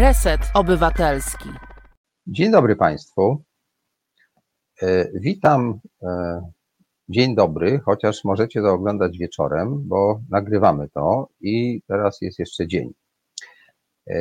[0.00, 1.48] Reset Obywatelski.
[2.26, 3.42] Dzień dobry Państwu.
[4.82, 5.80] E, witam.
[6.02, 6.40] E,
[7.08, 12.92] dzień dobry, chociaż możecie to oglądać wieczorem, bo nagrywamy to i teraz jest jeszcze dzień.
[14.10, 14.16] E,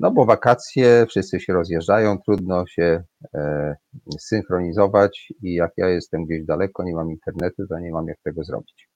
[0.00, 3.02] no bo wakacje, wszyscy się rozjeżdżają, trudno się
[4.18, 8.44] synchronizować i jak ja jestem gdzieś daleko, nie mam internetu, to nie mam jak tego
[8.44, 8.88] zrobić.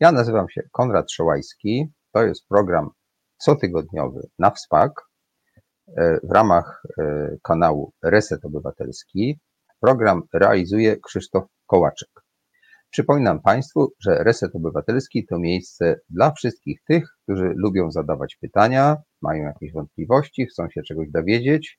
[0.00, 2.90] Ja nazywam się Konrad Szołajski, to jest program
[3.38, 5.05] cotygodniowy na WSPAK
[6.22, 6.82] w ramach
[7.42, 9.40] kanału Reset Obywatelski.
[9.80, 12.08] Program realizuje Krzysztof Kołaczek.
[12.90, 19.42] Przypominam Państwu, że Reset Obywatelski to miejsce dla wszystkich tych, którzy lubią zadawać pytania, mają
[19.42, 21.78] jakieś wątpliwości, chcą się czegoś dowiedzieć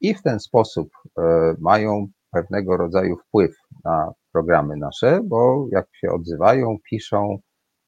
[0.00, 0.88] i w ten sposób
[1.18, 1.22] e,
[1.60, 7.38] mają pewnego rodzaju wpływ na programy nasze, bo jak się odzywają, piszą,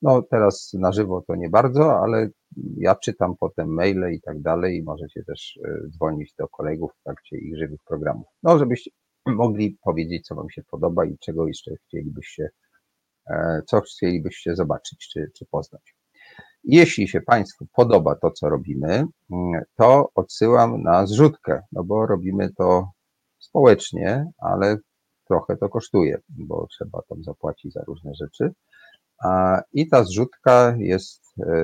[0.03, 2.29] no teraz na żywo to nie bardzo, ale
[2.77, 7.03] ja czytam potem maile i tak dalej i możecie też e, dzwonić do kolegów w
[7.03, 8.27] trakcie ich żywych programów.
[8.42, 8.91] No, żebyście
[9.27, 12.50] mogli powiedzieć, co Wam się podoba i czego jeszcze chcielibyście,
[13.30, 15.95] e, co chcielibyście zobaczyć czy, czy poznać.
[16.64, 18.89] Jeśli się Państwu podoba to, co robimy,
[19.30, 22.91] mm, to odsyłam na zrzutkę, no bo robimy to
[23.39, 24.77] społecznie, ale
[25.28, 28.53] trochę to kosztuje, bo trzeba tam zapłacić za różne rzeczy.
[29.73, 31.22] I ta zrzutka jest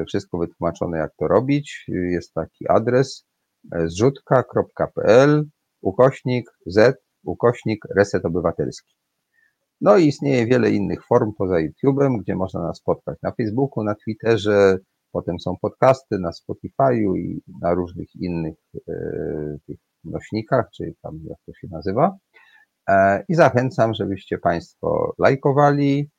[0.08, 1.84] wszystko wytłumaczone, jak to robić.
[1.88, 3.26] Jest taki adres
[3.72, 5.44] e, zrzutka.pl
[5.80, 8.94] ukośnik z ukośnik Reset Obywatelski.
[9.80, 13.94] No i istnieje wiele innych form poza YouTube'em, gdzie można nas spotkać na Facebooku, na
[13.94, 14.78] Twitterze,
[15.12, 18.54] potem są podcasty na Spotify'u i na różnych innych
[18.88, 18.92] e,
[19.66, 22.16] tych nośnikach, czy tam jak to się nazywa.
[22.88, 26.10] E, I zachęcam, żebyście Państwo lajkowali,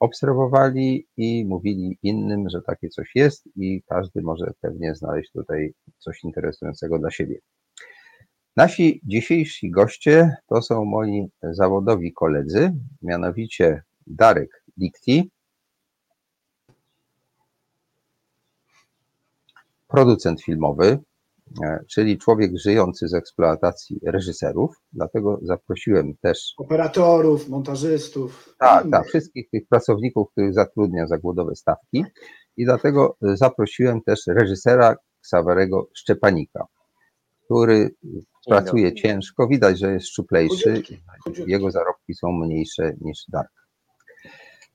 [0.00, 6.24] obserwowali i mówili innym, że takie coś jest i każdy może pewnie znaleźć tutaj coś
[6.24, 7.38] interesującego dla siebie.
[8.56, 15.30] Nasi dzisiejsi goście to są moi zawodowi koledzy, mianowicie Darek Dikti,
[19.88, 20.98] producent filmowy,
[21.90, 26.54] czyli człowiek żyjący z eksploatacji reżyserów, dlatego zaprosiłem też.
[26.58, 28.54] Operatorów, montażystów.
[28.58, 32.04] Tak, tak, wszystkich tych pracowników, których zatrudnia za głodowe stawki.
[32.56, 36.66] I dlatego zaprosiłem też reżysera Ksawerego Szczepanika,
[37.44, 37.90] który
[38.46, 40.82] pracuje ciężko, widać, że jest szczuplejszy,
[41.46, 43.52] jego zarobki są mniejsze niż Dark.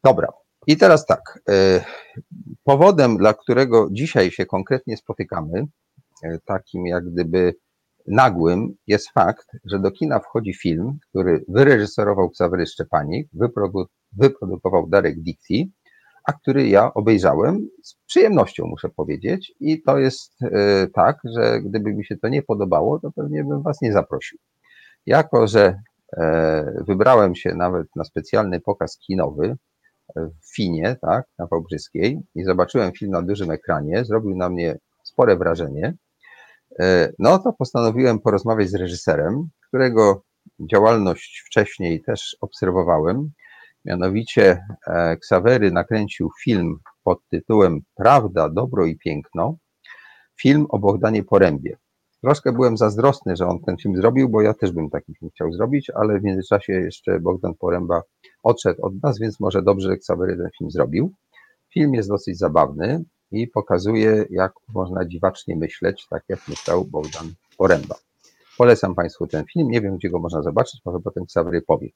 [0.03, 0.27] Dobra,
[0.67, 1.83] i teraz tak, e,
[2.63, 5.67] powodem, dla którego dzisiaj się konkretnie spotykamy, e,
[6.45, 7.55] takim jak gdyby
[8.07, 13.27] nagłym, jest fakt, że do kina wchodzi film, który wyreżyserował Ksawery Szczepanik,
[14.13, 15.71] wyprodukował Darek Dikti,
[16.27, 19.53] a który ja obejrzałem z przyjemnością, muszę powiedzieć.
[19.59, 23.61] I to jest e, tak, że gdyby mi się to nie podobało, to pewnie bym
[23.61, 24.39] Was nie zaprosił.
[25.05, 25.79] Jako, że
[26.17, 29.57] e, wybrałem się nawet na specjalny pokaz kinowy
[30.15, 35.37] w Finie, tak, na Wałbrzyskiej i zobaczyłem film na dużym ekranie, zrobił na mnie spore
[35.37, 35.95] wrażenie, e,
[37.19, 40.23] no to postanowiłem porozmawiać z reżyserem, którego
[40.71, 43.31] działalność wcześniej też obserwowałem
[43.85, 49.57] Mianowicie e, Ksawery nakręcił film pod tytułem Prawda, dobro i piękno.
[50.41, 51.77] Film o Bogdanie Porębie.
[52.21, 55.53] Troszkę byłem zazdrosny, że on ten film zrobił, bo ja też bym taki film chciał
[55.53, 58.01] zrobić, ale w międzyczasie jeszcze Bogdan Poręba
[58.43, 61.11] odszedł od nas, więc może dobrze, że Ksawery ten film zrobił.
[61.73, 63.03] Film jest dosyć zabawny
[63.33, 67.95] i pokazuje, jak można dziwacznie myśleć, tak jak myślał Bogdan Poręba.
[68.57, 69.71] Polecam Państwu ten film.
[69.71, 71.89] Nie wiem, gdzie go można zobaczyć, może potem Ksawery powie.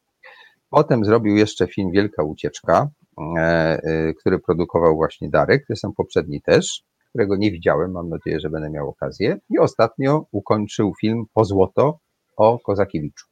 [0.69, 2.89] Potem zrobił jeszcze film Wielka Ucieczka,
[3.37, 8.49] e, e, który produkował właśnie Darek, zresztą poprzedni też, którego nie widziałem, mam nadzieję, że
[8.49, 9.37] będę miał okazję.
[9.49, 11.99] I ostatnio ukończył film Po złoto
[12.37, 13.25] o Kozakiewiczu.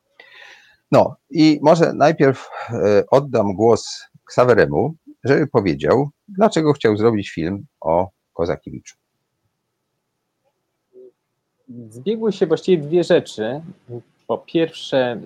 [0.92, 8.10] No i może najpierw e, oddam głos Ksaweremu, żeby powiedział, dlaczego chciał zrobić film o
[8.34, 8.96] Kozakiewiczu.
[11.90, 13.62] Zbiegły się właściwie dwie rzeczy.
[14.28, 15.22] Po pierwsze,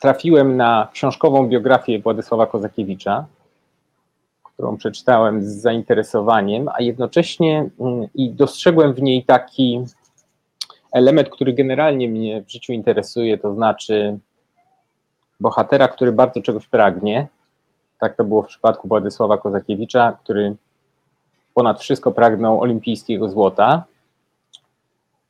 [0.00, 3.26] trafiłem na książkową biografię Władysława Kozakiewicza,
[4.42, 9.84] którą przeczytałem z zainteresowaniem, a jednocześnie mm, i dostrzegłem w niej taki
[10.92, 14.18] element, który generalnie mnie w życiu interesuje, to znaczy
[15.40, 17.28] bohatera, który bardzo czegoś pragnie.
[18.00, 20.56] Tak to było w przypadku Władysława Kozakiewicza, który
[21.54, 23.84] ponad wszystko pragnął olimpijskiego złota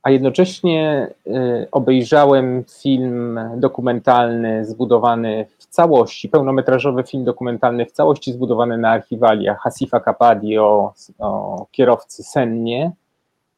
[0.03, 8.77] a jednocześnie y, obejrzałem film dokumentalny zbudowany w całości, pełnometrażowy film dokumentalny w całości zbudowany
[8.77, 12.91] na archiwaliach Hasifa Kapadi o, o kierowcy Sennie,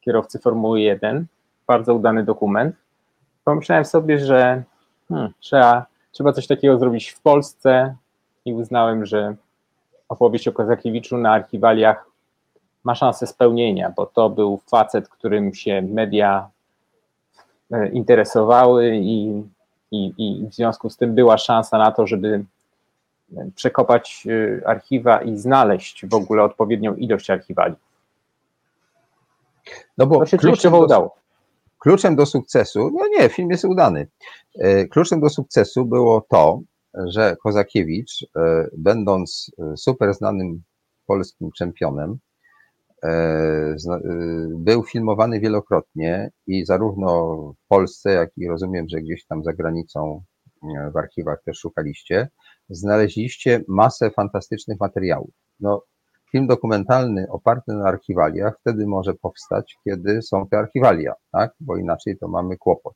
[0.00, 1.26] kierowcy Formuły 1.
[1.66, 2.76] Bardzo udany dokument.
[3.44, 4.62] Pomyślałem sobie, że
[5.08, 7.94] hmm, trzeba, trzeba coś takiego zrobić w Polsce
[8.44, 9.34] i uznałem, że
[10.08, 12.06] opowieść o Kozakiewiczu na archiwaliach
[12.84, 16.48] ma szansę spełnienia, bo to był facet, którym się media
[17.72, 19.42] e, interesowały i,
[19.90, 22.44] i, i w związku z tym była szansa na to, żeby
[23.54, 24.26] przekopać
[24.62, 27.74] e, archiwa i znaleźć w ogóle odpowiednią ilość archiwali.
[29.98, 31.16] No bo To się do, udało.
[31.78, 34.06] kluczem do sukcesu, no nie, film jest udany.
[34.58, 36.60] E, Kluczem do sukcesu było to,
[37.06, 40.62] że Kozakiewicz, e, będąc e, super znanym
[41.06, 42.18] polskim czempionem,
[43.04, 43.76] e,
[44.50, 50.22] był filmowany wielokrotnie i zarówno w Polsce, jak i rozumiem, że gdzieś tam za granicą
[50.94, 52.28] w archiwach też szukaliście,
[52.68, 55.30] znaleźliście masę fantastycznych materiałów.
[55.60, 55.82] No,
[56.32, 61.54] film dokumentalny oparty na archiwaliach wtedy może powstać, kiedy są te archiwalia, tak?
[61.60, 62.94] Bo inaczej to mamy kłopot.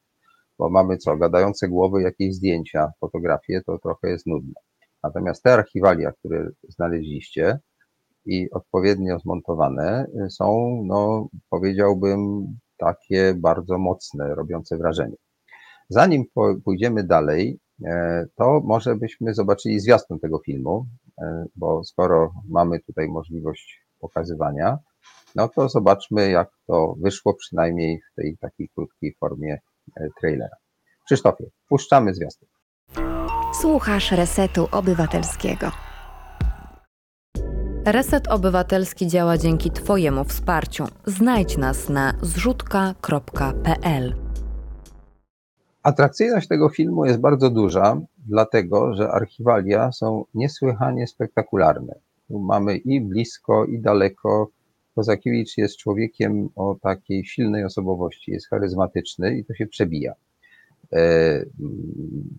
[0.58, 4.54] Bo mamy co, gadające głowy, jakieś zdjęcia, fotografie, to trochę jest nudne.
[5.02, 7.58] Natomiast te archiwalia, które znaleźliście
[8.26, 12.46] i odpowiednio zmontowane, y, są, no, powiedziałbym,
[12.76, 15.16] takie bardzo mocne, robiące wrażenie.
[15.88, 16.24] Zanim
[16.64, 20.86] pójdziemy dalej, e, to może byśmy zobaczyli zwiastun tego filmu,
[21.22, 24.78] e, bo skoro mamy tutaj możliwość pokazywania,
[25.34, 29.58] no to zobaczmy, jak to wyszło, przynajmniej w tej takiej krótkiej formie
[30.20, 30.56] trailera.
[31.06, 32.48] Krzysztofie, puszczamy zwiastun.
[33.60, 35.70] Słuchasz Resetu Obywatelskiego.
[37.84, 40.84] Reset Obywatelski działa dzięki Twojemu wsparciu.
[41.06, 44.14] Znajdź nas na zrzutka.pl.
[45.82, 51.94] Atrakcyjność tego filmu jest bardzo duża, dlatego że archiwalia są niesłychanie spektakularne.
[52.28, 54.50] Tu mamy i blisko, i daleko.
[54.98, 60.14] Kozakiewicz jest człowiekiem o takiej silnej osobowości, jest charyzmatyczny i to się przebija.
[60.92, 61.44] E,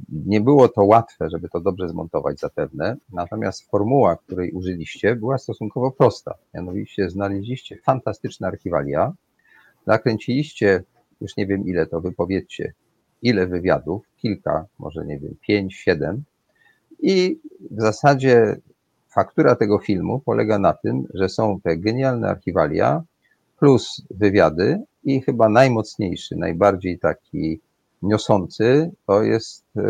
[0.10, 5.92] Nie było to łatwe, żeby to dobrze zmontować zapewne, natomiast formuła, której użyliście, była stosunkowo
[5.92, 6.34] prosta.
[6.54, 9.14] Mianowicie znaleźliście fantastyczne archiwalia,
[9.88, 10.84] nakręciliście,
[11.22, 12.74] już nie wiem ile to, wypowiedzcie,
[13.22, 16.24] ile wywiadów, kilka, może nie wiem, pięć, siedem.
[17.00, 17.40] I
[17.72, 18.56] w zasadzie
[19.10, 23.04] faktura tego filmu polega na tym, że są te genialne archiwalia
[23.60, 27.60] plus wywiady i chyba najmocniejszy, najbardziej taki
[28.02, 29.82] niosący to jest e,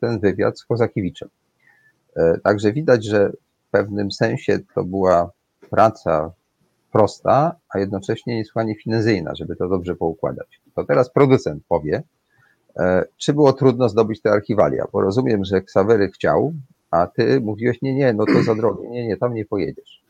[0.00, 1.28] ten wywiad z Kozakiewiczem.
[2.44, 3.32] Także widać, że
[3.68, 5.30] w pewnym sensie to była
[5.70, 6.32] praca
[6.92, 10.60] prosta, a jednocześnie niesłychanie finezyjna, żeby to dobrze poukładać.
[10.74, 12.02] To teraz producent powie,
[12.76, 14.84] E, Czy było trudno zdobyć te archiwalia?
[14.92, 16.52] Bo rozumiem, że Ksawery chciał,
[16.92, 20.02] a ty mówiłeś, nie, nie, no to za drogie, nie, nie, tam nie pojedziesz.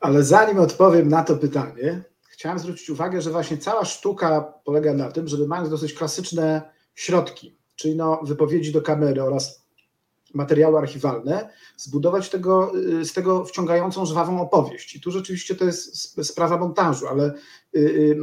[0.00, 5.12] Ale zanim odpowiem na to pytanie, chciałem zwrócić uwagę, że właśnie cała sztuka polega na
[5.12, 6.62] tym, żeby mając dosyć klasyczne
[6.94, 9.64] środki, czyli no wypowiedzi do kamery oraz
[10.34, 14.96] materiały archiwalne, zbudować tego, y, z tego wciągającą, żwawą opowieść.
[14.96, 17.34] I tu rzeczywiście to jest sp- sprawa montażu, ale
[17.76, 18.16] y, y,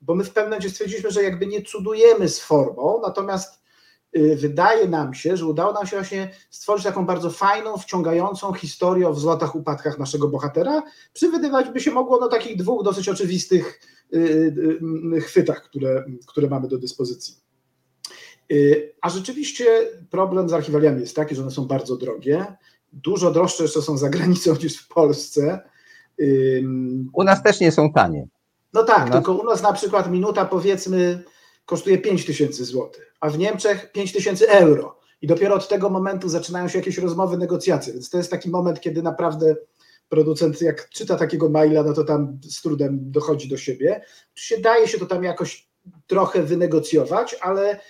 [0.00, 3.62] bo my w pewnym momencie stwierdziliśmy, że jakby nie cudujemy z formą, natomiast
[4.14, 9.12] wydaje nam się, że udało nam się właśnie stworzyć taką bardzo fajną, wciągającą historię o
[9.12, 10.82] wzlotach, upadkach naszego bohatera.
[11.12, 13.80] Przywydywać by się mogło no, takich dwóch dosyć oczywistych
[14.14, 17.34] y, y, y, chwytach, które, które mamy do dyspozycji.
[18.52, 19.66] Y, A rzeczywiście
[20.10, 22.46] problem z archiwaliami jest taki, że one są bardzo drogie.
[22.92, 25.60] Dużo droższe jeszcze są za granicą niż w Polsce.
[27.12, 28.28] U nas też nie są tanie.
[28.72, 31.24] no tak, U tylko u nas na przykład minuta powiedzmy
[31.68, 34.98] kosztuje 5 tysięcy złotych, a w Niemczech 5 tysięcy euro.
[35.22, 37.92] I dopiero od tego momentu zaczynają się jakieś rozmowy, negocjacje.
[37.92, 39.56] Więc to jest taki moment, kiedy naprawdę
[40.08, 44.02] producent, jak czyta takiego maila, no to tam z trudem dochodzi do siebie.
[44.32, 45.68] Oczywiście daje się to tam jakoś
[46.06, 47.80] trochę wynegocjować, ale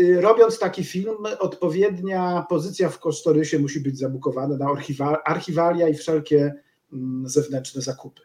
[0.00, 5.94] y, robiąc taki film, odpowiednia pozycja w kosztorysie musi być zabukowana na archiwa- archiwalia i
[5.94, 6.54] wszelkie
[6.92, 8.22] mm, zewnętrzne zakupy.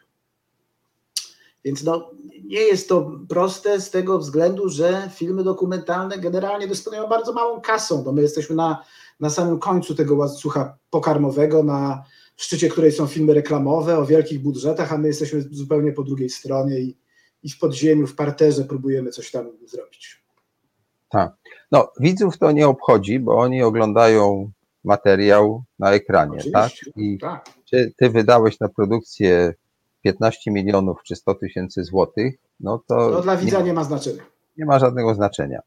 [1.64, 2.10] Więc no,
[2.44, 8.02] nie jest to proste z tego względu, że filmy dokumentalne generalnie dysponują bardzo małą kasą,
[8.02, 8.84] bo my jesteśmy na,
[9.20, 12.04] na samym końcu tego łańcucha pokarmowego, na
[12.36, 16.80] szczycie której są filmy reklamowe o wielkich budżetach, a my jesteśmy zupełnie po drugiej stronie
[16.80, 16.96] i,
[17.42, 20.24] i w podziemiu, w parterze próbujemy coś tam zrobić.
[21.08, 21.36] Tak.
[21.72, 24.50] No, widzów to nie obchodzi, bo oni oglądają
[24.84, 26.66] materiał na ekranie, tak?
[26.66, 27.44] Oczywiście, I tak.
[27.64, 29.54] czy ty wydałeś na produkcję
[30.02, 34.22] 15 milionów czy 100 tysięcy złotych, no to, To dla nie, widza nie ma znaczenia.
[34.56, 35.60] nie ma żadnego znaczenia.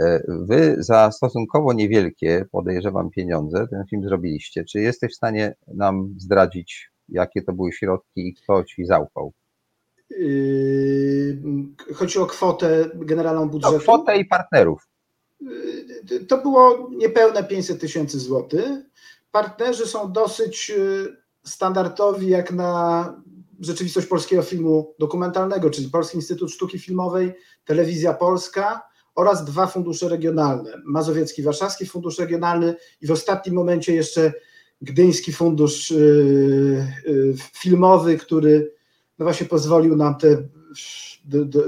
[0.00, 4.64] E, Wy za stosunkowo niewielkie, podejrzewam, pieniądze ten film zrobiliście.
[4.64, 9.32] Czy jesteś w stanie nam zdradzić, jakie to były środki i kto ci zaufał?
[10.10, 11.38] Yy,
[11.94, 13.74] chodzi o kwotę generalną budżetu.
[13.74, 14.88] No, kwotę i partnerów.
[15.40, 18.68] Yy, To było niepewne 500 tysięcy złotych.
[19.30, 23.22] Partnerzy są dosyć yy, standardowi jak na
[23.60, 27.34] rzeczywistość polskiego filmu dokumentalnego, czyli Polski Instytut Sztuki Filmowej,
[27.64, 28.82] Telewizja Polska
[29.14, 30.72] oraz dwa fundusze regionalne.
[30.84, 34.32] Mazowiecki Warszawski Fundusz Regionalny i w ostatnim momencie jeszcze
[34.82, 38.74] Gdyński Fundusz yy, yy, Filmowy, który
[39.18, 40.48] no właśnie pozwolił nam te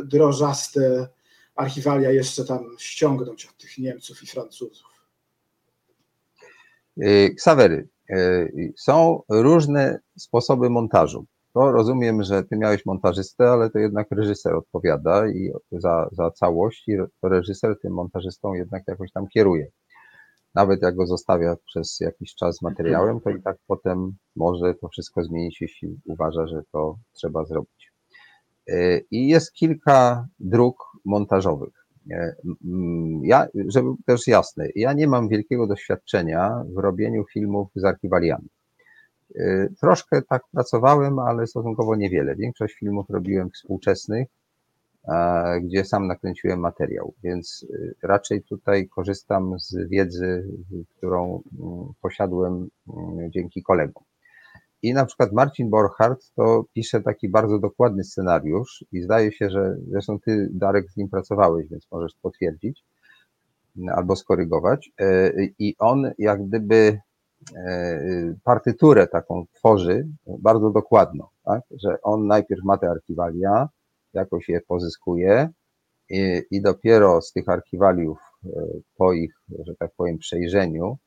[0.04, 1.08] drożaste
[1.54, 4.86] archiwalia jeszcze tam ściągnąć od tych Niemców i Francuzów.
[7.02, 7.88] Y, Ksawery,
[8.76, 11.26] są różne sposoby montażu.
[11.54, 16.88] To rozumiem, że ty miałeś montażystę, ale to jednak reżyser odpowiada i za, za całość
[16.88, 19.66] i reżyser tym montażystą jednak jakoś tam kieruje.
[20.54, 25.24] Nawet jak go zostawia przez jakiś czas materiałem, to i tak potem może to wszystko
[25.24, 27.92] zmienić, jeśli uważa, że to trzeba zrobić.
[28.70, 31.74] Y, I jest kilka dróg montażowych.
[32.10, 37.84] E, mm, Ja, żeby też jasne, ja nie mam wielkiego doświadczenia w robieniu filmów z
[37.84, 38.48] archiwaliami.
[39.38, 42.36] E, Troszkę tak pracowałem, ale stosunkowo niewiele.
[42.36, 44.28] Większość filmów robiłem współczesnych,
[45.62, 50.48] gdzie sam nakręciłem materiał, więc e, raczej tutaj korzystam z wiedzy,
[50.96, 54.04] którą mm, posiadłem mm, dzięki kolegom.
[54.82, 59.76] I na przykład Marcin Borchardt to pisze taki bardzo dokładny scenariusz i zdaje się, że
[59.90, 62.84] zresztą ty Darek z nim pracowałeś, więc możesz potwierdzić
[63.96, 64.90] albo skorygować.
[65.00, 66.98] E, I on jak gdyby
[68.44, 71.62] partyturę taką tworzy bardzo dokładną, tak?
[71.70, 73.68] że on najpierw ma te archiwalia,
[74.14, 75.48] jakoś je pozyskuje
[76.10, 78.48] i, i dopiero z tych archiwaliów e,
[78.96, 79.34] po ich,
[79.66, 80.98] że tak powiem, przejrzeniu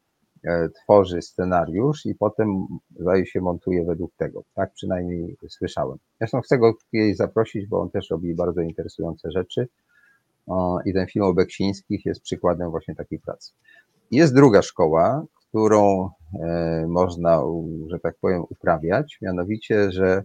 [0.44, 2.66] e, tworzy scenariusz i potem
[3.00, 4.44] zdaje się montuje według tego.
[4.54, 5.98] Tak przynajmniej słyszałem.
[6.18, 9.68] Zresztą chcę go kiedyś zaprosić, bo on też robi bardzo interesujące rzeczy.
[10.86, 13.52] I ten film o Beksińskich jest przykładem właśnie takiej pracy.
[14.12, 16.10] Jest druga szkoła, którą e,
[16.88, 20.24] można, u- że tak powiem, uprawiać, mianowicie, że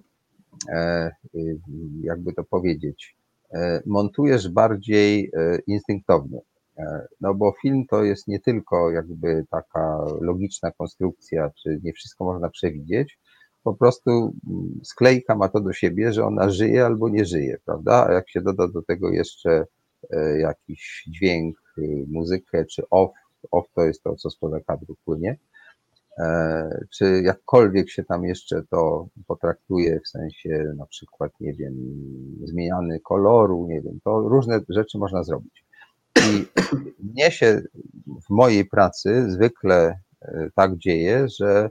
[0.68, 1.58] e, y,
[2.02, 3.16] jakby to powiedzieć,
[3.54, 6.40] e, montujesz bardziej e, instynktownie.
[6.78, 12.24] E, No bo film to jest nie tylko jakby taka logiczna konstrukcja, czy nie wszystko
[12.24, 13.18] można przewidzieć,
[13.64, 18.06] po prostu mm, sklejka ma to do siebie, że ona żyje albo nie żyje, prawda?
[18.08, 19.66] A jak się doda do tego jeszcze
[20.10, 23.10] e, jakiś dźwięk, y, muzykę czy off,
[23.50, 25.38] off to jest to, co spoza kadru płynie, e,
[26.90, 31.74] czy jakkolwiek się tam jeszcze to potraktuje w sensie na przykład, nie wiem,
[32.44, 35.64] zmiany koloru, nie wiem, to różne rzeczy można zrobić.
[36.16, 36.46] I
[37.12, 37.62] mnie się
[38.26, 41.70] w mojej pracy zwykle e, tak dzieje, że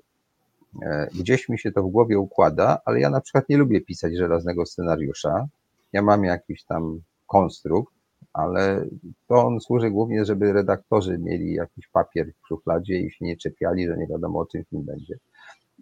[0.83, 4.17] e, gdzieś mi się to w głowie układa, ale ja na przykład nie lubię pisać
[4.17, 5.47] żelaznego scenariusza.
[5.93, 7.93] Ja mam jakiś tam konstrukt,
[8.37, 8.85] ale
[9.27, 13.87] to on służy głównie, żeby redaktorzy mieli jakiś papier w szufladzie i się nie czepiali,
[13.87, 15.15] że nie wiadomo o czym film będzie.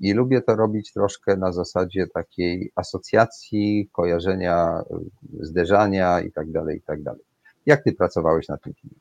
[0.01, 4.83] I lubię to robić troszkę na zasadzie takiej asocjacji, kojarzenia,
[5.39, 7.21] zderzania i tak dalej, i tak dalej.
[7.65, 8.97] Jak ty pracowałeś na tym filmie?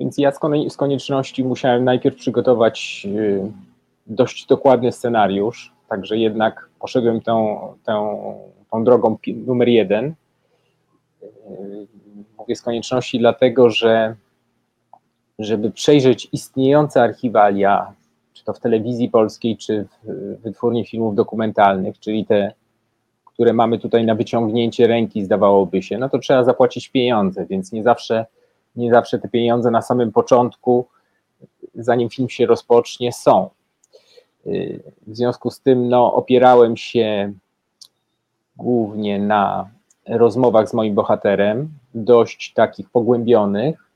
[0.00, 0.32] Więc ja
[0.68, 3.52] z, konieczności musiałem najpierw przygotować y,
[4.06, 8.34] dość dokładny scenariusz, także jednak poszedłem tą, tą,
[8.70, 10.14] tą drogą numer jeden.
[11.22, 11.86] Y,
[12.38, 14.16] Mówię z konieczności dlatego, że
[15.38, 17.92] żeby przejrzeć istniejące archiwalia,
[18.32, 22.52] czy to w telewizji polskiej, czy w wytwórni filmów dokumentalnych, czyli te,
[23.24, 27.82] które mamy tutaj na wyciągnięcie ręki, zdawałoby się, no to trzeba zapłacić pieniądze, więc nie
[27.82, 28.26] zawsze
[28.76, 30.86] nie zawsze te pieniądze na samym początku,
[31.74, 33.50] zanim film się rozpocznie, są.
[34.46, 37.32] Y, W związku z tym no, opierałem się
[38.56, 39.70] głównie na
[40.10, 43.90] rozmowach z moim bohaterem, dość takich pogłębionych,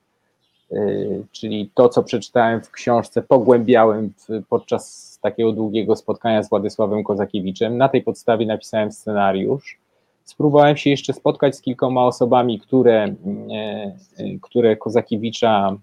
[0.73, 4.13] y, czyli to, co przeczytałem w książce, pogłębiałem
[4.49, 7.79] podczas takiego długiego spotkania z Władysławem Kozakiewiczem.
[7.79, 9.79] Na tej podstawie napisałem scenariusz.
[10.25, 13.15] Spróbowałem się jeszcze spotkać z kilkoma osobami, które, e,
[13.53, 15.77] e, które Kozakiewicza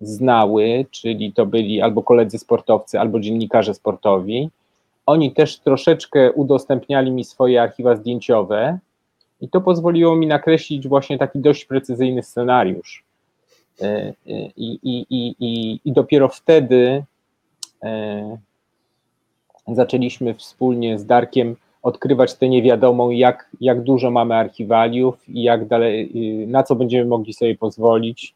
[0.00, 4.50] znały, czyli to byli albo koledzy sportowcy, albo dziennikarze sportowi.
[5.06, 8.78] Oni też troszeczkę udostępniali mi swoje archiwa zdjęciowe
[9.40, 13.04] i to pozwoliło mi nakreślić właśnie taki dość precyzyjny scenariusz.
[13.80, 14.14] E, e,
[14.56, 17.04] I, i, i, i, i dopiero wtedy
[17.82, 18.38] e,
[19.68, 26.10] zaczęliśmy wspólnie z Darkiem odkrywać tę niewiadomą, jak, jak dużo mamy archiwaliów i jak dalej,
[26.42, 28.34] y, na co będziemy mogli sobie pozwolić.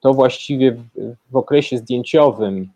[0.00, 0.84] To właściwie w,
[1.30, 2.68] w okresie zdjęciowym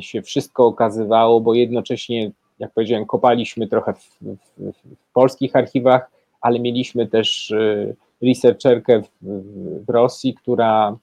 [0.00, 2.30] się wszystko okazywało, bo jednocześnie
[2.60, 7.54] jak powiedziałem, kopaliśmy trochę w, w, w polskich archiwach, ale mieliśmy też
[8.22, 9.08] researcherkę w,
[9.86, 10.96] w Rosji, która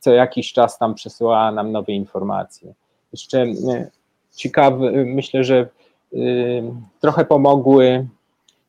[0.00, 2.74] co jakiś czas tam przesyłała nam nowe informacje.
[3.12, 3.46] Jeszcze
[4.34, 5.68] ciekawy, myślę, że
[7.00, 8.06] trochę pomogły,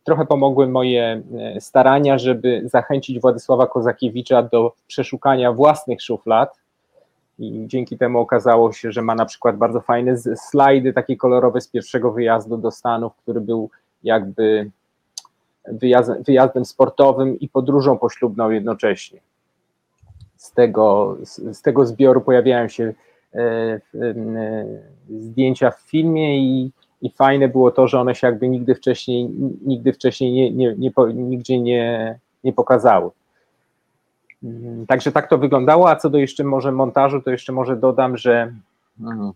[0.03, 1.21] trochę pomogły moje
[1.59, 6.55] starania, żeby zachęcić Władysława Kozakiewicza do przeszukania własnych szuflad.
[7.39, 11.67] I dzięki temu okazało się, że ma na przykład bardzo fajne slajdy, takie kolorowe z
[11.67, 13.69] pierwszego wyjazdu do Stanów, który był
[14.03, 14.71] jakby
[15.71, 19.19] wyjazdem, wyjazdem sportowym i podróżą poślubną jednocześnie.
[20.35, 22.93] Z tego, z, z tego zbioru pojawiają się
[23.33, 23.81] e, e,
[25.09, 26.71] zdjęcia w filmie i,
[27.01, 29.29] i fajne było to, że one się jakby nigdy wcześniej,
[29.65, 33.09] nigdy wcześniej nie, nie, nie, nigdzie nie, nie pokazały.
[34.43, 38.17] Mm, także tak to wyglądało, a co do jeszcze może montażu, to jeszcze może dodam,
[38.17, 38.53] że
[39.01, 39.31] mm,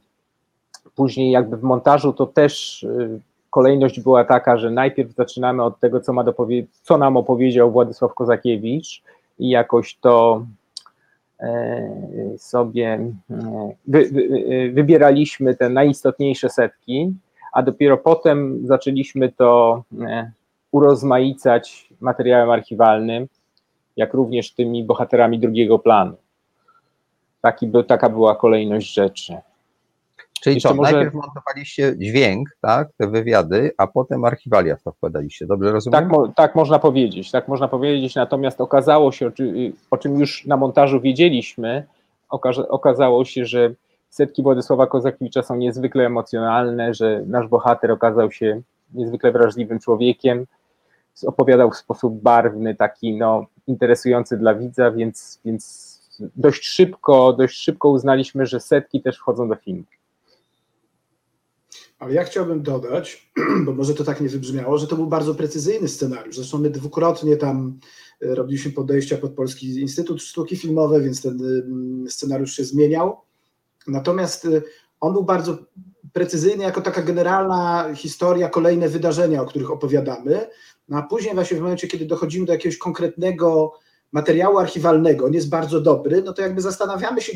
[0.95, 3.19] później jakby w montażu to też y,
[3.51, 6.23] kolejność była taka, że najpierw zaczynamy od tego, co, ma
[6.81, 9.03] co nam opowiedział Władysław Kozakiewicz
[9.39, 10.45] i jakoś to
[11.39, 11.91] e,
[12.37, 17.13] sobie e, wy, wy, e, wybieraliśmy te najistotniejsze setki,
[17.53, 19.83] a dopiero potem zaczęliśmy to
[20.71, 23.27] urozmaicać materiałem archiwalnym,
[23.97, 26.15] jak również tymi bohaterami drugiego planu.
[27.87, 29.37] Taka była kolejność rzeczy.
[30.41, 30.91] Czyli Jeszcze co, może...
[30.91, 35.99] najpierw montowaliście dźwięk, tak, te wywiady, a potem archiwalia to wkładaliście, dobrze rozumiem?
[35.99, 39.31] Tak, mo tak można powiedzieć, tak można powiedzieć, natomiast okazało się,
[39.91, 41.85] o czym już na montażu wiedzieliśmy,
[42.69, 43.73] okazało się, że
[44.09, 48.61] setki Władysława Kozakiewicza są niezwykle emocjonalne, że nasz bohater okazał się
[48.93, 50.45] niezwykle wrażliwym człowiekiem,
[51.25, 55.91] opowiadał w sposób barwny, taki no, interesujący dla widza, więc, więc
[56.35, 59.83] dość szybko, dość szybko uznaliśmy, że setki też wchodzą do filmu.
[62.01, 63.31] Ale ja chciałbym dodać,
[63.65, 66.35] bo może to tak nie wybrzmiało, że to był bardzo precyzyjny scenariusz.
[66.35, 67.79] Zresztą my dwukrotnie tam
[68.21, 73.17] e, robiliśmy podejścia pod Polski Instytut Sztuki Filmowej, więc ten mm, scenariusz się zmieniał.
[73.87, 74.61] Natomiast e,
[74.99, 75.57] on był bardzo
[76.13, 80.47] precyzyjny jako taka generalna historia, kolejne wydarzenia, o których opowiadamy.
[80.89, 83.73] No a później właśnie w momencie, kiedy dochodzimy do jakiegoś konkretnego
[84.11, 87.31] materiału archiwalnego, on jest bardzo dobry, no to jakby zastanawiamy się,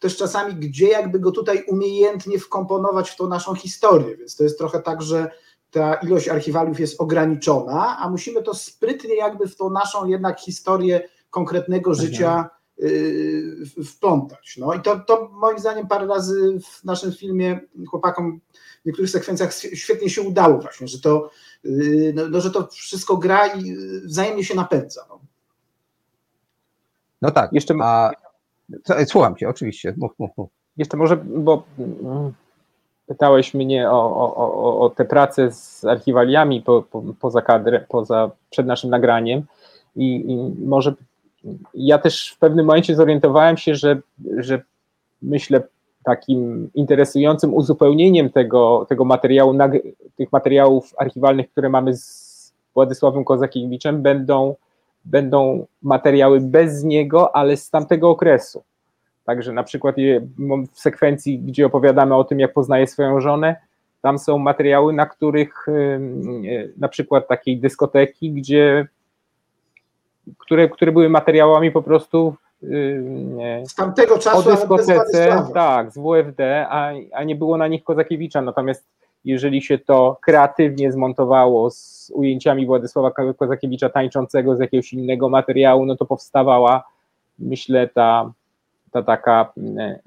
[0.00, 4.16] też czasami, gdzie jakby go tutaj umiejętnie wkomponować w tą naszą historię.
[4.16, 5.30] Więc to jest trochę tak, że
[5.70, 11.08] ta ilość archiwaliów jest ograniczona, a musimy to sprytnie jakby w tą naszą jednak historię
[11.30, 12.08] konkretnego mhm.
[12.08, 14.56] życia yy, wplątać.
[14.58, 18.40] No i to, to moim zdaniem parę razy w naszym filmie chłopakom
[18.82, 21.30] w niektórych sekwencjach świetnie się udało właśnie, że to,
[21.64, 25.06] yy, no, no, że to wszystko gra i wzajemnie się napędza.
[25.08, 25.20] No,
[27.22, 27.74] no tak, Jeszcze...
[27.82, 28.10] a
[29.06, 29.94] Słucham cię, oczywiście.
[29.96, 30.50] Mów, mów, mów.
[30.76, 31.62] Jeszcze może, bo
[33.06, 38.30] pytałeś mnie o, o, o, o te prace z archiwaliami po, po, poza kadrę, poza,
[38.50, 39.42] przed naszym nagraniem
[39.96, 40.94] i, i może
[41.74, 44.00] ja też w pewnym momencie zorientowałem się, że,
[44.36, 44.62] że
[45.22, 45.62] myślę
[46.04, 49.58] takim interesującym uzupełnieniem tego, tego materiału,
[50.16, 52.30] tych materiałów archiwalnych, które mamy z
[52.74, 54.54] Władysławem Kozakiewiczem, będą
[55.04, 58.62] będą materiały bez niego, ale z tamtego okresu.
[59.24, 59.96] Także na przykład
[60.72, 63.56] w sekwencji, gdzie opowiadamy o tym, jak poznaje swoją żonę,
[64.02, 65.66] tam są materiały, na których
[66.76, 68.88] na przykład takiej dyskoteki, gdzie
[70.38, 72.34] które, które były materiałami po prostu
[73.64, 78.42] z tamtego czasu o dyskotece, tak, z WFD, a, a nie było na nich Kozakiewicza,
[78.42, 78.84] natomiast
[79.24, 85.96] jeżeli się to kreatywnie zmontowało z ujęciami Władysława Kozakiewicza tańczącego z jakiegoś innego materiału, no
[85.96, 86.84] to powstawała,
[87.38, 88.32] myślę, ta,
[88.90, 90.00] ta taka e,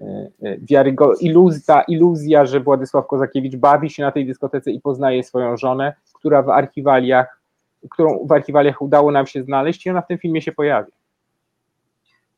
[0.43, 5.23] e, wiarygo, iluz, ta iluzja, że Władysław Kozakiewicz bawi się na tej dyskotece i poznaje
[5.23, 7.41] swoją żonę, która w archiwaliach,
[7.89, 10.91] którą w archiwaliach udało nam się znaleźć i ona w tym filmie się pojawi.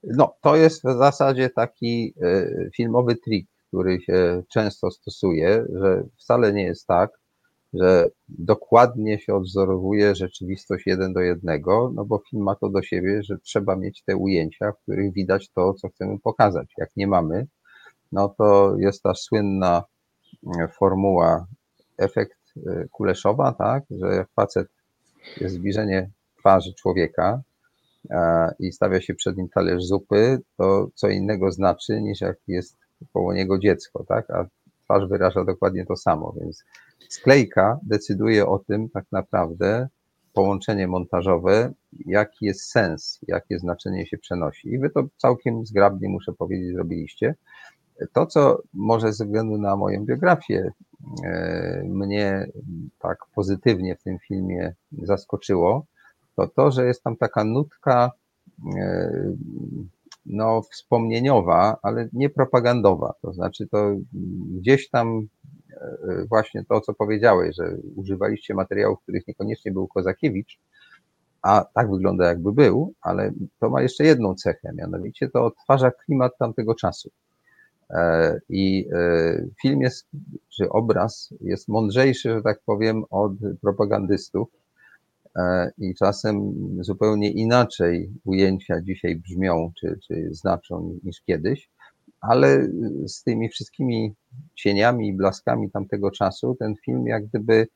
[0.03, 6.53] No, to jest w zasadzie taki e, filmowy trik, który się często stosuje, że wcale
[6.53, 7.19] nie jest tak,
[7.73, 13.23] że dokładnie się odwzorowuje rzeczywistość jeden do jednego, no bo film ma to do siebie,
[13.23, 16.73] że trzeba mieć te ujęcia, w których widać to, co chcemy pokazać.
[16.77, 17.47] Jak nie mamy,
[18.11, 19.83] no to jest ta słynna
[20.59, 21.45] e, formuła
[21.97, 24.67] efekt e, Kuleszowa, tak, że facet
[25.41, 26.09] jest zbliżenie
[26.39, 27.41] twarzy człowieka
[28.09, 32.84] e, i stawia się przed nim talerz zupy, to co innego znaczy niż jak jest
[33.13, 34.29] koło niego dziecko, tak?
[34.29, 34.45] A
[34.84, 36.63] twarz wyraża dokładnie to samo, więc
[37.10, 39.88] sklejka decyduje o tym tak naprawdę,
[40.34, 41.73] połączenie montażowe,
[42.05, 44.69] jaki jest sens, jakie znaczenie się przenosi.
[44.69, 47.36] I wy to całkiem zgrabnie, muszę powiedzieć, zrobiliście.
[48.13, 50.71] To, co może ze względu na moją biografię
[51.25, 52.47] e, mnie
[52.99, 55.86] tak pozytywnie w tym filmie zaskoczyło,
[56.36, 58.12] to to, że jest tam taka nutka
[58.77, 59.12] e,
[60.25, 63.13] no, wspomnieniowa, ale nie propagandowa.
[63.21, 63.95] To znaczy, to
[64.59, 65.27] gdzieś tam
[66.29, 70.59] właśnie to, co powiedziałeś, że używaliście materiałów, których niekoniecznie był Kozakiewicz,
[71.41, 76.38] a tak wygląda jakby był, ale to ma jeszcze jedną cechę, mianowicie to odtwarza klimat
[76.38, 77.09] tamtego czasu.
[77.89, 80.07] E, I e, film jest,
[80.49, 84.64] czy obraz jest mądrzejszy, że tak powiem, od propagandystów e,
[85.77, 91.69] i czasem zupełnie inaczej ujęcia dzisiaj brzmią, czy, czy znaczą niż kiedyś,
[92.21, 92.67] ale
[93.07, 94.13] z tymi wszystkimi
[94.55, 97.67] cieniami i blaskami tamtego czasu ten film jak gdyby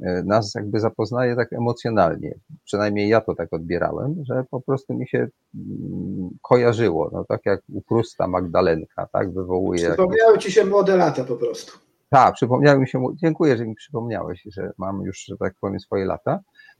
[0.00, 2.34] E, nas jakby zapoznaje tak emocjonalnie.
[2.64, 5.18] Przynajmniej ja to tak odbierałem, że po prostu mi się
[5.54, 9.88] mm, kojarzyło, no tak jak u Prusta Magdalenka, tak, wywołuje...
[9.88, 11.78] Przypomniały ci się młode lata po prostu.
[12.08, 16.04] Tak, przypomniały mi się, dziękuję, że mi przypomniałeś, że mam już, że tak powiem, swoje
[16.04, 16.71] lata, e,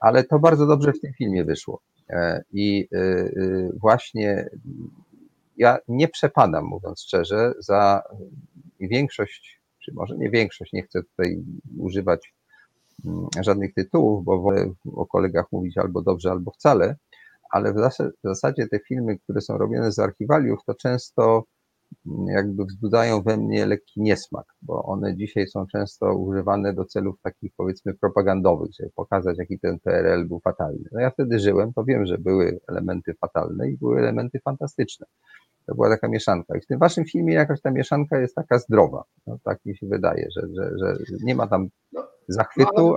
[0.00, 1.80] ale to bardzo dobrze w tym filmie wyszło.
[2.10, 2.88] E, I
[3.80, 4.50] właśnie
[5.56, 8.02] ja nie przepadam, mówiąc szczerze, za
[8.80, 11.44] większość, czy może nie większość, nie chcę tutaj
[11.78, 12.34] używać
[13.04, 16.96] Mm, żadnych tytułów, bo wolę o kolegach mówić albo dobrze, albo wcale,
[17.50, 17.76] ale w
[18.24, 21.44] zasadzie te filmy, które są robione z archiwaliów, to często
[22.26, 27.52] jakby wzbudzają we mnie lekki niesmak, bo one dzisiaj są często używane do celów takich
[27.56, 30.84] powiedzmy propagandowych, żeby pokazać, jaki ten PRL był fatalny.
[30.92, 35.06] No ja wtedy żyłem, to wiem, że były elementy fatalne i były elementy fantastyczne.
[35.66, 36.56] To była taka mieszanka.
[36.56, 39.04] I w tym waszym filmie jakaś ta mieszanka jest taka zdrowa.
[39.26, 42.96] No, tak mi się wydaje, że, że, że nie ma tam no, zachwytu.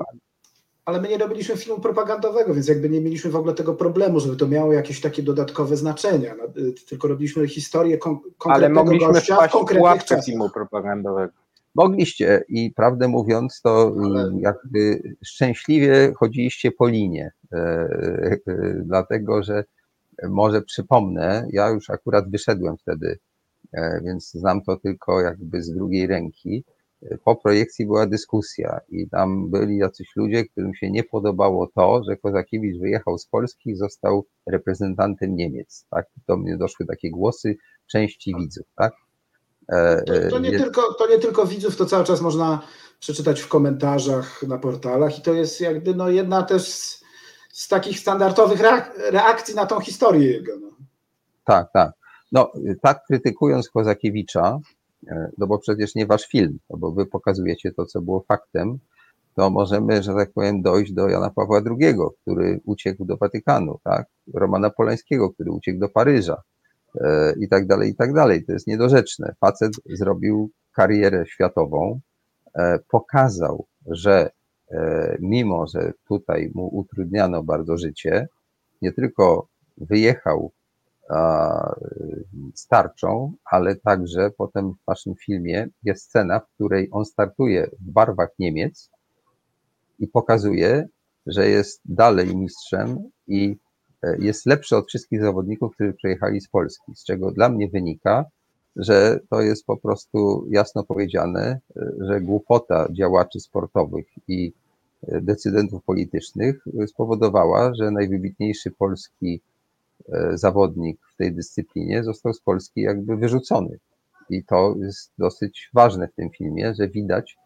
[0.90, 4.36] Ale, my nie robiliśmy filmu propagandowego, więc jakby nie mieliśmy w ogóle tego problemu, żeby
[4.36, 6.36] to miało jakieś takie dodatkowe znaczenia.
[6.36, 11.34] No, y, tylko robiliśmy historię kon konkretnego Ale mogliśmy gościa wpaść w konkretnych filmu propagandowego.
[11.76, 14.32] Mogliście i prawdę mówiąc, to ale...
[14.40, 18.40] jakby szczęśliwie chodziliście po linie, e, e,
[18.84, 19.64] dlatego że
[20.30, 23.20] może przypomnę, ja już akurat wyszedłem wtedy,
[23.74, 26.64] e, więc znam to tylko jakby z drugiej ręki.
[27.26, 32.18] Po projekcji była dyskusja i tam byli jacyś ludzie, którym się nie podobało to, że
[32.18, 35.86] Kozakiewicz wyjechał z Polski i został reprezentantem Niemiec.
[35.90, 36.06] Tak?
[36.28, 37.56] Do mnie doszły takie głosy
[37.92, 38.68] części widzów.
[38.76, 38.94] Tak?
[39.70, 42.62] E, to, to, nie tylko, to nie tylko widzów, to cały czas można
[43.00, 47.00] przeczytać w komentarzach na portalach i to jest jakby no jedna też z
[47.60, 48.62] z takich standardowych
[49.12, 50.58] reakcji na tą historię jego.
[50.60, 50.68] No.
[51.44, 51.92] Tak, tak.
[52.32, 54.60] No, tak krytykując Kozakiewicza, e,
[55.38, 58.80] no bo przecież nie wasz film, no bo wy pokazujecie to, co było faktem,
[59.36, 64.08] to możemy, że tak powiem, dojść do Jana Pawła II, który uciekł do Watykanu, tak?
[64.34, 66.42] Romana Polańskiego, który uciekł do Paryża
[67.02, 68.46] e, i tak dalej, i tak dalej.
[68.46, 69.36] To jest niedorzeczne.
[69.40, 72.00] Facet zrobił karierę światową,
[72.56, 74.30] e, pokazał, że
[74.72, 78.28] E, mimo że tutaj mu utrudniano bardzo życie,
[78.82, 80.52] nie tylko wyjechał
[82.56, 88.30] starczą, ale także potem w waszym filmie jest scena, w której on startuje w barwach
[88.40, 88.90] Niemiec
[90.00, 90.88] i pokazuje,
[91.26, 93.58] że jest dalej mistrzem i
[94.04, 98.26] e, jest lepszy od wszystkich zawodników, którzy przyjechali z Polski, z czego dla mnie wynika,
[98.76, 101.60] że to jest po prostu jasno powiedziane,
[102.00, 104.54] że głupota działaczy sportowych i
[105.04, 109.59] decydentów politycznych spowodowała, że najwybitniejszy polski e,
[110.34, 113.80] zawodnik w tej dyscyplinie został z Polski jakby wyrzucony.
[114.30, 117.38] I to jest dosyć ważne w tym filmie, że widać,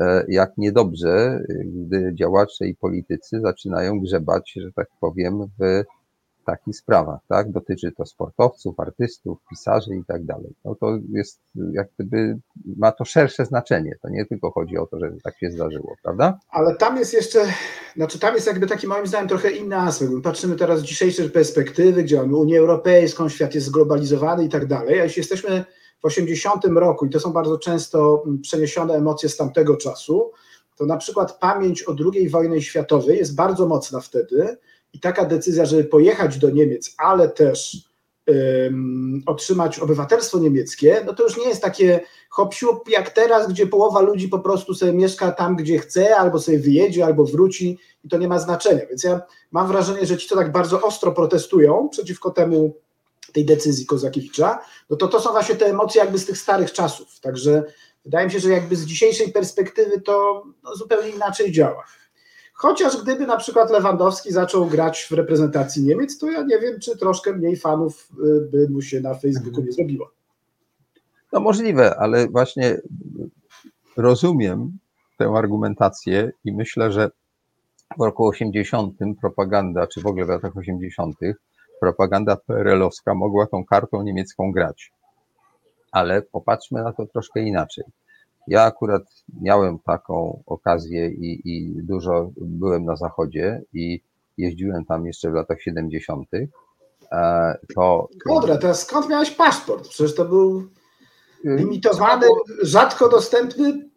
[0.00, 5.82] e, jak niedobrze, gdy działacze i politycy zaczynają grzebać, że tak powiem, w
[6.50, 7.52] takich sprawach, tak?
[7.52, 10.54] Dotyczy to sportowców, artystów, pisarzy i tak dalej.
[10.64, 11.40] No to jest
[11.72, 12.38] jak gdyby,
[12.76, 13.96] ma to szersze znaczenie.
[14.02, 16.38] To nie tylko chodzi o to, że tak się zdarzyło, prawda?
[16.50, 17.44] Ale tam jest jeszcze,
[17.96, 20.12] znaczy tam jest jakby taki moim zdaniem trochę inny aspekt.
[20.22, 25.00] Patrzymy teraz z dzisiejszej perspektywy, gdzie mamy Unię Europejską, świat jest zglobalizowany i tak dalej,
[25.00, 25.64] a jeśli jesteśmy
[26.02, 30.32] w 80 roku i to są bardzo często przeniesione emocje z tamtego czasu,
[30.76, 34.56] to na przykład pamięć o II wojnie światowej jest bardzo mocna wtedy,
[34.92, 37.90] i taka decyzja, żeby pojechać do Niemiec, ale też
[38.26, 42.00] um, otrzymać obywatelstwo niemieckie, no to już nie jest takie
[42.30, 42.54] hop
[42.88, 47.04] jak teraz, gdzie połowa ludzi po prostu sobie mieszka tam, gdzie chce, albo sobie wyjedzie,
[47.04, 48.86] albo wróci i to nie ma znaczenia.
[48.86, 52.74] Więc ja mam wrażenie, że ci, co tak bardzo ostro protestują przeciwko temu,
[53.32, 54.58] tej decyzji Kozakiewicza,
[54.90, 57.20] no to to są właśnie te emocje jakby z tych starych czasów.
[57.20, 57.62] Także
[58.04, 61.84] wydaje mi się, że jakby z dzisiejszej perspektywy to no, zupełnie inaczej działa.
[62.60, 66.98] Chociaż gdyby na przykład Lewandowski zaczął grać w reprezentacji Niemiec, to ja nie wiem, czy
[66.98, 70.10] troszkę mniej fanów y, by mu się na Facebooku nie zrobiło.
[71.32, 72.80] No możliwe, ale właśnie
[73.96, 74.78] rozumiem
[75.18, 77.10] tę argumentację i myślę, że
[77.98, 81.16] w roku 80 propaganda, czy w ogóle w latach 80
[81.80, 84.92] propaganda PRL-owska mogła tą kartą niemiecką grać.
[85.92, 87.84] Ale popatrzmy na to troszkę inaczej.
[88.46, 89.02] Ja akurat
[89.40, 94.00] miałem taką okazję i, i dużo byłem na zachodzie i
[94.38, 96.28] jeździłem tam jeszcze w latach 70.
[97.12, 98.08] E, to.
[98.28, 99.88] Dobra, teraz skąd miałeś paszport?
[99.88, 100.58] Przecież to był
[101.44, 102.26] y, limitowany,
[102.62, 103.90] rzadko dostępny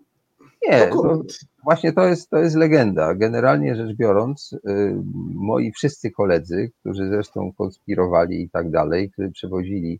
[0.69, 1.21] Nie, to,
[1.63, 3.15] właśnie to jest, to jest legenda.
[3.15, 4.95] Generalnie rzecz biorąc, y,
[5.33, 9.99] moi wszyscy koledzy, którzy zresztą konspirowali i tak dalej, którzy przewozili,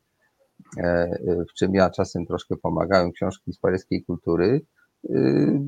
[1.49, 4.61] w czym ja czasem troszkę pomagałem, książki z paryskiej kultury,
[5.09, 5.09] y,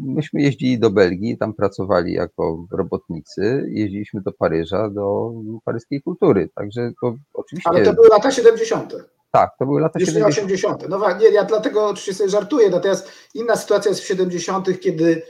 [0.05, 5.31] myśmy jeździli do Belgii, tam pracowali jako robotnicy, jeździliśmy do Paryża, do
[5.65, 6.49] paryskiej kultury.
[6.55, 7.69] Także to oczywiście.
[7.69, 8.95] Ale to były lata 70.
[9.31, 10.83] Tak, to były lata Już nie 70.
[10.83, 10.89] 80.
[10.89, 15.21] No nie, ja dlatego oczywiście sobie żartuję, natomiast inna sytuacja jest w 70., kiedy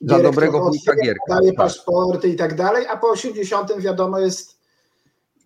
[0.00, 1.56] Za dobrego wujka Gierka, daje tak.
[1.56, 4.57] paszporty i tak dalej, a po 80 wiadomo jest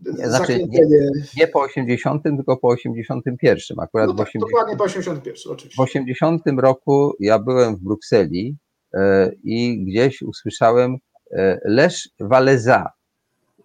[0.05, 1.11] znaczy, zakręcenie.
[1.37, 3.81] Nie po 80, tylko po 81.
[3.81, 4.51] Akurat No w tak, 80.
[4.51, 5.83] dokładnie po 81 W oczywiście.
[5.83, 8.57] 80 roku ja byłem w Brukseli
[8.95, 10.97] e, i gdzieś usłyszałem
[11.33, 12.87] e, Lesz Waleza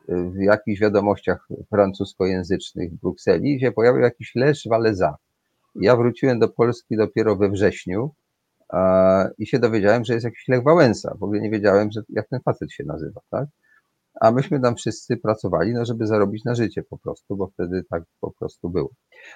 [0.07, 5.15] w jakichś wiadomościach francuskojęzycznych w Brukseli się pojawił jakiś Lesz Waleza.
[5.75, 8.11] Ja wróciłem do Polski dopiero we wrześniu
[8.73, 11.15] e, i się dowiedziałem, że jest jakiś Lech Wałęsa.
[11.19, 13.47] W ogóle nie wiedziałem, że jak ten facet się nazywa, tak?
[14.21, 18.03] A myśmy tam wszyscy pracowali, no żeby zarobić na życie po prostu, bo wtedy tak
[18.21, 18.89] po prostu było.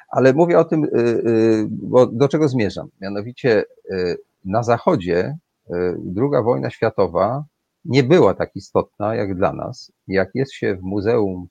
[0.10, 2.88] Ale mówię o tym, y, y, bo do czego zmierzam?
[3.02, 5.38] Mianowicie y, na Zachodzie
[6.17, 7.46] II wojna światowa
[7.86, 9.91] nie była tak istotna jak dla nas.
[10.08, 11.48] Jak jest się w muzeum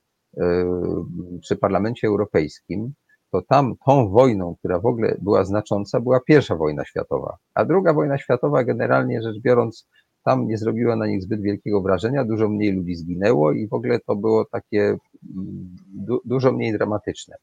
[1.40, 2.93] przy Parlamencie Europejskim,
[3.31, 7.37] to tam tą wojną, która w ogóle była znacząca, była pierwsza wojna światowa.
[7.55, 9.88] A druga wojna światowa, generalnie rzecz biorąc,
[10.25, 14.01] tam nie zrobiła na nich zbyt wielkiego wrażenia, dużo mniej ludzi zginęło i w ogóle
[14.01, 17.37] to było takie mm, du, dużo mniej dramatyczne.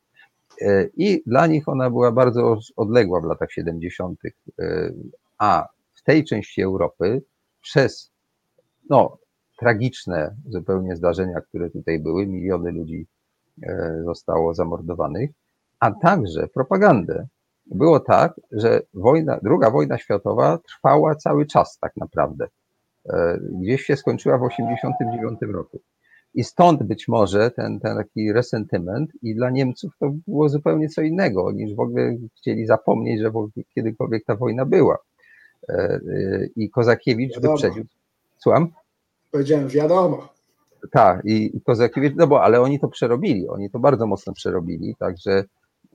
[0.62, 4.20] E, I dla nich ona była bardzo odległa w latach 70.,
[4.60, 4.92] e,
[5.38, 7.22] a w tej części Europy
[7.62, 8.12] przez
[8.90, 9.18] no,
[9.60, 13.08] tragiczne zupełnie zdarzenia, które tutaj były, miliony ludzi
[13.63, 15.30] e, zostało zamordowanych,
[15.80, 17.28] a także propagandę.
[17.66, 22.48] Było tak, że wojna, druga wojna światowa trwała cały czas tak naprawdę.
[23.62, 25.80] Gdzieś się skończyła w 1989 roku.
[26.34, 31.02] I stąd być może ten, ten taki resentyment i dla Niemców to było zupełnie co
[31.02, 33.32] innego, niż w ogóle chcieli zapomnieć, że
[33.76, 34.98] kiedykolwiek ta wojna była.
[36.56, 37.54] I Kozakiewicz Wiadomo.
[37.54, 37.86] wyprzedził.
[38.38, 38.72] Słucham?
[39.32, 40.30] Powiedziałem, wiadomo.
[40.91, 44.96] Tak, i i Kozakiewicz, no bo ale oni to przerobili, oni to bardzo mocno przerobili,
[45.00, 45.43] także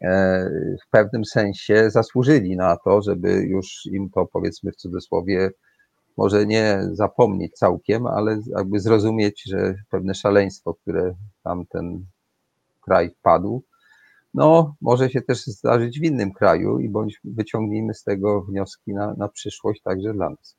[0.02, 0.50] e,
[0.86, 5.50] w pewnym sensie zasłużyli na to, żeby już im to powiedzmy w cudzysłowie
[6.16, 12.04] może nie zapomnieć całkiem, ale jakby zrozumieć, że pewne szaleństwo, które tam ten
[12.80, 13.62] kraj wpadł,
[14.34, 19.14] no może się też zdarzyć w innym kraju i bądź wyciągnijmy z tego wnioski na,
[19.14, 20.56] na przyszłość także dla nas.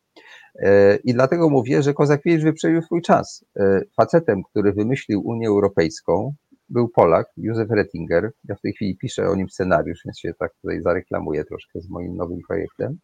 [0.55, 3.45] E, I dlatego mówię, że Kozakiewicz wyprzedził swój czas.
[3.59, 6.33] E, Facetem, który wymyślił Unię Europejską,
[6.69, 8.31] był Polak, Józef Rettinger.
[8.43, 11.89] Ja w tej chwili piszę o nim scenariusz, więc się tak tutaj zareklamuję troszkę z
[11.89, 12.97] moim nowym projektem.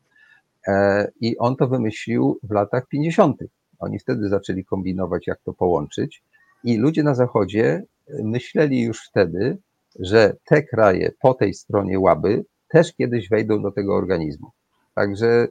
[0.67, 3.37] E, I on to wymyślił w latach 50.
[3.79, 6.23] Oni wtedy zaczęli kombinować, jak to połączyć.
[6.63, 7.83] I ludzie na Zachodzie
[8.23, 9.57] myśleli już wtedy,
[9.99, 14.51] że te kraje po tej stronie łaby też kiedyś wejdą do tego organizmu.
[14.95, 15.47] Także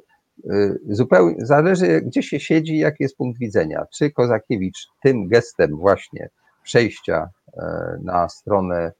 [0.52, 3.86] y, zupełnie zależy, gdzie się siedzi, jaki jest punkt widzenia.
[3.94, 6.28] Czy Kozakiewicz tym gestem właśnie
[6.62, 8.92] przejścia e, na stronę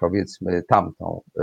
[0.00, 1.42] powiedzmy tamtą, e,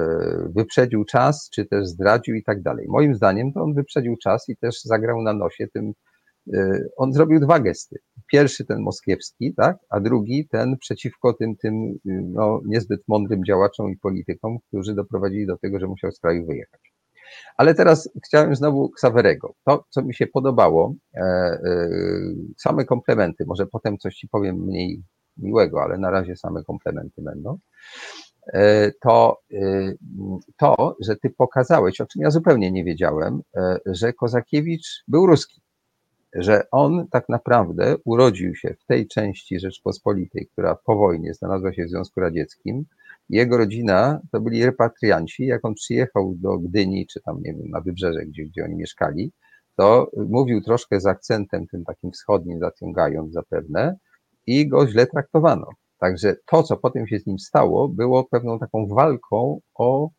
[0.56, 2.86] wyprzedził czas, czy też zdradził i tak dalej.
[2.90, 5.94] Moim zdaniem to on wyprzedził czas i też zagrał na nosie tym,
[6.54, 8.00] e, on zrobił dwa gesty.
[8.32, 13.98] Pierwszy ten moskiewski, tak, a drugi ten przeciwko tym, tym no, niezbyt mądrym działaczom i
[13.98, 16.82] politykom, którzy doprowadzili do tego, że musiał z kraju wyjechać.
[17.58, 19.54] Ale teraz chciałem znowu Ksawerego.
[19.66, 21.90] To, co mi się podobało, e, e,
[22.58, 25.04] same komplementy, może potem coś ci powiem mniej
[25.38, 27.58] miłego, ale na razie same komplementy będą
[29.02, 29.94] to, e,
[30.58, 35.62] to, że ty pokazałeś, o czym ja zupełnie nie wiedziałem, e, że Kozakiewicz był ruski,
[36.34, 41.86] że on tak naprawdę urodził się w tej części Rzeczpospolitej, która po wojnie znalazła się
[41.86, 42.86] w Związku Radzieckim.
[43.30, 45.46] Jego rodzina to byli repatrianci.
[45.46, 49.32] Jak on przyjechał do Gdyni, czy tam, nie wiem, na wybrzeże, gdzie, gdzie oni mieszkali,
[49.76, 53.98] to mówił troszkę z akcentem tym takim wschodnim, zaciągając zapewne,
[54.48, 55.68] i go źle traktowano.
[56.00, 60.10] Także to, co potem się z nim stało, było pewną taką walką o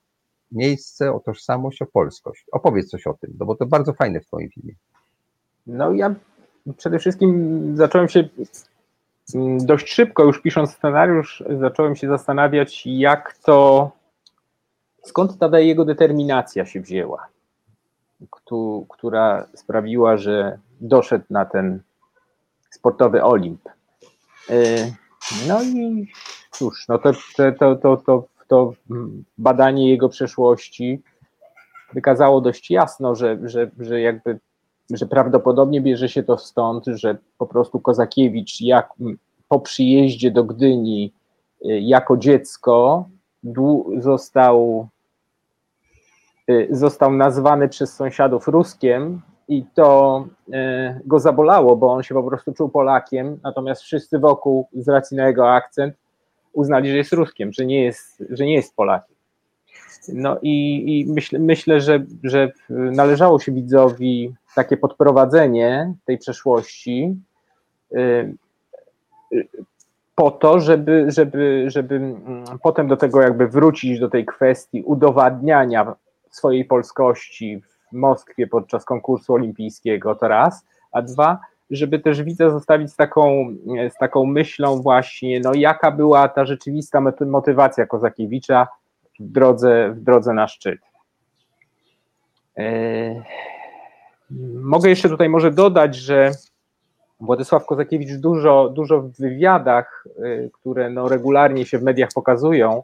[0.52, 2.44] miejsce, o tożsamość, o polskość.
[2.52, 4.74] Opowiedz coś o tym, no bo to bardzo fajne w Twoim filmie.
[5.66, 6.14] No ja
[6.76, 8.28] przede wszystkim zacząłem się
[9.58, 13.90] dość szybko, już pisząc scenariusz, zacząłem się zastanawiać, jak to,
[15.04, 17.26] skąd ta jego determinacja się wzięła,
[18.88, 21.82] która sprawiła, że doszedł na ten
[22.70, 23.68] sportowy Olimp.
[25.48, 26.08] No i
[26.50, 27.12] cóż, no to,
[27.58, 28.72] to, to, to, to
[29.38, 31.02] badanie jego przeszłości
[31.92, 34.38] wykazało dość jasno, że, że, że jakby
[34.90, 38.92] że prawdopodobnie bierze się to stąd, że po prostu Kozakiewicz jak
[39.48, 41.12] po przyjeździe do Gdyni
[41.64, 43.08] y, jako dziecko
[43.98, 44.88] został,
[46.50, 50.52] y, został nazwany przez sąsiadów Ruskiem i to y,
[51.04, 55.26] go zabolało, bo on się po prostu czuł Polakiem, natomiast wszyscy wokół z racji na
[55.26, 55.94] jego akcent
[56.52, 59.16] uznali, że jest Ruskiem, że nie jest, że nie jest Polakiem.
[60.08, 67.16] No i, i myśl, myślę, że, że należało się widzowi takie podprowadzenie tej przeszłości
[67.92, 68.34] y,
[70.14, 75.94] po to, żeby, żeby, żeby mm, potem do tego jakby wrócić do tej kwestii udowadniania
[76.30, 81.38] swojej polskości w Moskwie podczas konkursu olimpijskiego, to raz, a dwa,
[81.70, 83.48] żeby też widza zostawić z taką,
[83.90, 88.68] z taką myślą właśnie, no jaka była ta rzeczywista motywacja Kozakiewicza
[89.20, 90.80] w drodze, w drodze na szczyt.
[92.58, 92.64] E,
[94.54, 96.32] mogę jeszcze tutaj może dodać, że
[97.20, 102.82] Władysław Kozakiewicz dużo, dużo w wywiadach, e, które no regularnie się w mediach pokazują,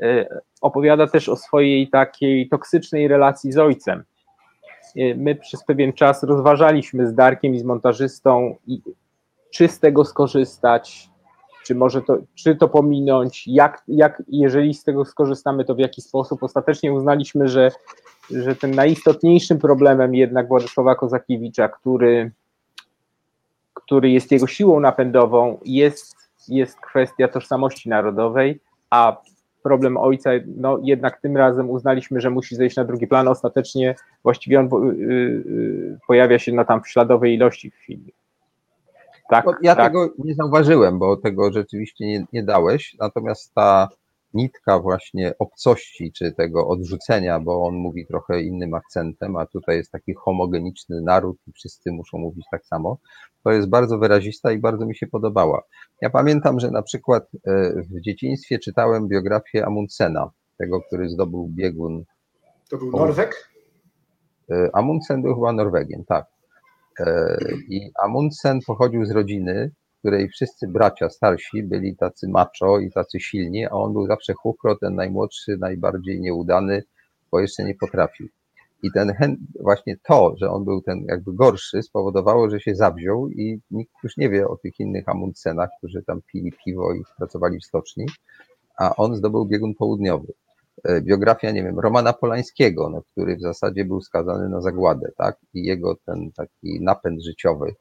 [0.00, 0.26] e,
[0.60, 4.04] opowiada też o swojej takiej toksycznej relacji z ojcem.
[5.16, 8.56] My przez pewien czas rozważaliśmy z Darkiem i z montażystą,
[9.50, 11.10] czy z tego skorzystać,
[11.64, 16.02] czy może to, czy to pominąć, jak, jak, jeżeli z tego skorzystamy, to w jaki
[16.02, 16.42] sposób.
[16.42, 17.70] Ostatecznie uznaliśmy, że,
[18.30, 22.30] że tym najistotniejszym problemem jednak Władysława Kozakiewicza, który,
[23.74, 26.16] który jest jego siłą napędową, jest,
[26.48, 29.16] jest kwestia tożsamości narodowej, a
[29.62, 33.28] problem ojca, no jednak tym razem uznaliśmy, że musi zejść na drugi plan.
[33.28, 38.12] Ostatecznie właściwie on y, y, pojawia się na tam w śladowej ilości w filmie.
[39.28, 39.86] Tak, ja tak.
[39.86, 43.88] tego nie zauważyłem, bo tego rzeczywiście nie, nie dałeś, natomiast ta
[44.34, 49.92] nitka właśnie obcości, czy tego odrzucenia, bo on mówi trochę innym akcentem, a tutaj jest
[49.92, 52.98] taki homogeniczny naród i wszyscy muszą mówić tak samo,
[53.44, 55.62] to jest bardzo wyrazista i bardzo mi się podobała.
[56.02, 62.04] Ja pamiętam, że na przykład e, w dzieciństwie czytałem biografię Amundsena, tego, który zdobył biegun.
[62.70, 63.50] To był Norweg?
[64.50, 66.26] E, Amundsen był chyba Norwegiem, tak.
[67.00, 67.38] E,
[67.68, 73.66] I Amundsen pochodził z rodziny, której wszyscy bracia starsi byli tacy macho i tacy silni,
[73.66, 76.82] a on był zawsze chukro, ten najmłodszy, najbardziej nieudany,
[77.30, 78.28] bo jeszcze nie potrafił.
[78.82, 79.12] I ten
[79.60, 84.16] właśnie to, że on był ten jakby gorszy, spowodowało, że się zawziął i nikt już
[84.16, 88.06] nie wie o tych innych Amundsenach, którzy tam pili piwo i pracowali w stoczni,
[88.78, 90.32] a on zdobył biegun południowy.
[90.84, 95.36] E, biografia, nie wiem, Romana Polańskiego, no, który w zasadzie był skazany na zagładę, tak?
[95.54, 97.74] I jego ten taki napęd życiowy,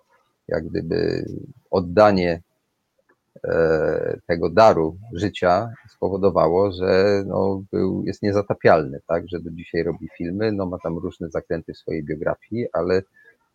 [0.48, 1.26] jak gdyby
[1.72, 2.42] oddanie
[3.44, 9.24] e, tego daru życia spowodowało, że no, był, jest niezatapialny, tak?
[9.30, 13.02] Że do dzisiaj robi filmy, no ma tam różne zakręty w swojej biografii, ale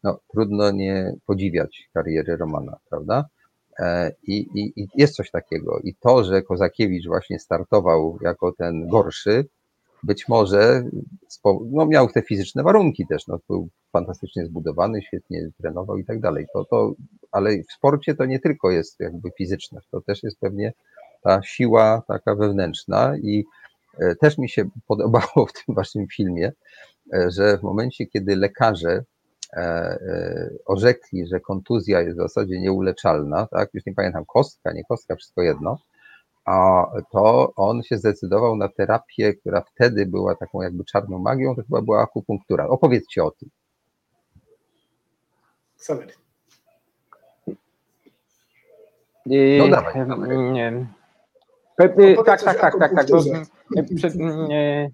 [0.03, 3.25] no, trudno nie podziwiać kariery Romana, prawda?
[3.79, 5.81] E, I, i, I, jest coś takiego.
[5.85, 9.45] I to, że Kozakiewicz właśnie startował jako ten gorszy,
[10.03, 10.85] być może
[11.71, 13.27] no, miał te fizyczne warunki też.
[13.27, 16.47] No, był fantastycznie zbudowany, świetnie trenował i tak dalej.
[16.53, 16.95] To, to,
[17.33, 20.73] ale w sporcie to nie tylko jest jakby fizyczność, to też jest pewnie
[21.23, 23.45] ta siła taka wewnętrzna i
[23.99, 26.53] e, też mi się podobało w tym waszym filmie,
[27.15, 29.05] e, że w momencie, kiedy lekarze
[29.53, 35.17] e, orzekli, że kontuzja jest w zasadzie nieuleczalna, tak, już nie pamiętam, kostka, nie kostka,
[35.17, 35.79] wszystko jedno,
[36.45, 41.63] a to on się zdecydował na terapię, która wtedy była taką jakby czarną magią, to
[41.63, 42.67] chyba była akupunktura.
[42.67, 43.49] Opowiedzcie o tym.
[45.77, 46.13] Sawery.
[49.59, 49.95] No dawaj.
[50.53, 50.87] Nie.
[51.77, 51.97] Tak,
[52.45, 53.07] tak, tak, tak, tak.
[53.11, 53.23] Bo,
[53.97, 54.15] przed,
[54.49, 54.91] nie,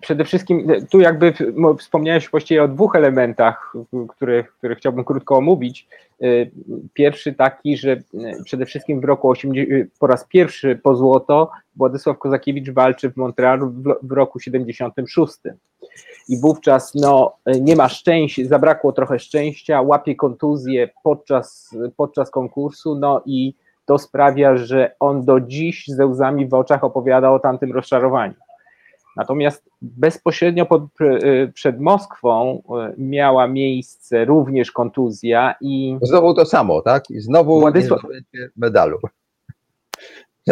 [0.00, 1.32] Przede wszystkim tu jakby
[1.78, 3.72] wspomniałeś właściwie o dwóch elementach,
[4.08, 5.88] które, które chciałbym krótko omówić.
[6.22, 6.50] Y,
[6.94, 8.02] pierwszy taki, że y,
[8.44, 13.16] przede wszystkim w roku 80, y, po raz pierwszy po złoto Władysław Kozakiewicz walczy w
[13.16, 15.34] Montrealu w, roku 76.
[16.28, 23.22] I wówczas no, nie ma szczęścia, zabrakło trochę szczęścia, łapie kontuzję podczas, podczas konkursu, no
[23.26, 23.54] i
[23.86, 28.34] to sprawia, że on do dziś ze łzami w oczach opowiada o tamtym rozczarowaniu.
[29.16, 30.82] Natomiast bezpośrednio pod,
[31.54, 32.62] przed Moskwą
[32.98, 35.98] miała miejsce również kontuzja i.
[36.02, 37.10] Znowu to samo, tak?
[37.10, 38.02] I znowu Władysław...
[38.34, 38.98] nie medalu.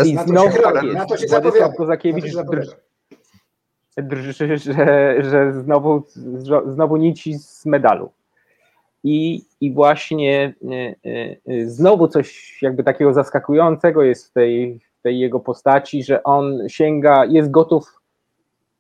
[0.05, 1.31] I znowu tak jest.
[1.31, 2.25] Władysław Kozakiewicz
[3.97, 6.03] drży, że, że znowu,
[6.67, 8.11] znowu nici z medalu.
[9.05, 10.55] I, I właśnie
[11.67, 17.25] znowu coś jakby takiego zaskakującego jest w tej, w tej jego postaci, że on sięga,
[17.25, 18.01] jest gotów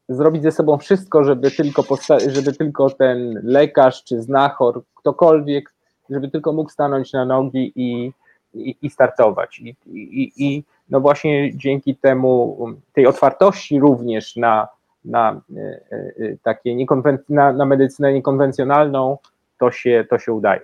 [0.09, 1.85] zrobić ze sobą wszystko, żeby tylko,
[2.27, 5.75] żeby tylko ten lekarz czy znachor, ktokolwiek,
[6.11, 8.13] żeby tylko mógł stanąć na nogi i,
[8.55, 9.61] i, i startować.
[9.61, 12.59] I, i, I no właśnie dzięki temu,
[12.93, 14.69] tej otwartości również na,
[15.05, 19.19] na e, e, takie niekonwen- na, na medycynę niekonwencjonalną,
[19.59, 20.61] to się, to się udaje.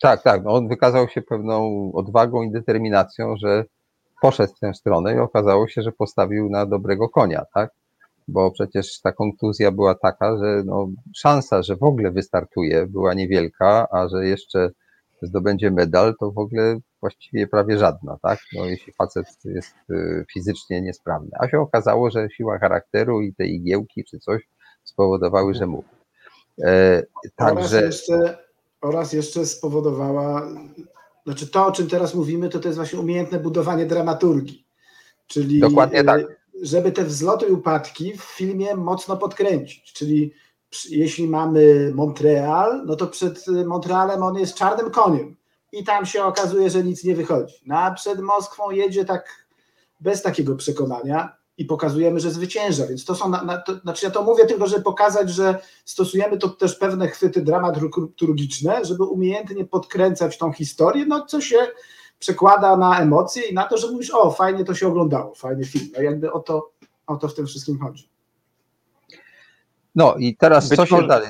[0.00, 0.44] Tak, tak.
[0.44, 3.64] No on wykazał się pewną odwagą i determinacją, że
[4.20, 7.70] poszedł w tę stronę i okazało się, że postawił na dobrego konia, tak?
[8.28, 13.86] Bo przecież ta kontuzja była taka, że no, szansa, że w ogóle wystartuje, była niewielka,
[13.90, 14.70] a że jeszcze
[15.22, 18.38] zdobędzie medal, to w ogóle właściwie prawie żadna, tak?
[18.52, 21.30] No, jeśli facet jest y, fizycznie niesprawny.
[21.40, 24.48] A się okazało, że siła charakteru i te igiełki czy coś
[24.84, 25.88] spowodowały, że mógł.
[26.62, 27.02] E,
[27.36, 27.60] także...
[27.60, 28.38] Oraz jeszcze,
[28.80, 30.48] oraz jeszcze spowodowała,
[31.24, 34.66] znaczy to, o czym teraz mówimy, to to jest właśnie umiejętne budowanie dramaturgii.
[35.26, 36.22] Czyli Dokładnie tak.
[36.62, 39.92] Żeby te wzloty i upadki w filmie mocno podkręcić.
[39.92, 40.32] Czyli
[40.90, 45.36] jeśli mamy Montreal, no to przed Montrealem on jest czarnym koniem
[45.72, 47.54] i tam się okazuje, że nic nie wychodzi.
[47.66, 49.46] No a przed Moskwą jedzie tak
[50.00, 52.86] bez takiego przekonania i pokazujemy, że zwycięża.
[52.86, 56.38] Więc to są, na, na, to, znaczy ja to mówię tylko, żeby pokazać, że stosujemy
[56.38, 61.56] tu też pewne chwyty dramaturgiczne, żeby umiejętnie podkręcać tą historię, no co się
[62.18, 65.86] przekłada na emocje i na to, że mówisz, o fajnie to się oglądało, fajny film.
[65.96, 66.70] No jakby o to,
[67.06, 68.08] o to w tym wszystkim chodzi.
[69.94, 71.28] No i teraz być co może, się dalej?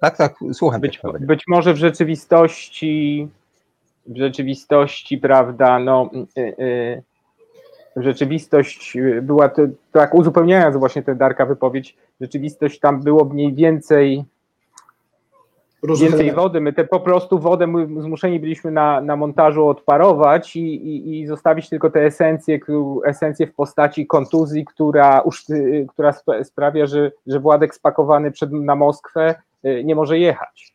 [0.00, 0.80] Tak, tak, słucham.
[0.80, 3.28] Być, być może w rzeczywistości
[4.06, 7.02] w rzeczywistości, prawda, no yy, yy,
[7.96, 9.62] rzeczywistość była, to,
[9.92, 14.24] tak uzupełniając właśnie tę Darka wypowiedź, rzeczywistość tam było mniej więcej
[16.00, 16.60] więcej wody.
[16.60, 21.26] My te po prostu wodę my zmuszeni byliśmy na, na montażu odparować i, i, i
[21.26, 22.58] zostawić tylko te esencje,
[23.06, 25.22] esencje w postaci kontuzji, która,
[25.88, 26.12] która
[26.42, 30.74] sprawia, że, że Władek spakowany przed, na Moskwę y, nie może jechać.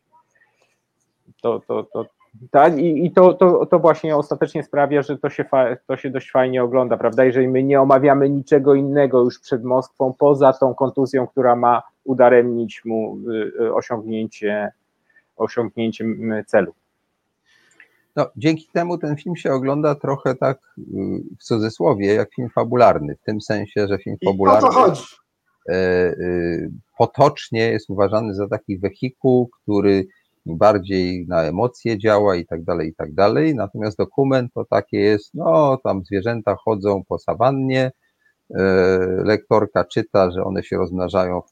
[1.42, 2.04] To, to, to,
[2.50, 6.10] tak, i, i to, to, to właśnie ostatecznie sprawia, że to się, fa, to się
[6.10, 7.24] dość fajnie ogląda, prawda?
[7.24, 12.84] Jeżeli my nie omawiamy niczego innego już przed Moskwą, poza tą kontuzją, która ma udaremnić
[12.84, 14.72] mu y, y, osiągnięcie,
[15.40, 16.04] osiągnięcie
[16.46, 16.72] celu.
[18.16, 20.82] No, dzięki temu ten film się ogląda trochę tak y,
[21.38, 24.68] w cudzysłowie, jak film fabularny, w tym sensie, że film fabularny
[26.98, 30.06] potocznie jest uważany za taki wehikuł, który
[30.46, 33.54] bardziej na emocje działa i tak dalej, i tak dalej.
[33.54, 37.92] Natomiast dokument to takie jest, no tam zwierzęta chodzą po sawannie,
[38.54, 38.62] e,
[39.24, 41.42] lektorka czyta, że one się rozmnażają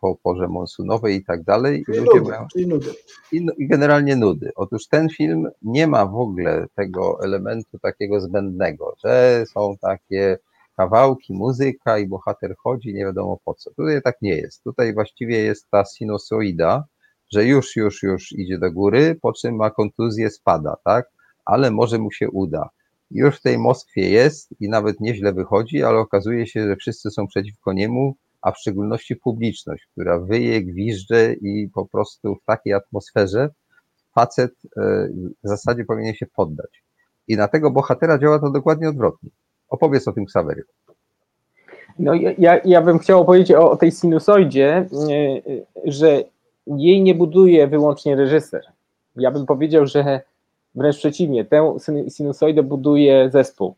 [0.00, 1.84] po porze monsunowej i tak dalej.
[1.86, 2.90] Czyli nudy, mają, czyli nudy.
[3.32, 4.50] I, I generalnie nudy.
[4.56, 10.38] Otóż ten film nie ma w ogóle tego elementu takiego zbędnego, że są takie
[10.76, 13.70] kawałki, muzyka i bohater chodzi, nie wiadomo po co.
[13.70, 14.64] Tutaj tak nie jest.
[14.64, 16.84] Tutaj właściwie jest ta sinusoida,
[17.32, 21.10] że już, już, już idzie do góry, po czym ma kontuzję, spada, tak?
[21.44, 22.68] Ale może mu się uda.
[23.10, 27.26] Już w tej Moskwie jest i nawet nieźle wychodzi, ale okazuje się, że wszyscy są
[27.26, 33.50] przeciwko niemu, a w szczególności publiczność, która wyje, gwizdże i po prostu w takiej atmosferze
[34.14, 35.08] facet e,
[35.44, 36.82] w zasadzie powinien się poddać.
[37.28, 39.30] I na tego bohatera działa to dokładnie odwrotnie.
[39.68, 40.62] Opowiedz o tym Ksawery.
[41.98, 44.86] No ja, ja bym chciał opowiedzieć o, o tej sinusoidzie, e,
[45.84, 46.24] że
[46.66, 48.62] jej nie buduje wyłącznie reżyser.
[49.16, 50.20] Ja bym powiedział, że
[50.74, 51.76] wręcz przeciwnie, tę
[52.08, 53.74] sinusoidę buduje zespół,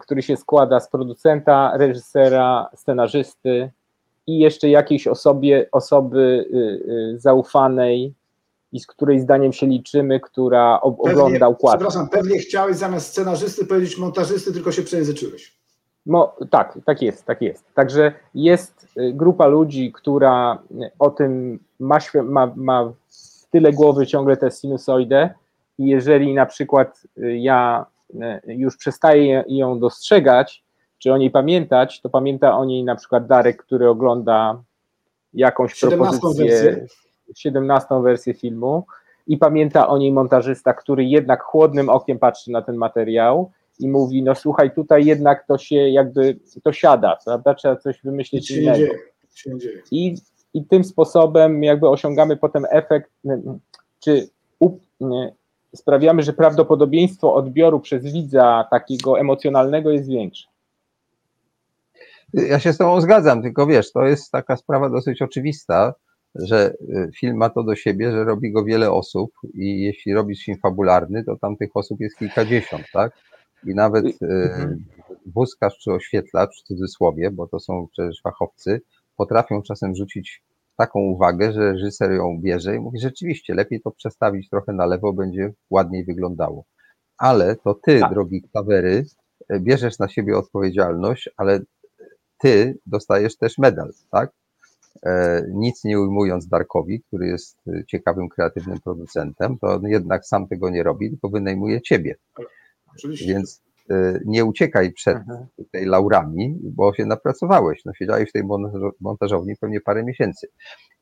[0.00, 3.70] który się składa z producenta, reżysera, scenarzysty
[4.26, 6.56] i jeszcze jakiejś osobie, osoby y,
[7.14, 8.14] y, zaufanej
[8.72, 11.76] i z której zdaniem się liczymy, która ogląda układ.
[11.76, 15.60] Przepraszam, pewnie chciałeś zamiast scenarzysty powiedzieć montażysty, tylko się przejęzyczyłeś.
[16.06, 17.64] No, tak, tak jest, tak jest.
[17.74, 20.62] Także jest y, grupa ludzi, która
[20.98, 25.30] o tym ma, ma, ma w tyle głowy ciągle tę sinusoidę
[25.78, 27.86] i jeżeli na przykład ja
[28.46, 30.64] już przestaję ją dostrzegać,
[30.98, 34.62] czy o niej pamiętać, to pamięta o niej na przykład Darek, który ogląda
[35.34, 36.86] jakąś propozycję, wersję.
[37.36, 38.86] 17 wersję filmu
[39.26, 44.22] i pamięta o niej montażysta, który jednak chłodnym okiem patrzy na ten materiał i mówi,
[44.22, 48.94] no słuchaj, tutaj jednak to się jakby, to siada, prawda, trzeba coś wymyślić nie innego.
[49.90, 50.14] I,
[50.54, 53.10] I tym sposobem jakby osiągamy potem efekt,
[54.00, 54.28] czy
[54.60, 55.34] u, nie,
[55.74, 60.48] sprawiamy, że prawdopodobieństwo odbioru przez widza takiego emocjonalnego jest większe.
[62.34, 65.94] Ja się z Tobą zgadzam, tylko wiesz, to jest taka sprawa dosyć oczywista,
[66.34, 70.44] że y, film ma to do siebie, że robi go wiele osób i jeśli robisz
[70.44, 73.12] film fabularny, to tam tych osób jest kilkadziesiąt, tak?
[73.66, 74.84] I nawet y, Mhm.
[75.26, 78.80] wózkarz czy oświetlacz w cudzysłowie, bo to są przecież fachowcy,
[79.16, 80.42] potrafią czasem rzucić
[80.80, 85.12] taką uwagę, że reżyser ją bierze i mówi, rzeczywiście, lepiej to przestawić trochę na lewo,
[85.12, 86.64] będzie ładniej wyglądało.
[87.18, 88.12] Ale to ty, Tak.
[88.12, 89.04] drogi Klawery,
[89.52, 91.60] y, bierzesz na siebie odpowiedzialność, ale
[92.38, 94.30] ty dostajesz też medal, tak?
[95.06, 100.48] E, nic nie ujmując Darkowi, który jest e, ciekawym, kreatywnym producentem, to on jednak sam
[100.48, 102.16] tego nie robi, tylko wynajmuje ciebie.
[102.96, 103.26] Oczywiście.
[103.26, 103.69] Więc e,
[104.24, 105.46] nie uciekaj przed Mhm.
[105.56, 107.84] tutaj laurami, bo się napracowałeś.
[107.84, 110.48] No, siedziałeś w tej montażo- montażowni pewnie parę miesięcy.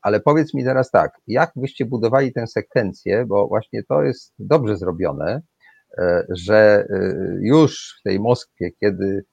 [0.02, 4.76] Ale powiedz mi teraz tak, jak wyście budowali tę sekwencję, bo właśnie to jest dobrze
[4.76, 5.42] zrobione,
[5.98, 9.24] e, że e, już w tej Moskwie, kiedy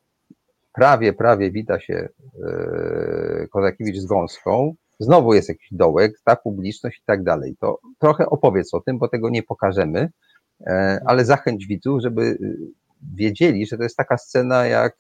[0.74, 2.10] prawie, prawie wita się
[2.48, 7.56] e, Kozakiewicz z Gąską, znowu jest jakiś dołek, ta publiczność i tak dalej.
[7.60, 10.10] To trochę opowiedz o tym, bo tego nie pokażemy,
[11.06, 12.38] ale zachęć widzów, żeby y,
[13.16, 14.98] wiedzieli, że to jest taka scena jak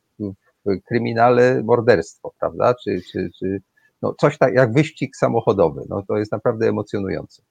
[0.65, 2.73] w kryminale morderstwo, prawda?
[2.83, 3.61] Czy, czy, czy
[4.01, 5.81] no coś tak jak wyścig samochodowy.
[5.89, 7.41] No to jest naprawdę emocjonujące.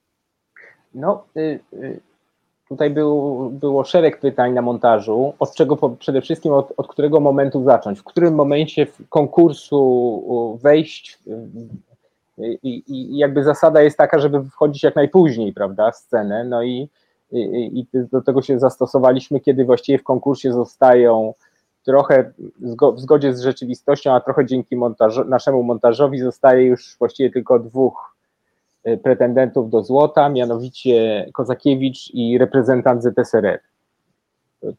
[0.93, 1.99] No, y, y,
[2.69, 5.33] tutaj był, było szereg pytań na montażu.
[5.39, 7.99] Od czego przede wszystkim od, od którego momentu zacząć?
[7.99, 11.19] W którym momencie w konkursu wejść?
[12.63, 16.43] I jakby zasada jest taka, żeby wchodzić jak najpóźniej, prawda, w scenę.
[16.43, 16.89] No i,
[17.31, 21.33] i, do tego się zastosowaliśmy, kiedy właściwie w konkursie zostają
[21.85, 22.33] trochę
[22.93, 24.75] w zgodzie z rzeczywistością, a trochę dzięki
[25.27, 28.15] naszemu montażowi zostaje już właściwie tylko dwóch
[28.87, 33.59] y, pretendentów do złota, mianowicie Kozakiewicz i reprezentant ZSRR.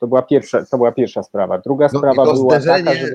[0.00, 1.58] To, była, pierwsza, to była pierwsza sprawa.
[1.58, 3.06] Druga No sprawa była taka, że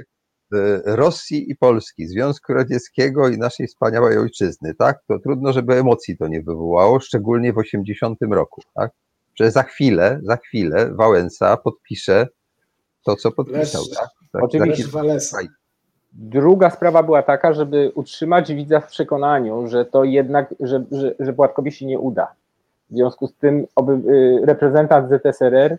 [0.53, 4.99] e, Rosji i Polski, Związku Radzieckiego i naszej wspaniałej ojczyzny, tak?
[5.07, 8.91] To trudno, żeby emocji to nie wywołało, szczególnie w 80 roku, tak?
[9.35, 12.27] Że za chwilę, za chwilę Wałęsa podpisze
[13.05, 13.95] to, co podpisał, Leszcz.
[13.95, 14.09] tak?
[14.33, 14.83] tak Oczywiście.
[14.83, 15.37] Lesz Walesa.
[16.13, 21.33] Druga sprawa była taka, żeby utrzymać widza w przekonaniu, że to jednak, że, że, że
[21.33, 22.33] Władkowi się nie uda.
[22.89, 25.77] W związku z tym oby, y, reprezentant ZSRR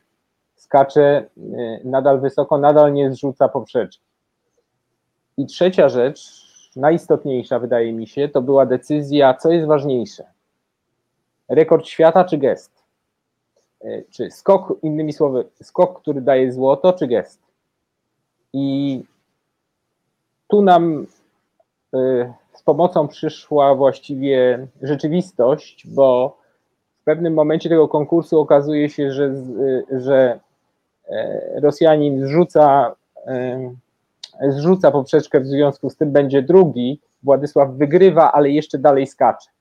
[0.57, 4.05] skacze y, nadal wysoko, nadal nie zrzuca poprzeczki.
[5.36, 6.42] I trzecia rzecz,
[6.76, 10.24] najistotniejsza wydaje mi się, to była decyzja, co jest ważniejsze.
[11.48, 12.81] Rekord świata czy gest?
[13.84, 17.40] Y, Czy skok, innymi słowy, skok, który daje złoto, czy gest?
[18.52, 19.04] I
[20.48, 21.06] tu nam
[21.94, 26.36] y, z pomocą przyszła właściwie rzeczywistość, bo
[27.00, 30.40] w pewnym momencie tego konkursu okazuje się, że, y, że
[31.08, 32.94] e, Rosjanin zrzuca,
[34.48, 37.00] zrzuca poprzeczkę, w związku z tym będzie drugi.
[37.22, 39.51] Władysław wygrywa, ale jeszcze dalej skacze.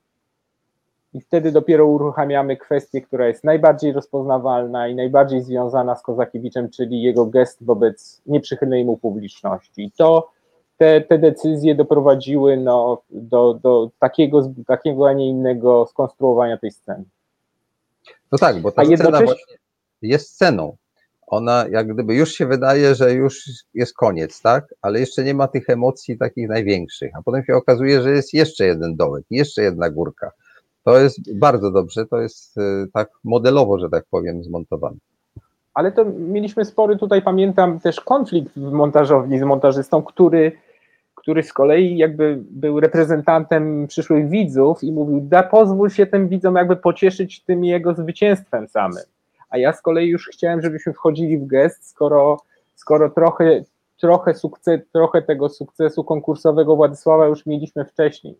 [1.14, 7.02] I wtedy dopiero uruchamiamy kwestię, która jest najbardziej rozpoznawalna i najbardziej związana z Kozakiewiczem, czyli
[7.02, 9.84] jego gest wobec nieprzychylnej mu publiczności.
[9.84, 10.30] I to
[10.76, 17.04] te, te decyzje doprowadziły no, do, do takiego, takiego, a nie innego skonstruowania tej sceny.
[18.32, 19.56] No tak, bo ta A scena jednocześnie- właśnie
[20.02, 20.76] jest sceną.
[21.26, 23.44] Ona jak gdyby już się wydaje, że już
[23.74, 24.74] jest koniec, tak?
[24.82, 27.12] Ale jeszcze nie ma tych emocji takich największych.
[27.18, 30.30] A potem się okazuje, że jest jeszcze jeden dołek, jeszcze jedna górka.
[30.84, 34.96] To jest bardzo dobrze, to jest e, tak modelowo, że tak powiem, zmontowane.
[35.74, 40.52] Ale to mieliśmy spory tutaj, pamiętam też konflikt w montażowni z montażystą, który,
[41.14, 46.56] który z kolei jakby był reprezentantem przyszłych widzów i mówił, da pozwól się tym widzom
[46.56, 49.02] jakby pocieszyć tym jego zwycięstwem samym.
[49.50, 52.36] A ja z kolei już chciałem, żebyśmy wchodzili w gest, skoro,
[52.74, 53.64] skoro trochę,
[54.00, 58.38] trochę, sukces, trochę tego sukcesu konkursowego Władysława już mieliśmy wcześniej.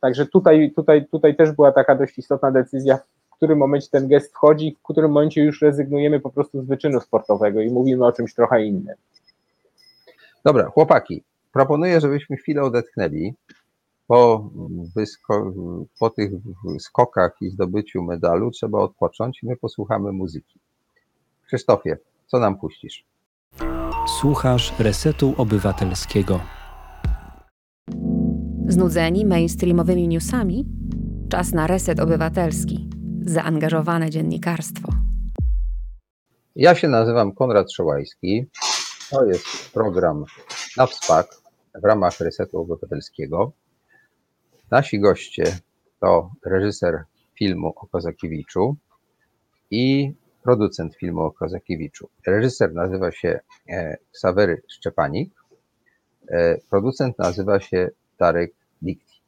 [0.00, 2.98] Także tutaj, tutaj, tutaj też była taka dość istotna decyzja,
[3.32, 7.00] w którym momencie ten gest wchodzi, w którym momencie już rezygnujemy po prostu z wyczynu
[7.00, 8.94] sportowego i mówimy o czymś trochę innym.
[10.44, 13.34] Dobra, chłopaki, proponuję, żebyśmy chwilę odetchnęli.
[14.06, 14.50] Po,
[14.96, 16.30] wysko- po tych
[16.78, 20.58] skokach i zdobyciu medalu trzeba odpocząć i my posłuchamy muzyki.
[21.46, 23.04] Krzysztofie, co nam puścisz?
[24.20, 26.40] Słuchasz Resetu Obywatelskiego.
[28.68, 30.64] Znudzeni mainstreamowymi newsami?
[31.28, 32.88] Czas na reset obywatelski.
[33.20, 34.92] Zaangażowane dziennikarstwo.
[36.56, 38.46] Ja się nazywam Konrad Szołajski.
[39.10, 40.24] To jest program
[40.76, 41.26] na WSPAK
[41.82, 43.52] w ramach Resetu Obywatelskiego.
[44.70, 45.58] Nasi goście
[46.00, 47.04] to reżyser
[47.34, 48.76] filmu o Kozakiewiczu
[49.70, 50.12] i
[50.42, 52.08] producent filmu o Kozakiewiczu.
[52.26, 55.34] Reżyser nazywa się e, Ksawery Szczepanik,
[56.28, 57.90] e, producent nazywa się
[58.24, 59.20] Darek Dikti.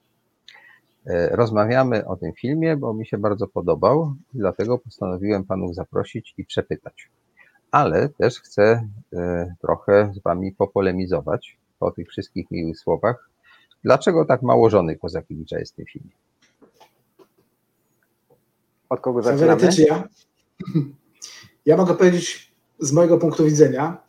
[1.06, 6.44] E, rozmawiamy o tym filmie, bo mi się bardzo podobał, dlatego postanowiłem panów zaprosić i
[6.44, 7.10] przepytać.
[7.70, 8.88] Ale też chcę
[9.60, 13.30] trochę z wami popolemizować po tych wszystkich miłych słowach.
[13.84, 16.10] Dlaczego tak mało żony Kozakiewicza jest w tym filmie?
[18.88, 19.68] Od kogo zaczynamy?
[19.78, 20.08] Ja?
[21.66, 24.05] ja mogę powiedzieć z mojego punktu widzenia.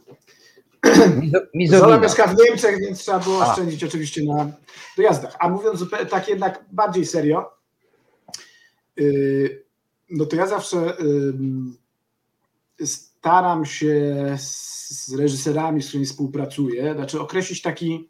[1.68, 3.50] Zola mieszka w Niemczech, więc trzeba było A.
[3.50, 4.52] oszczędzić oczywiście na
[4.98, 5.36] dojazdach.
[5.40, 7.52] A mówiąc tak jednak bardziej serio,
[8.98, 9.66] yy,
[10.10, 10.98] no to ja zawsze
[12.86, 18.10] staram się z reżyserami, z którymi współpracuję, znaczy określić taki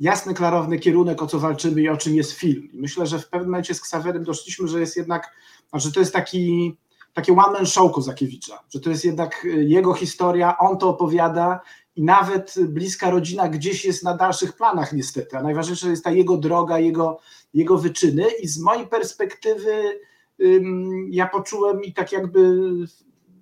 [0.00, 2.68] jasny, klarowny kierunek, o co walczymy i o czym jest film.
[2.72, 5.32] I myślę, że w pewnym momencie z Ksawerem doszliśmy, że jest jednak,
[5.70, 6.76] znaczy to jest taki,
[7.12, 11.60] taki one-man show Kozakiewicza, że to jest jednak y, jego historia, on to opowiada
[11.96, 16.36] i nawet bliska rodzina gdzieś jest na dalszych planach niestety, a najważniejsza jest ta jego
[16.36, 17.20] droga, jego,
[17.54, 20.00] jego wyczyny i z mojej perspektywy
[21.10, 22.58] ja poczułem i tak jakby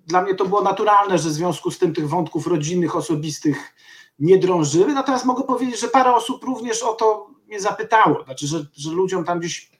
[0.07, 3.73] dla mnie to było naturalne, że w związku z tym tych wątków rodzinnych, osobistych
[4.19, 4.93] nie drążyły.
[4.93, 8.23] Natomiast mogę powiedzieć, że parę osób również o to mnie zapytało.
[8.23, 9.71] Znaczy, że, że ludziom tam gdzieś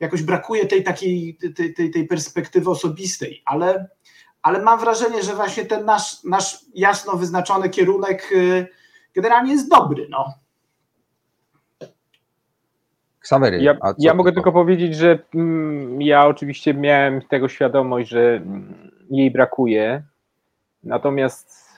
[0.00, 3.88] jakoś brakuje tej takiej tej, tej, tej perspektywy osobistej, ale,
[4.42, 8.66] ale mam wrażenie, że właśnie ten nasz, nasz jasno wyznaczony kierunek y,
[9.14, 10.06] generalnie jest dobry.
[10.10, 10.34] No.
[13.20, 18.90] Ksawery, ja, ja mogę tylko powiedzieć, że mm, ja oczywiście miałem tego świadomość, że mm,
[19.10, 20.02] jej brakuje.
[20.84, 21.68] Natomiast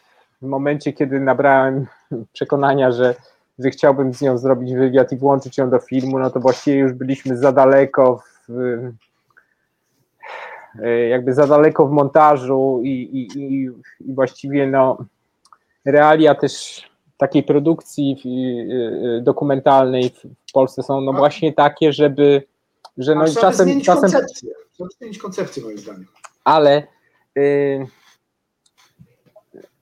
[0.43, 1.87] w momencie, kiedy nabrałem
[2.33, 3.15] przekonania, że,
[3.59, 6.93] że chciałbym z nią zrobić wywiad i włączyć ją do filmu, no to właściwie już
[6.93, 8.79] byliśmy za daleko w,
[11.11, 14.99] jakby za daleko w montażu i, i, i, i właściwie no
[15.85, 16.85] realia też
[17.17, 18.23] takiej produkcji
[19.23, 20.11] dokumentalnej
[20.49, 22.43] w Polsce są no właśnie takie, żeby
[22.99, 24.51] że no trzeba czasem, zmienić czasem koncepcję.
[24.73, 26.07] Trzeba zmienić koncepcję moim zdaniem.
[26.45, 26.83] Ale
[27.39, 27.87] y, y,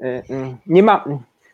[0.06, 0.22] y,
[0.66, 1.04] nie ma,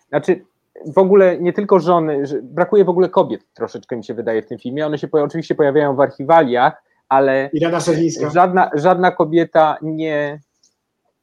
[0.08, 0.44] znaczy
[0.86, 4.58] w ogóle nie tylko żony, brakuje w ogóle kobiet troszeczkę mi się wydaje w tym
[4.58, 4.86] filmie.
[4.86, 7.50] One się oczywiście pojawiają w archiwaliach, ale
[8.32, 10.40] żadna, żadna kobieta nie,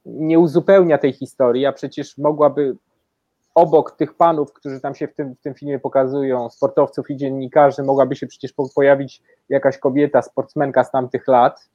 [0.06, 2.76] nie uzupełnia tej historii, a przecież mogłaby
[3.54, 7.82] obok tych panów, którzy tam się w tym, w tym filmie pokazują, sportowców i dziennikarzy,
[7.82, 11.68] mogłaby się przecież pojawić jakaś kobieta, sportsmenka z tamtych lat,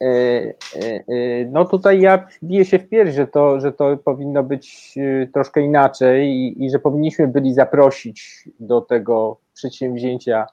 [0.00, 4.42] E, e, e, no tutaj ja biję się w pierś, że to, że to powinno
[4.42, 4.94] być
[5.32, 10.46] troszkę inaczej i, i że powinniśmy byli zaprosić do tego przedsięwzięcia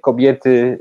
[0.00, 0.78] kobiety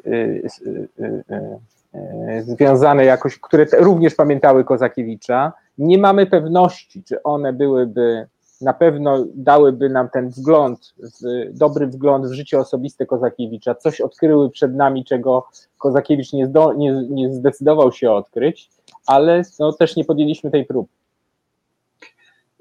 [2.41, 5.53] związane jakoś, które również pamiętały Kozakiewicza.
[5.77, 8.27] Nie mamy pewności, czy one byłyby
[8.61, 10.93] na pewno dałyby nam ten wgląd,
[11.51, 16.91] dobry wgląd w życie osobiste Kozakiewicza, coś odkryły przed nami, czego Kozakiewicz nie, zdo, nie,
[17.09, 18.69] nie zdecydował się odkryć,
[19.07, 20.89] ale no, też nie podjęliśmy tej próby.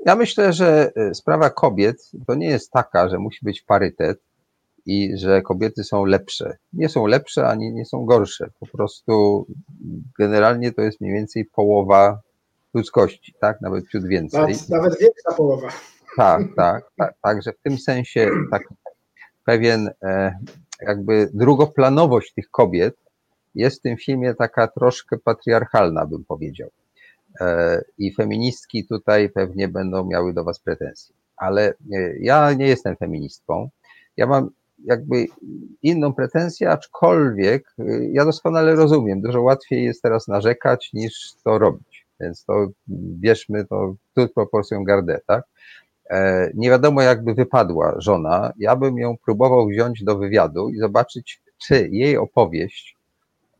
[0.07, 4.21] Ja myślę, że sprawa kobiet to nie jest taka, że musi być parytet
[4.87, 6.57] i że kobiety są lepsze.
[6.73, 8.51] Nie są lepsze ani nie są gorsze.
[8.61, 9.47] Po prostu
[10.19, 12.21] generalnie to jest mniej więcej połowa
[12.75, 13.61] ludzkości, tak?
[13.61, 14.41] Nawet ciut więcej.
[14.41, 15.69] Nawet, nawet większa połowa.
[16.17, 17.15] Tak, tak, tak.
[17.23, 18.75] Także w tym sensie taki
[19.45, 20.39] pewien e,
[20.81, 22.97] jakby drugoplanowość tych kobiet
[23.55, 26.71] jest w tym filmie taka troszkę patriarchalna, bym powiedział.
[27.41, 31.15] E, I feministki tutaj pewnie będą miały do Was pretensje.
[31.37, 33.69] Ale e, ja nie jestem feministką.
[34.17, 34.51] Ja mam
[34.85, 35.27] jakby
[35.83, 37.75] inną pretensję, aczkolwiek
[38.13, 42.07] ja doskonale rozumiem, dużo łatwiej jest teraz narzekać niż to robić.
[42.21, 45.45] Więc to bierzmy to tu proporcją gardę, tak?
[46.11, 48.53] E, nie wiadomo, jakby wypadła żona.
[48.59, 52.97] Ja bym ją próbował wziąć do wywiadu i zobaczyć, czy jej opowieść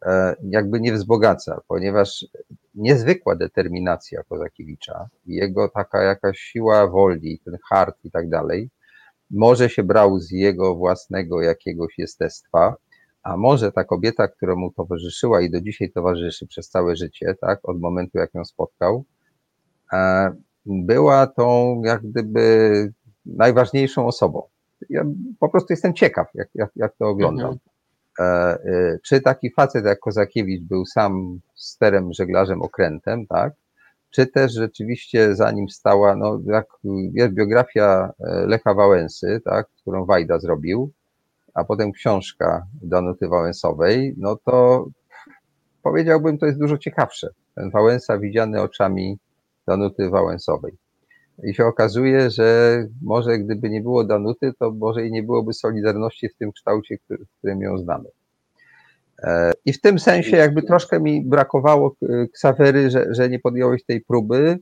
[0.07, 2.27] e, jakby nie wzbogaca, ponieważ
[2.75, 8.71] niezwykła determinacja Kozakiewicza jego taka jakaś siła woli, ten hart i tak dalej,
[9.35, 12.77] może się brał z jego własnego jakiegoś jestestwa,
[13.23, 17.61] a może ta kobieta, która mu towarzyszyła i do dzisiaj towarzyszy przez całe życie, tak,
[17.63, 19.05] od momentu jak ją spotkał,
[19.93, 20.31] e,
[20.67, 22.93] była tą jak gdyby
[23.27, 24.43] najważniejszą osobą.
[24.91, 25.05] Ja
[25.41, 27.47] po prostu jestem ciekaw, jak, jak, jak to oglądam.
[27.47, 27.61] Mhm.
[28.19, 33.55] E, e, czy taki facet jak Kozakiewicz był sam sterem, żeglarzem, okrętem, tak?
[34.15, 36.67] Czy też rzeczywiście za nim stała, no jak
[37.13, 40.91] jest biografia e, Lecha Wałęsy, tak, którą Wajda zrobił,
[41.55, 44.87] a potem książka Danuty Wałęsowej, no to
[45.83, 47.29] powiedziałbym, to jest dużo ciekawsze.
[47.55, 49.19] Ten Wałęsa widziany oczami
[49.67, 50.73] Danuty Wałęsowej.
[51.45, 56.29] I się okazuje, że może gdyby nie było Danuty, to może i nie byłoby Solidarności
[56.29, 58.09] w tym kształcie, w którym ją znamy.
[59.23, 61.97] E, I w tym sensie jakby troszkę mi brakowało
[62.35, 64.59] Ksawery, że, że nie podjąłeś tej próby,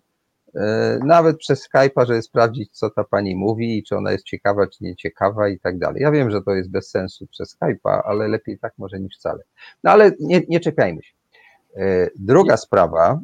[0.55, 4.67] e, nawet przez Skype'a, żeby sprawdzić, co ta pani mówi i czy ona jest ciekawa,
[4.67, 6.03] czy nie ciekawa i tak dalej.
[6.03, 9.43] Ja wiem, że to jest bez sensu przez Skype'a, ale lepiej tak może niż wcale.
[9.85, 11.13] No ale nie, nie czepiajmy się.
[11.77, 13.21] E, druga sprawa,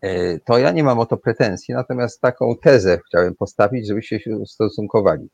[0.00, 4.36] E, to ja nie mam o to pretensji, natomiast taką tezę chciałem postawić, żebyście się
[4.36, 5.28] ustosunkowali.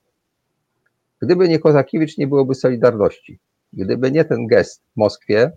[1.23, 3.39] Gdyby nie Kozakiewicz, nie byłoby Solidarności.
[3.77, 5.53] Gdyby nie ten gest w Moskwie,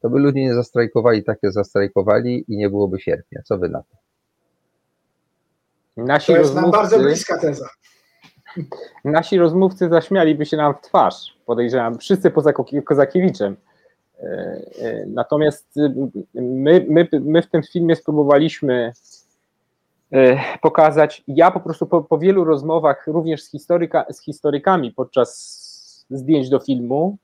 [0.00, 3.42] to by ludzie nie zastrajkowali tak, jak zastrajkowali i nie byłoby sierpnia.
[3.44, 3.96] Co wy na to?
[5.96, 7.68] Nasi to jest rozmówcy, nam bardzo bliska teza.
[9.04, 12.52] Nasi rozmówcy zaśmialiby się nam w twarz, podejrzewam, wszyscy poza
[12.84, 13.56] Kozakiewiczem.
[14.22, 14.26] E,
[14.80, 15.94] e, natomiast y,
[16.34, 18.92] my, my, my w tym filmie spróbowaliśmy
[20.12, 25.62] e, pokazać, ja po prostu po, po wielu rozmowach, również z, historyka, z historykami podczas
[26.10, 27.16] zdjęć do filmu,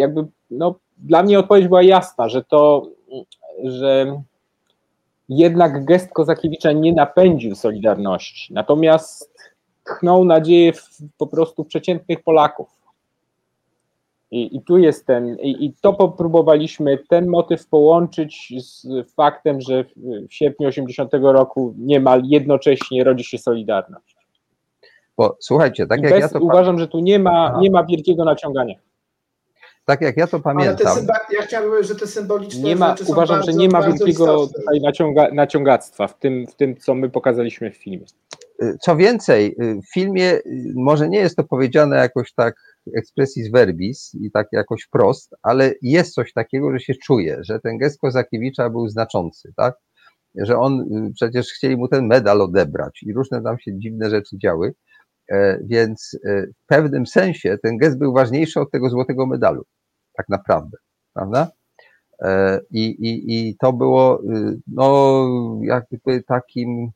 [0.00, 2.86] jakby no, dla mnie odpowiedź była jasna, że to,
[3.64, 4.22] że
[5.28, 9.34] jednak gest Kozakiewicza nie napędził Solidarności, natomiast
[9.84, 10.88] tchnął nadzieję w,
[11.18, 12.80] po prostu przeciętnych Polaków.
[14.30, 19.84] I, I, tu jest ten, i, i to próbowaliśmy ten motyw połączyć z faktem, że
[19.84, 19.88] w,
[20.28, 24.16] w sierpniu 80 roku niemal jednocześnie rodzi się Solidarność.
[25.16, 26.38] Bo słuchajcie, tak jak bez, ja to.
[26.38, 28.74] Uważam, że tu nie ma, nie ma wielkiego naciągania.
[29.84, 30.98] Tak jak ja to pamiętam.
[30.98, 34.80] Symba- ja chciałbym, że te symboliczne nie ma, Uważam, bardzo, że nie ma wielkiego tutaj
[34.80, 38.06] naciąga, naciągactwa w tym, w tym, co my pokazaliśmy w filmie.
[38.80, 40.38] Co więcej, w filmie
[40.74, 42.54] może nie jest to powiedziane jakoś tak
[42.96, 47.78] expressis verbis i tak jakoś wprost, ale jest coś takiego, że się czuje, że ten
[47.78, 49.74] gest Kozakiewicza był znaczący, tak?
[50.34, 54.38] Że on, y, przecież chcieli mu ten medal odebrać i różne tam się dziwne rzeczy
[54.38, 54.74] działy,
[55.64, 59.64] więc e, w pewnym sensie ten gest był ważniejszy od tego złotego medalu,
[60.16, 60.78] tak naprawdę,
[61.14, 61.48] prawda?
[62.22, 65.26] E, I, i, i to było, y, no,
[65.62, 66.90] jakby takim,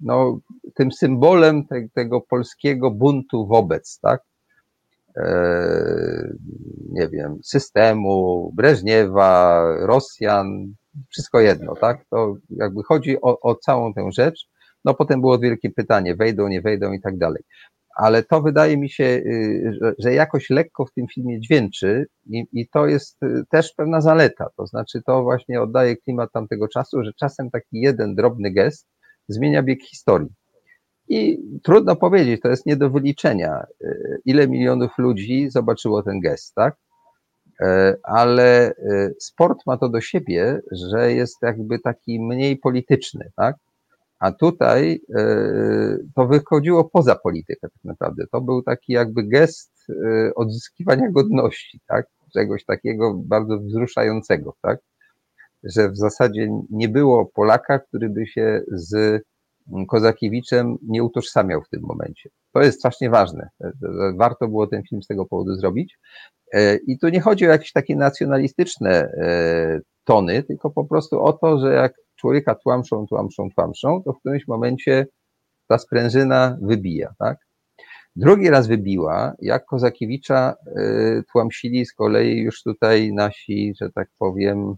[0.00, 0.38] no,
[0.74, 4.22] tym symbolem te, tego polskiego buntu wobec, tak?
[5.16, 6.34] E,
[6.90, 10.74] nie wiem, systemu, Breżniewa, Rosjan,
[11.08, 12.04] wszystko jedno, tak?
[12.10, 14.48] To jakby chodzi o, o całą tę rzecz.
[14.84, 17.42] No potem było wielkie pytanie, wejdą, nie wejdą i tak dalej.
[17.98, 22.68] Ale to wydaje mi się, y, że, jakoś lekko w tym filmie dźwięczy i, i
[22.68, 24.50] to jest y, też pewna zaleta.
[24.56, 28.86] To znaczy, to właśnie oddaje klimat tamtego czasu, że czasem taki jeden drobny gest
[29.28, 30.28] zmienia bieg historii.
[31.08, 33.94] I trudno powiedzieć, to jest nie do wyliczenia, e,
[34.24, 36.76] ile milionów ludzi zobaczyło ten gest, tak?
[37.60, 38.74] E, ale
[39.18, 43.56] sport ma to do siebie, że jest jakby taki mniej polityczny, tak?
[44.18, 45.00] A tutaj
[46.14, 48.24] to wychodziło poza politykę tak naprawdę.
[48.32, 49.72] To był taki jakby gest
[50.34, 52.06] odzyskiwania godności, tak?
[52.32, 54.78] Czegoś takiego bardzo wzruszającego, tak?
[55.64, 59.22] Że w zasadzie nie było Polaka, który by się z
[59.88, 62.30] Kozakiewiczem nie utożsamiał w tym momencie.
[62.52, 63.48] To jest strasznie ważne.
[64.16, 65.98] Warto było ten film z tego powodu zrobić.
[66.52, 71.32] E, I tu nie chodzi o jakieś takie nacjonalistyczne e, tony, tylko po prostu o
[71.32, 75.06] to, że jak człowieka tłamszą, tłamszą, tłamszą, to w którymś momencie
[75.66, 77.38] ta sprężyna wybija, tak?
[78.16, 84.76] Drugi raz wybiła, jak Kozakiewicza e, tłamsili z kolei już tutaj nasi, że tak powiem,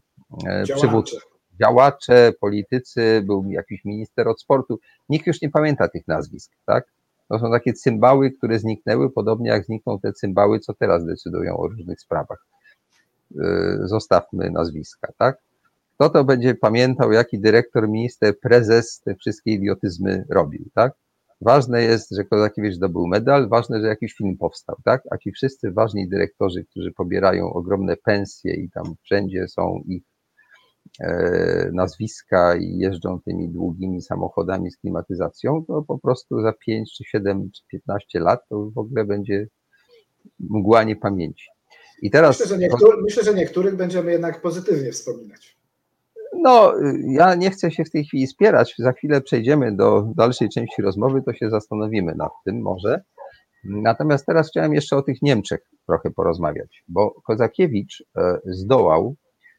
[0.76, 1.16] przywódcy
[1.60, 4.78] działacze, politycy, był jakiś minister od sportu.
[5.08, 6.84] Nikt już nie pamięta tych nazwisk, tak?
[7.28, 11.68] To są takie cymbały, które zniknęły, podobnie jak znikną te cymbały, co teraz decydują o
[11.68, 12.46] różnych sprawach.
[13.30, 15.38] Y, zostawmy nazwiska, tak?
[15.94, 20.92] Kto to będzie pamiętał, jaki dyrektor, minister, prezes te wszystkie idiotyzmy robił, tak?
[21.40, 25.02] Ważne jest, że Kozakiewicz zdobył medal, ważne, że jakiś film powstał, tak?
[25.10, 30.02] A ci wszyscy ważni dyrektorzy, którzy pobierają ogromne pensje i tam wszędzie są ich
[31.00, 37.04] E, nazwiska i jeżdżą tymi długimi samochodami z klimatyzacją, to po prostu za 5 czy
[37.04, 39.46] 7 czy 15 lat to w ogóle będzie
[40.40, 41.46] mgła niepamięci.
[42.02, 42.40] I teraz.
[42.40, 45.56] Myślę, że, myślę, że niektórych będziemy jednak pozytywnie wspominać.
[46.42, 46.74] No,
[47.06, 48.74] ja nie chcę się w tej chwili spierać.
[48.78, 53.02] Za chwilę przejdziemy do dalszej części rozmowy, to się zastanowimy nad tym może.
[53.64, 59.16] Natomiast teraz chciałem jeszcze o tych Niemczech trochę porozmawiać, bo Kozakiewicz e, zdołał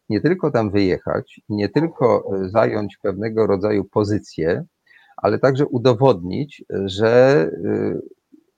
[0.10, 4.66] nie tylko tam wyjechać, nie tylko e, zająć pewnego rodzaju pozycję,
[5.18, 8.00] ale także udowodnić, że e,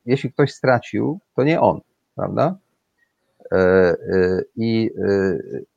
[0.06, 1.80] jeśli ktoś stracił, to nie on,
[2.16, 2.58] prawda?
[4.56, 4.90] I,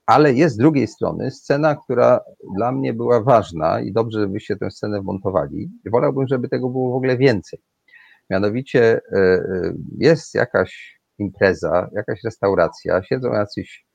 [0.07, 2.21] ale jest z drugiej strony scena, która
[2.57, 5.71] dla mnie była ważna i dobrze, żebyście tę scenę wmontowali.
[5.93, 7.61] Wolałbym, żeby tego było w ogóle więcej.
[8.31, 9.01] Mianowicie
[9.99, 13.87] jest jakaś impreza, jakaś restauracja, siedzą jacyś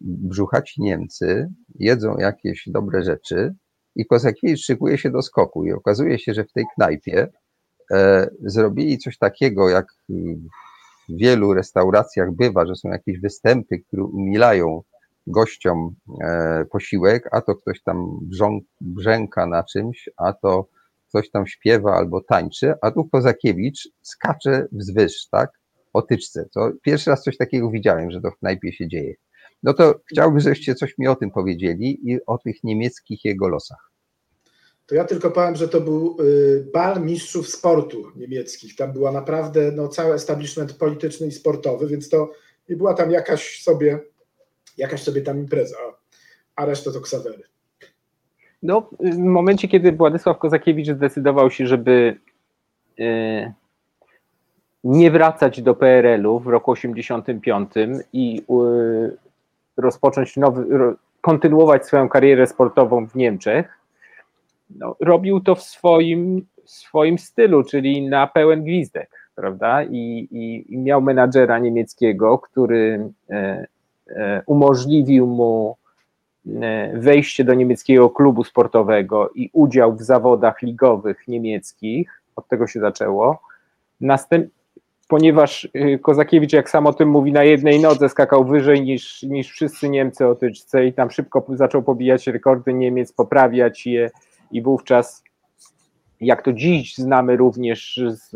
[0.00, 3.54] brzuchaci Niemcy, jedzą jakieś dobre rzeczy
[3.96, 7.28] i Kozakiewicz szykuje się do skoku i okazuje się, że w tej knajpie
[7.92, 9.86] e, zrobili coś takiego, jak
[11.10, 14.82] w wielu restauracjach bywa, że są jakieś występy, które umilają
[15.26, 18.20] gościom e, posiłek, a to ktoś tam
[18.80, 20.68] brzęka na czymś, a to
[21.08, 25.50] ktoś tam śpiewa albo tańczy, a tu Kozakiewicz skacze wzwyż, tak,
[25.92, 26.48] o tyczce.
[26.54, 29.14] To pierwszy raz coś takiego widziałem, że to w knajpie się dzieje.
[29.62, 33.89] No to chciałbym, żebyście coś mi o tym powiedzieli i o tych niemieckich jego losach.
[34.90, 38.76] To ja tylko powiem, że to był y, bal mistrzów sportu niemieckich.
[38.76, 42.30] Tam była naprawdę no, cały establishment polityczny i sportowy, więc to
[42.68, 43.98] nie była tam jakaś sobie,
[44.78, 45.76] jakaś sobie tam impreza,
[46.56, 47.42] a reszta to ksawery.
[48.62, 52.16] No, w momencie, kiedy Władysław Kozakiewicz zdecydował się, żeby
[53.00, 53.52] y,
[54.84, 57.70] nie wracać do PRL-u w roku 85
[58.12, 59.16] i y,
[59.76, 60.66] rozpocząć nowy,
[61.20, 63.79] kontynuować swoją karierę sportową w Niemczech,
[64.78, 69.82] no, robił to w swoim, swoim stylu, czyli na pełen gwizdek, prawda?
[69.82, 73.66] I, i, i miał menadżera niemieckiego, który e,
[74.08, 75.76] e, umożliwił mu
[76.46, 82.22] e, wejście do niemieckiego klubu sportowego i udział w zawodach ligowych niemieckich.
[82.36, 83.42] Od tego się zaczęło.
[84.00, 84.50] Następ,
[85.10, 89.50] ponieważ y, Kozakiewicz, jak sam o tym mówi, na jednej nodze skakał wyżej niż, niż
[89.50, 90.36] wszyscy Niemcy o
[90.86, 94.10] i tam szybko zaczął pobijać rekordy Niemiec, poprawiać je
[94.52, 95.24] i wówczas,
[96.20, 98.30] jak to dziś znamy również z,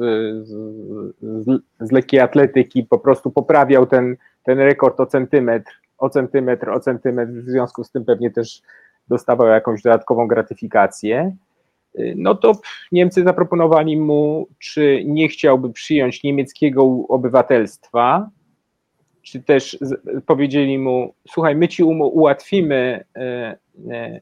[0.47, 6.81] z, z lekkiej atletyki, po prostu poprawiał ten, ten rekord o centymetr, o centymetr, o
[6.81, 8.63] centymetr, w związku z tym pewnie też
[9.09, 11.37] dostawał jakąś dodatkową gratyfikację.
[12.17, 12.53] No to
[12.93, 18.31] Niemcy zaproponowali mu, czy nie chciałby przyjąć niemieckiego obywatelstwa,
[19.23, 19.79] czy też
[20.27, 23.21] powiedzieli mu, słuchaj, my ci ułatwimy e,
[23.91, 24.21] e,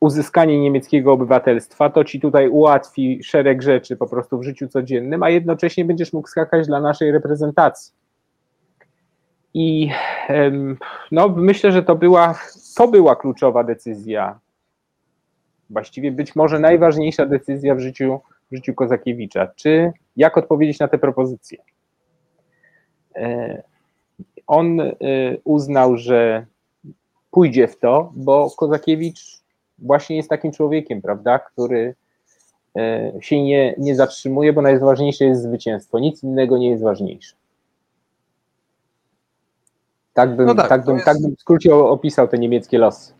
[0.00, 5.30] uzyskanie niemieckiego obywatelstwa, to ci tutaj ułatwi szereg rzeczy po prostu w życiu codziennym, a
[5.30, 7.92] jednocześnie będziesz mógł skakać dla naszej reprezentacji.
[9.54, 9.90] I
[11.12, 12.34] no, myślę, że to była,
[12.76, 14.40] to była kluczowa decyzja
[15.70, 18.20] właściwie być może najważniejsza decyzja w życiu,
[18.50, 19.46] w życiu Kozakiewicza.
[19.56, 21.58] Czy jak odpowiedzieć na te propozycje?
[23.16, 23.62] E,
[24.46, 24.94] on e,
[25.44, 26.46] uznał, że
[27.30, 29.39] pójdzie w to, bo Kozakiewicz
[29.80, 31.94] właśnie jest takim człowiekiem, prawda, który
[32.76, 35.98] e, się nie, nie zatrzymuje, bo najważniejsze jest zwycięstwo.
[35.98, 37.36] Nic innego nie jest ważniejsze.
[40.14, 41.06] Tak bym, no tak, tak, bym, jest...
[41.06, 43.14] tak bym w skrócie opisał te niemieckie losy.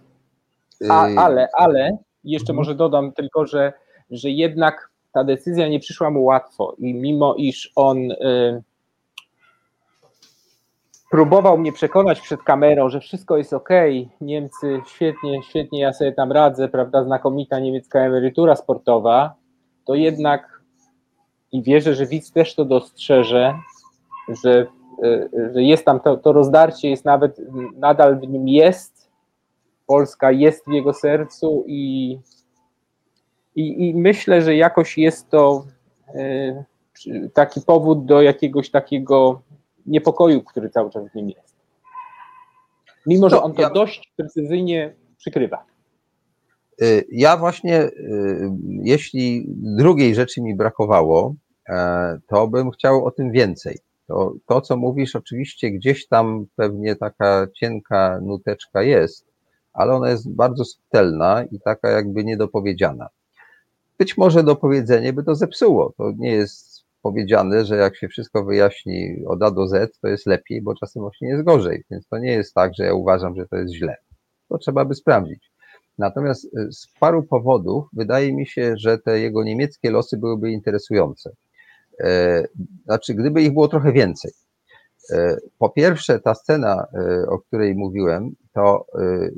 [0.88, 2.56] A, ale, ale jeszcze mhm.
[2.56, 3.72] może dodam tylko, że,
[4.10, 8.62] że jednak ta decyzja nie przyszła mu łatwo i mimo iż on y,
[11.10, 13.68] próbował mnie przekonać przed kamerą, że wszystko jest ok,
[14.20, 19.34] Niemcy świetnie, świetnie, ja sobie tam radzę, prawda, znakomita niemiecka emerytura sportowa,
[19.84, 20.60] to jednak
[21.52, 23.54] i wierzę, że widz też to dostrzeże,
[24.28, 24.66] że,
[25.04, 27.40] y, że jest tam to, to rozdarcie, jest nawet,
[27.76, 29.10] nadal w nim jest,
[29.86, 32.18] Polska jest w jego sercu i,
[33.56, 35.64] i, i myślę, że jakoś jest to
[36.14, 36.64] e,
[37.34, 39.42] taki powód do jakiegoś takiego
[39.86, 41.56] niepokoju, który cały czas w nim jest.
[43.06, 43.70] Mimo, że on to ja...
[43.70, 45.64] dość precyzyjnie przykrywa.
[46.82, 48.50] Y, ja właśnie, y,
[48.82, 51.34] jeśli drugiej rzeczy mi brakowało,
[51.68, 53.78] e, to bym chciał o tym więcej.
[54.06, 59.26] To, to, co mówisz, oczywiście gdzieś tam pewnie taka cienka nuteczka jest,
[59.72, 63.08] ale ona jest bardzo subtelna i taka jakby niedopowiedziana.
[63.98, 65.92] Być może dopowiedzenie by to zepsuło.
[65.96, 66.69] To nie jest
[67.02, 71.02] powiedziane, że jak się wszystko wyjaśni od A do Z, to jest lepiej, bo czasem
[71.02, 71.84] właśnie jest gorzej.
[71.90, 73.96] Więc to nie jest tak, że ja uważam, że to jest źle.
[74.48, 75.50] To trzeba by sprawdzić.
[75.98, 81.30] Natomiast y, z paru powodów wydaje mi się, że te jego niemieckie losy byłyby interesujące.
[82.00, 82.44] E,
[82.84, 84.32] znaczy, gdyby ich było trochę więcej.
[85.12, 89.34] E, po pierwsze, ta scena, e, o której mówiłem, to y,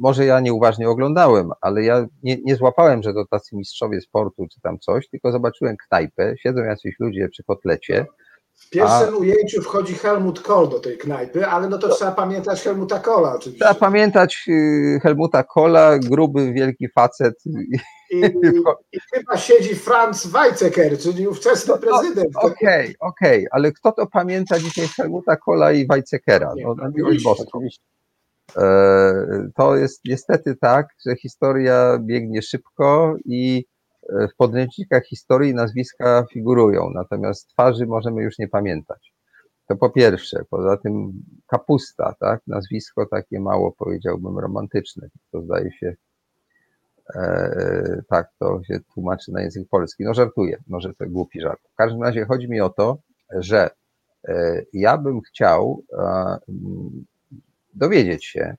[0.00, 4.60] może ja nieuważnie oglądałem, ale ja nie, nie złapałem, że to tacy mistrzowie sportu czy
[4.60, 8.06] tam coś, tylko zobaczyłem knajpę, siedzą jacyś ludzie przy kotlecie
[8.54, 9.16] W pierwszym A...
[9.16, 13.64] ujęciu wchodzi Helmut Kohl do tej knajpy, ale no to trzeba pamiętać Helmuta Kohla oczywiście.
[13.64, 17.34] Trzeba pamiętać y, Helmuta Kohla, gruby, wielki facet.
[18.10, 18.18] I,
[18.92, 22.36] i chyba siedzi Franz Weizsäcker, czyli ówczesny no, prezydent.
[22.36, 23.46] Okej, okay, okej, okay.
[23.50, 26.52] ale kto to pamięta dzisiaj Helmuta Kohla i Weizsäckera?
[26.62, 27.60] No, na miłość boską.
[29.54, 33.64] To jest niestety tak, że historia biegnie szybko i
[34.08, 39.12] e, w podręcznikach historii nazwiska figurują, natomiast twarzy możemy już nie pamiętać.
[39.68, 40.44] To po pierwsze.
[40.50, 41.12] Poza tym
[41.46, 42.40] kapusta, tak?
[42.46, 45.08] Nazwisko takie mało powiedziałbym romantyczne.
[45.32, 45.94] To zdaje się,
[47.14, 50.04] e, tak, to się tłumaczy na język polski.
[50.04, 51.60] No żartuję, może to głupi żart.
[51.72, 52.98] W każdym razie chodzi mi o to,
[53.34, 53.70] że
[54.28, 56.38] e, ja bym chciał e,
[57.76, 58.56] dowiedzieć się,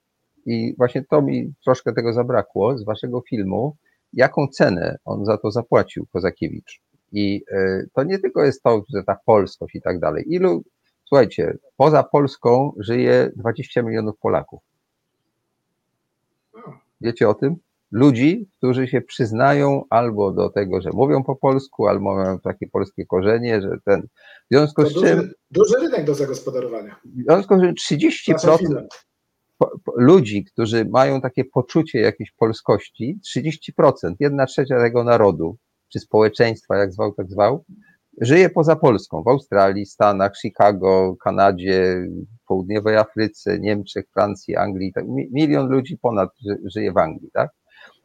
[0.47, 3.76] i właśnie to mi troszkę tego zabrakło z waszego filmu,
[4.13, 6.82] jaką cenę on za to zapłacił, Kozakiewicz.
[7.11, 10.26] I e, to nie tylko jest to, że ta polskość i tak dalej.
[10.28, 10.63] Ilu,
[11.05, 14.61] słuchajcie, poza Polską żyje 20 milionów Polaków.
[17.01, 17.55] Wiecie o tym?
[17.91, 23.05] Ludzi, którzy się przyznają albo do tego, że mówią po polsku, albo mają takie polskie
[23.05, 24.01] korzenie, że ten.
[24.01, 24.07] W
[24.51, 25.31] związku to z duży, czym.
[25.51, 26.95] Duży rynek do zagospodarowania.
[27.05, 28.88] W związku z czym 30%
[29.95, 35.57] ludzi, którzy mają takie poczucie jakiejś polskości, 30%, jedna trzecia tego narodu,
[35.89, 37.65] czy społeczeństwa, jak zwał, tak zwał,
[38.21, 42.07] żyje poza Polską, w Australii, Stanach, Chicago, Kanadzie,
[42.47, 46.29] południowej Afryce, Niemczech, Francji, Anglii, tak, milion ludzi ponad
[46.65, 47.51] żyje w Anglii, tak?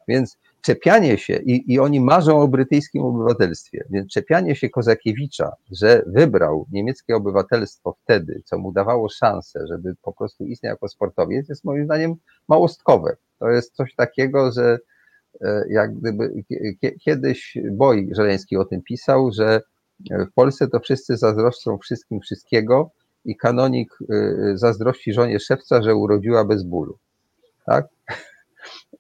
[0.09, 6.03] Więc czepianie się, i, i oni marzą o brytyjskim obywatelstwie, więc czepianie się Kozakiewicza, że
[6.07, 11.65] wybrał niemieckie obywatelstwo wtedy, co mu dawało szansę, żeby po prostu istniał jako sportowiec, jest
[11.65, 12.15] moim zdaniem
[12.49, 13.17] małostkowe.
[13.39, 14.79] To jest coś takiego, że
[15.41, 16.45] e, jak gdyby
[17.01, 19.61] kiedyś Boj Żeleński o tym pisał, że
[20.11, 22.91] w Polsce to wszyscy zazdroszczą wszystkim wszystkiego
[23.25, 26.99] i kanonik e, zazdrości żonie szewca, że urodziła bez bólu.
[27.67, 27.87] Tak?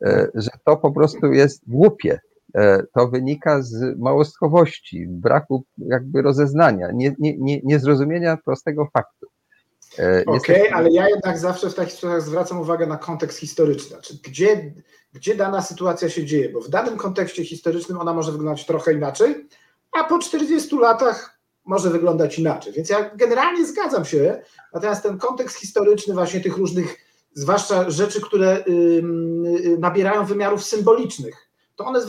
[0.04, 2.20] E, że to po prostu jest głupie.
[2.54, 9.26] E, to wynika z małostkowości, braku jakby rozeznania, nie, nie, nie, niezrozumienia prostego faktu.
[9.98, 13.88] E, Okej, okay, ale ja jednak zawsze w takich sytuacjach zwracam uwagę na kontekst historyczny.
[13.88, 14.74] Znaczy, gdzie,
[15.12, 19.48] gdzie dana sytuacja się dzieje, bo w danym kontekście historycznym ona może wyglądać trochę inaczej,
[19.92, 22.72] a po 40 latach może wyglądać inaczej.
[22.72, 24.42] Więc ja generalnie zgadzam się,
[24.72, 28.64] natomiast ten kontekst historyczny właśnie tych różnych zwłaszcza rzeczy, które
[29.78, 32.00] nabierają wymiarów symbolicznych, to one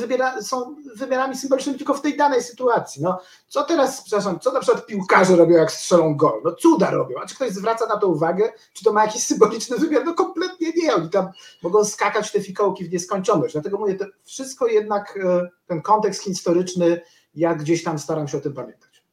[0.41, 3.01] są wymiarami symbolicznymi tylko w tej danej sytuacji.
[3.01, 6.41] No, co teraz, przepraszam, co na przykład piłkarze robią, jak strzelą gol?
[6.43, 7.15] No cuda robią.
[7.23, 8.51] A czy ktoś zwraca na to uwagę?
[8.73, 10.05] Czy to ma jakiś symboliczny wymiar?
[10.05, 10.95] No kompletnie nie.
[10.95, 11.29] Oni tam
[11.63, 13.53] mogą skakać te fikołki w nieskończoność.
[13.53, 17.01] Dlatego mówię, to wszystko jednak, e, ten kontekst historyczny,
[17.35, 19.03] ja gdzieś tam staram się o tym pamiętać.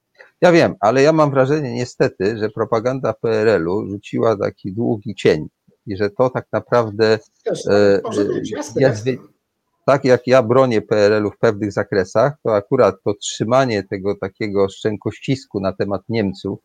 [0.40, 5.48] Ja wiem, ale ja mam wrażenie niestety, że propaganda PRL-u rzuciła taki długi cień
[5.90, 8.00] i że to tak naprawdę Też, e,
[8.76, 9.04] jest,
[9.86, 15.60] tak jak ja bronię PRL-u w pewnych zakresach, to akurat to trzymanie tego takiego szczękościsku
[15.60, 16.58] na temat Niemców,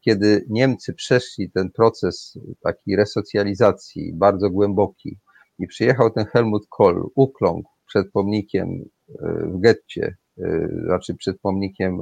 [0.00, 5.18] kiedy Niemcy przeszli ten proces takiej resocjalizacji bardzo głęboki
[5.58, 8.68] i przyjechał ten Helmut Kohl, ukląkł przed pomnikiem
[9.08, 11.98] e, w getcie, e, znaczy przed pomnikiem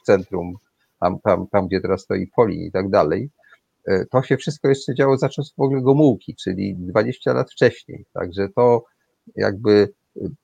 [0.00, 0.54] w centrum,
[1.00, 3.39] tam, tam, tam gdzie teraz stoi Polin i tak dalej, E,
[4.10, 8.04] to się wszystko jeszcze działo za czasów w ogóle Gomułki, czyli 20 lat wcześniej.
[8.12, 8.84] Także to
[9.36, 9.92] jakby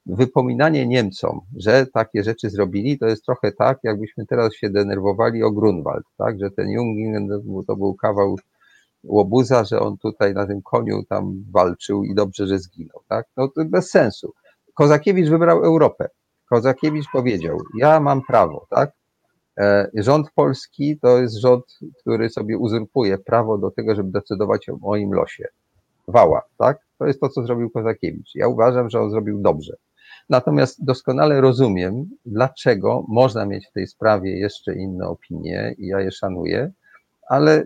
[0.07, 5.51] wypominanie Niemcom, że takie rzeczy zrobili, to jest trochę tak, jakbyśmy teraz się denerwowali o
[5.51, 7.29] Grunwald, tak, że ten Jungingen
[7.67, 8.37] to był kawał
[9.05, 13.49] łobuza, że on tutaj na tym koniu tam walczył i dobrze, że zginął, tak, no
[13.49, 14.33] to bez sensu.
[14.75, 16.09] Kozakiewicz wybrał Europę.
[16.51, 19.06] Kozakiewicz powiedział, ja mam prawo, tak, E,
[19.95, 21.65] rząd polski to jest rząd,
[22.01, 25.49] który sobie uzurpuje prawo do tego, żeby decydować o moim losie.
[26.09, 26.79] Wała, tak?
[26.99, 28.35] To jest to, co zrobił Kozakiewicz.
[28.35, 29.77] Ja uważam, że on zrobił dobrze.
[30.29, 36.13] Natomiast doskonale rozumiem, dlaczego można mieć w tej sprawie jeszcze inne opinie i ja je
[36.13, 36.73] szanuję,
[37.29, 37.65] ale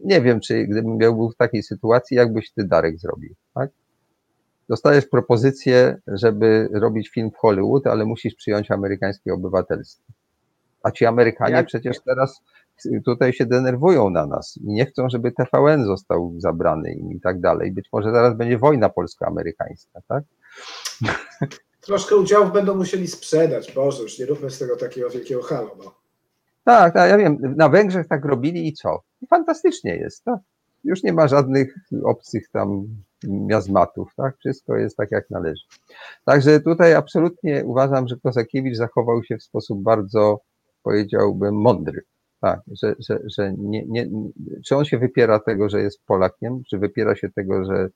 [0.00, 3.70] nie wiem, czy gdybym miał był w takiej sytuacji, jakbyś ty Darek zrobił, tak?
[4.68, 10.12] Dostajesz propozycję, żeby robić film w Hollywood, ale musisz przyjąć amerykańskie obywatelstwo.
[10.82, 11.66] A ci Amerykanie Jak?
[11.66, 12.40] przecież teraz
[13.04, 17.72] tutaj się denerwują na nas i nie chcą, żeby TVN został zabrany i tak dalej.
[17.72, 20.24] Być może zaraz będzie wojna polsko-amerykańska, tak?
[21.80, 23.72] Troszkę udziałów będą musieli sprzedać.
[23.72, 25.76] Boże, już nie róbmy z tego takiego wielkiego halo.
[25.84, 25.94] No.
[26.64, 27.54] Tak, tak, ja wiem.
[27.56, 29.02] Na Węgrzech tak robili i co?
[29.30, 30.38] Fantastycznie jest, tak?
[30.84, 31.74] Już nie ma żadnych
[32.04, 32.86] obcych tam
[33.24, 34.36] miazmatów, tak?
[34.38, 35.62] Wszystko jest tak, jak należy.
[36.24, 40.40] Także tutaj absolutnie uważam, że Kozakiewicz zachował się w sposób bardzo
[40.88, 42.02] powiedziałbym, mądry.
[42.40, 44.10] Tak, że, że, że nie, nie,
[44.66, 47.88] czy on się wypiera tego, że jest Polakiem, czy wypiera się tego, że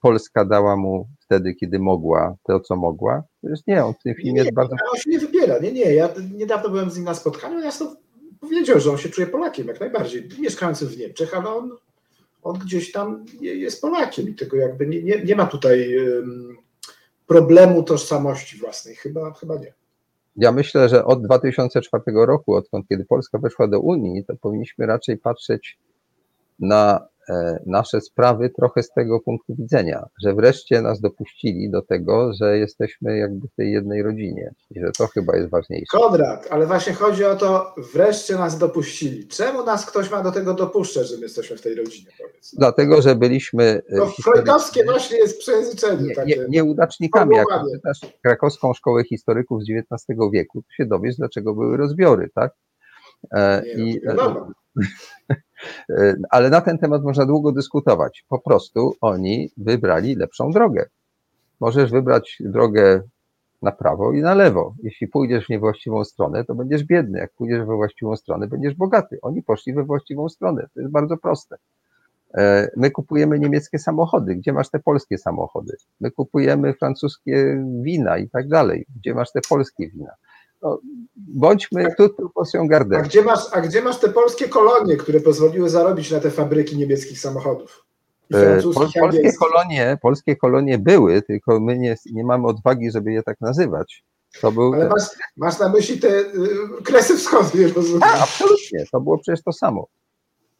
[0.00, 3.22] Polska dała mu wtedy, kiedy mogła, to co mogła?
[3.42, 4.76] Przecież nie, on w tym filmie Nie, jest bardzo.
[4.92, 5.94] On się nie wybiera, nie, nie.
[5.94, 7.96] Ja niedawno byłem z nim na spotkaniu, jasno
[8.40, 11.70] powiedział, że on się czuje Polakiem jak najbardziej, mieszkającym w Niemczech, ale on,
[12.42, 15.96] on gdzieś tam jest Polakiem i tego jakby nie, nie, nie ma tutaj
[17.26, 19.77] problemu tożsamości własnej, chyba, chyba nie.
[20.40, 25.16] Ja myślę, że od 2004 roku, odkąd kiedy Polska weszła do Unii, to powinniśmy raczej
[25.16, 25.78] patrzeć
[26.58, 27.08] na
[27.66, 33.18] nasze sprawy trochę z tego punktu widzenia, że wreszcie nas dopuścili do tego, że jesteśmy
[33.18, 35.98] jakby w tej jednej rodzinie i że to chyba jest ważniejsze.
[35.98, 39.28] Konrad, ale właśnie chodzi o to, wreszcie nas dopuścili.
[39.28, 42.10] Czemu nas ktoś ma do tego dopuszczać, że my jesteśmy w tej rodzinie?
[42.18, 42.54] Powiedz?
[42.58, 43.82] Dlatego, że byliśmy.
[43.90, 46.14] No, freudowskie właśnie jest przejęzyczenie.
[46.26, 47.36] Nie, nie, nieudacznikami.
[47.36, 52.52] Jak czytasz krakowską szkołę historyków z XIX wieku, to się dowiesz, dlaczego były rozbiory, tak?
[53.32, 54.52] E, nie, I, no,
[56.30, 58.24] ale na ten temat można długo dyskutować.
[58.28, 60.86] Po prostu oni wybrali lepszą drogę.
[61.60, 63.02] Możesz wybrać drogę
[63.62, 64.74] na prawo i na lewo.
[64.82, 67.18] Jeśli pójdziesz w niewłaściwą stronę, to będziesz biedny.
[67.18, 69.18] Jak pójdziesz we właściwą stronę, będziesz bogaty.
[69.22, 70.68] Oni poszli we właściwą stronę.
[70.74, 71.56] To jest bardzo proste.
[72.76, 74.34] My kupujemy niemieckie samochody.
[74.34, 75.76] Gdzie masz te polskie samochody?
[76.00, 78.86] My kupujemy francuskie wina i tak dalej.
[78.96, 80.12] Gdzie masz te polskie wina?
[80.62, 80.80] No,
[81.16, 82.30] bądźmy tu, tu
[82.96, 86.76] a gdzie, masz, a gdzie masz te polskie kolonie, które pozwoliły zarobić na te fabryki
[86.76, 87.84] niemieckich samochodów?
[88.30, 93.40] Pol, polskie, kolonie, polskie kolonie były, tylko my nie, nie mamy odwagi, żeby je tak
[93.40, 94.04] nazywać.
[94.40, 94.88] To był Ale ten...
[94.88, 96.26] masz, masz na myśli te y,
[96.84, 98.02] kresy wschodnie, rozumiem?
[98.02, 99.86] A, absolutnie, to było przecież to samo.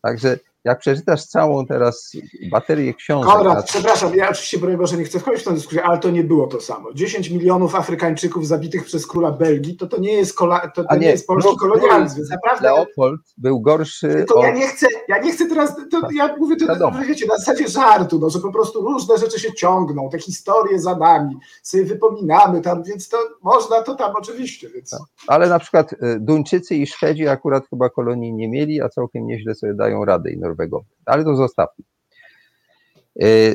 [0.03, 2.13] Także jak przeczytasz całą teraz
[2.51, 3.33] baterię książek...
[3.33, 6.25] Konrad, przepraszam, ja oczywiście, broń Boże, nie chcę wchodzić w tę dyskusję, ale to nie
[6.25, 6.93] było to samo.
[6.95, 10.69] 10 milionów Afrykańczyków zabitych przez króla Belgii, to to nie jest, kola...
[10.75, 12.69] to, to nie, nie, jest polski kolonializm, więc naprawdę...
[12.69, 14.45] Leopold był gorszy Tylko od...
[14.45, 17.69] ja, nie chcę, ja nie chcę teraz, to, ja mówię to, to wiecie, na zasadzie
[17.69, 22.61] żartu, no, że po prostu różne rzeczy się ciągną, te historie za nami, sobie wypominamy
[22.61, 24.71] tam, więc to można to tam oczywiście.
[24.71, 24.91] Więc...
[24.91, 25.01] Tak.
[25.27, 29.75] Ale na przykład Duńczycy i Szwedzi akurat chyba kolonii nie mieli, a całkiem nieźle sobie
[29.75, 30.58] dają radę i Norwegowie.
[31.07, 31.85] Ale to zostawmy.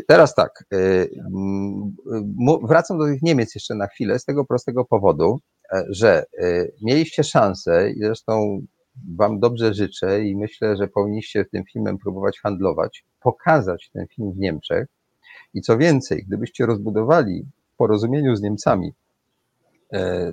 [0.08, 0.66] Teraz tak,
[2.64, 5.40] wracam do tych Niemiec jeszcze na chwilę z tego prostego powodu,
[5.90, 6.26] że
[6.82, 8.62] mieliście szansę i zresztą
[9.16, 14.38] Wam dobrze życzę i myślę, że powinniście tym filmem próbować handlować, pokazać ten film w
[14.38, 14.88] Niemczech.
[15.54, 18.94] I co więcej, gdybyście rozbudowali w porozumieniu z Niemcami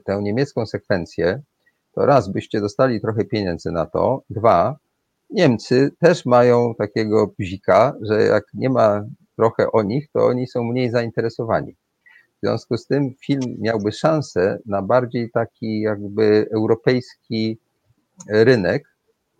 [0.04, 1.42] tę niemiecką sekwencję,
[1.94, 4.76] to raz byście dostali trochę pieniędzy na to, dwa,
[5.30, 9.04] Niemcy też mają takiego bzika, że jak nie ma
[9.36, 11.72] trochę o nich, to oni są mniej zainteresowani.
[12.36, 17.58] W związku z tym film miałby szansę na bardziej taki jakby europejski
[18.28, 18.84] rynek,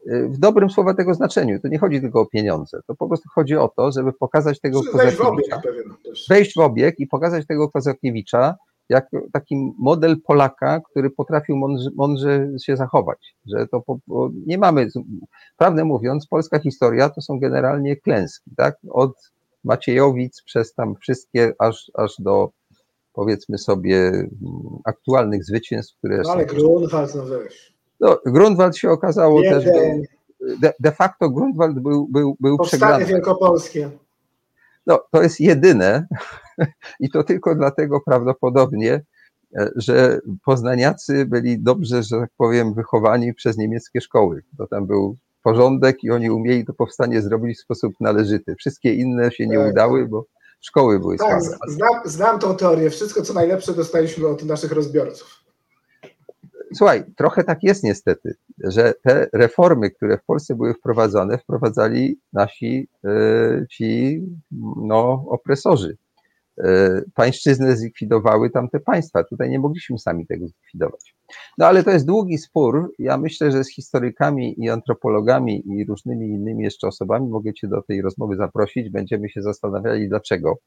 [0.07, 1.61] w dobrym słowa tego znaczeniu.
[1.61, 4.81] To nie chodzi tylko o pieniądze, to po prostu chodzi o to, żeby pokazać tego
[4.95, 5.47] wejść w, obieg,
[6.29, 8.57] wejść w obieg i pokazać tego Kozakiewicza
[8.91, 13.35] jak taki model Polaka, który potrafił mądrze, mądrze się zachować.
[13.47, 13.99] Że to po,
[14.47, 14.89] nie mamy,
[15.57, 18.77] prawdę mówiąc, polska historia to są generalnie klęski, tak?
[18.91, 19.13] Od
[19.65, 22.51] Maciejowic przez tam wszystkie, aż, aż do
[23.13, 24.29] powiedzmy sobie
[24.85, 26.55] aktualnych zwycięstw, które no, ale są.
[26.55, 27.75] Grunwald, no weź.
[28.01, 29.63] No, Grunwald się okazało Jeden.
[29.63, 29.73] też,
[30.61, 33.05] de, de, facto Grunwald był, był, był Powstanie przegrany.
[33.05, 33.91] wielkopolskie.
[34.87, 36.07] No, to jest jedyne
[37.01, 39.03] i to tylko dlatego prawdopodobnie,
[39.77, 44.43] że poznaniacy byli dobrze, że tak powiem, wychowani przez niemieckie szkoły.
[44.59, 48.55] To tam był porządek i oni umieli to powstanie zrobić w sposób należyty.
[48.57, 49.73] Wszystkie inne się nie Tak.
[49.73, 50.25] udały, bo
[50.61, 51.57] szkoły były Tak, słabe.
[51.69, 52.91] znam, znam tą teorię.
[52.91, 55.40] Wszystko, co najlepsze, dostaliśmy od naszych rozbiorców.
[56.75, 62.89] Słuchaj, trochę tak jest niestety, że te reformy, które w Polsce były wprowadzone, wprowadzali nasi
[63.05, 64.21] e, ci
[64.77, 65.97] no, opresorzy.
[66.59, 69.25] E, Pańszczyznę zlikwidowały tamte państwa.
[69.25, 71.15] Tutaj nie mogliśmy sami tego zlikwidować.
[71.59, 72.95] No ale to jest długi spór.
[72.99, 77.83] Ja myślę, że z historykami i antropologami i różnymi innymi jeszcze osobami mogę Cię do
[77.83, 78.91] tej rozmowy zaprosić.
[78.91, 80.59] Będziemy się zastanawiali, dlaczego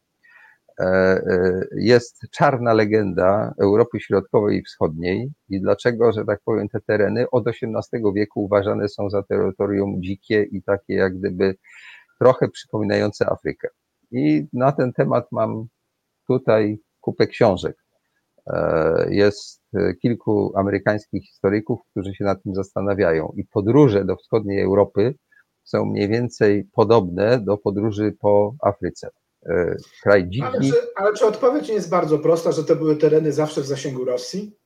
[1.78, 7.48] jest czarna legenda Europy Środkowej i Wschodniej i dlaczego, że tak powiem, te tereny od
[7.48, 11.56] XVIII wieku uważane są za terytorium dzikie i takie jak gdyby
[12.20, 13.68] trochę przypominające Afrykę.
[14.12, 15.68] I na ten temat mam
[16.28, 17.78] tutaj kupę książek.
[18.48, 19.64] E, Jest
[20.02, 25.16] kilku amerykańskich historyków, którzy się nad tym zastanawiają i podróże do wschodniej Europy
[25.64, 29.10] są mniej więcej podobne do podróży po Afryce.
[29.50, 32.96] E, Kraj Ale dziki, czy, ale czy odpowiedź nie jest bardzo prosta, że to były
[32.96, 34.58] tereny zawsze w zasięgu Rosji?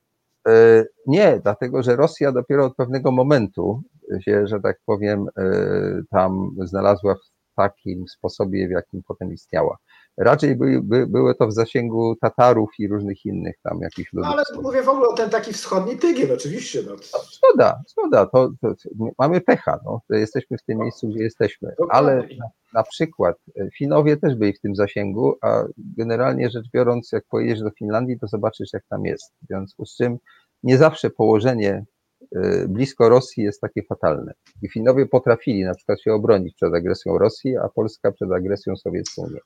[0.48, 3.82] E, nie, dlatego że Rosja dopiero od pewnego momentu
[4.20, 9.76] się, że tak powiem, e, tam znalazła w takim sposobie, w jakim potem istniała.
[10.20, 14.34] Raczej by, by, były to w zasięgu Tatarów i różnych innych tam jakichś No ludów.
[14.34, 16.82] ale mówię w ogóle o ten taki wschodni tygiel, oczywiście.
[16.86, 16.96] No.
[17.32, 18.74] Zgoda, zgoda, to, to,
[19.18, 24.16] mamy pecha, no, jesteśmy w tym miejscu, gdzie jesteśmy, ale na, na przykład e, Finowie
[24.16, 25.64] też byli w tym zasięgu, a
[25.96, 29.32] generalnie rzecz biorąc, jak pojedziesz do Finlandii, to zobaczysz, jak tam jest.
[29.42, 30.18] W związku z czym
[30.62, 31.84] nie zawsze położenie
[32.36, 34.32] e, blisko Rosji jest takie fatalne.
[34.62, 39.22] I Finowie potrafili na przykład się obronić przed agresją Rosji, a Polska przed agresją sowiecką
[39.30, 39.40] nie.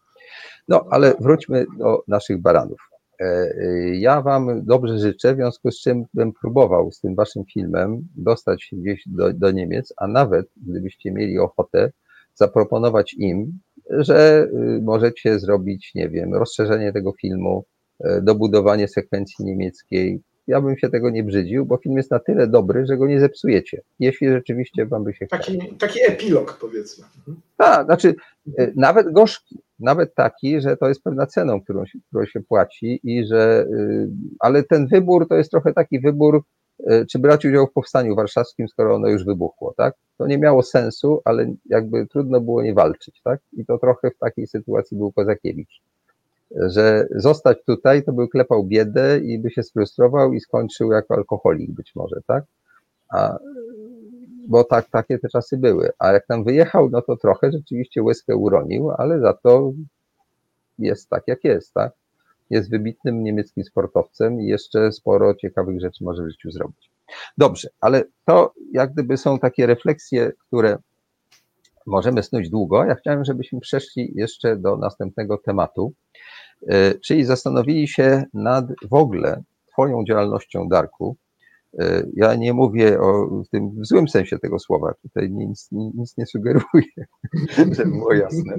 [0.68, 2.80] No, ale wróćmy do naszych baranów.
[3.20, 7.44] E, e, Ja Wam dobrze życzę, w związku z czym bym próbował z tym Waszym
[7.44, 11.90] filmem dostać się gdzieś do, do Niemiec, a nawet gdybyście mieli ochotę,
[12.34, 13.58] zaproponować im,
[13.90, 14.48] że
[14.78, 17.64] y, możecie zrobić, nie wiem, rozszerzenie tego filmu,
[18.00, 20.20] e, dobudowanie sekwencji niemieckiej.
[20.46, 23.20] Ja bym się tego nie brzydził, bo film jest na tyle dobry, że go nie
[23.20, 25.42] zepsujecie, jeśli rzeczywiście Wam by się chciało.
[25.42, 27.04] Taki, taki epilog, powiedzmy.
[27.18, 27.40] Mhm.
[27.56, 28.14] Tak, znaczy
[28.76, 33.26] nawet gorzki, nawet taki, że to jest pewna ceną, którą się, którą się płaci i
[33.26, 34.08] że, y,
[34.40, 36.42] ale ten wybór to jest trochę taki wybór,
[36.80, 39.94] y, czy brać udział w powstaniu warszawskim, skoro ono już wybuchło, tak?
[40.18, 43.40] To nie miało sensu, ale jakby trudno było nie walczyć, tak?
[43.52, 45.80] I to trochę w takiej sytuacji był Kozakiewicz,
[46.50, 51.70] że zostać tutaj to by klepał biedę i by się sfrustrował i skończył jako alkoholik
[51.70, 52.44] być może, tak?
[53.08, 53.38] A
[54.48, 55.90] bo tak, takie te czasy były.
[55.98, 59.72] A jak tam wyjechał, no to trochę rzeczywiście łezkę uronił, ale za to
[60.78, 61.92] jest tak, jak jest, tak?
[62.50, 66.90] Jest wybitnym niemieckim sportowcem i jeszcze sporo ciekawych rzeczy może w życiu zrobić.
[67.38, 70.78] Dobrze, ale to jak gdyby są takie refleksje, które
[71.86, 72.84] możemy snuć długo.
[72.84, 75.92] Ja chciałem, żebyśmy przeszli jeszcze do następnego tematu,
[76.68, 79.42] e, czyli zastanowili się nad w ogóle
[79.72, 81.16] Twoją działalnością, Darku,
[82.14, 87.06] Ja nie mówię o tym w złym sensie tego słowa, tutaj nic, nic nie sugeruję,
[87.56, 88.54] żeby było jasne.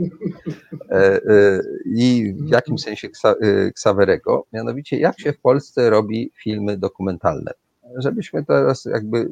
[0.90, 6.32] E, e, I w jakim sensie Ksa- e, Ksawerego, mianowicie jak się w Polsce robi
[6.44, 7.52] filmy dokumentalne.
[7.98, 9.32] Żebyśmy teraz jakby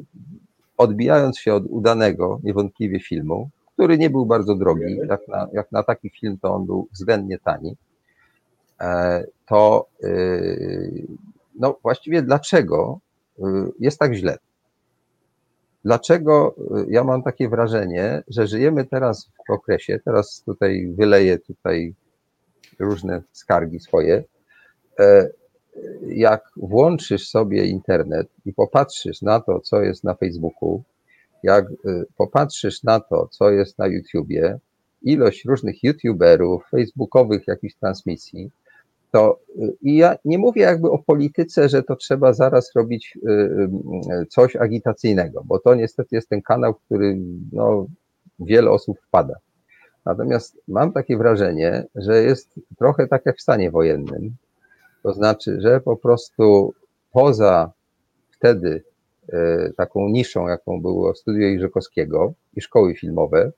[0.76, 5.82] odbijając się od udanego niewątpliwie filmu, który nie był bardzo drogi, jak na, jak na
[5.82, 7.76] taki film to on był względnie tani,
[8.80, 10.08] e, to e,
[11.58, 13.00] no właściwie dlaczego
[13.78, 14.38] jest tak źle.
[15.84, 21.94] Dlaczego y, ja mam takie wrażenie, że żyjemy teraz w okresie, teraz tutaj wyleję tutaj
[22.78, 24.24] różne skargi swoje,
[24.98, 25.28] e,
[26.06, 30.82] jak włączysz sobie internet i popatrzysz na to, co jest na Facebooku,
[31.42, 34.58] jak y, popatrzysz na to, co jest na YouTubie,
[35.02, 38.50] ilość różnych YouTuberów, facebookowych jakichś transmisji,
[39.12, 43.30] to y, i ja nie mówię jakby o polityce, że to trzeba zaraz robić y,
[44.22, 47.18] y, coś agitacyjnego, bo to niestety jest ten kanał, w który
[47.52, 47.86] no,
[48.40, 49.34] wiele osób wpada.
[50.04, 54.34] Natomiast mam takie wrażenie, że jest trochę tak jak w stanie wojennym.
[55.02, 56.74] To znaczy, że po prostu
[57.12, 57.72] poza
[58.30, 58.82] wtedy
[59.76, 63.52] taką niszą, jaką było studio Iżykowskiego i szkoły filmowe,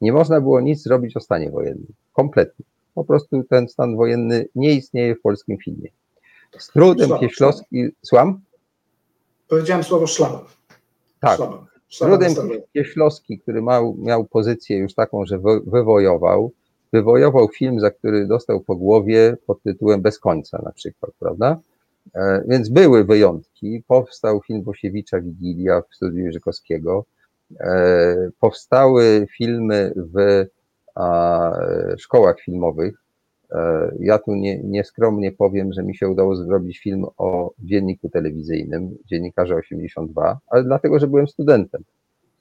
[0.00, 1.92] nie można było nic zrobić o stanie wojennym.
[2.12, 2.64] Kompletnie.
[2.96, 5.88] Po prostu ten stan wojenny nie istnieje w polskim filmie.
[6.58, 8.40] Z trudem Szlam, Kieślowski, słucham?
[9.48, 10.40] Powiedziałem słowo szlaban.
[11.20, 11.36] Tak.
[11.36, 11.66] Szlaban.
[11.88, 12.60] Szlaban Trudem.
[12.72, 16.52] Kieślowski, który miał, miał pozycję już taką, że wy- wywojował,
[16.92, 21.60] wywojował film, za który dostał po głowie pod tytułem Bez końca na przykład, prawda?
[22.14, 23.82] E, Więc były wyjątki.
[23.86, 27.04] Powstał film Bosiewicza Wigilia w studiu Jerzykowskiego.
[27.60, 30.44] E, Powstały filmy w
[30.96, 31.52] a,
[31.98, 33.02] szkołach filmowych.
[33.52, 38.98] E, Ja tu nie, nieskromnie powiem, że mi się udało zrobić film o dzienniku telewizyjnym,
[39.06, 41.82] dziennikarze 82, ale dlatego, że byłem studentem.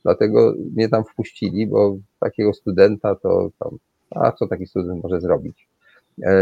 [0.04, 3.78] Dlatego mnie tam wpuścili, bo takiego studenta to tam,
[4.12, 5.68] a co taki student może zrobić?
[6.24, 6.34] E,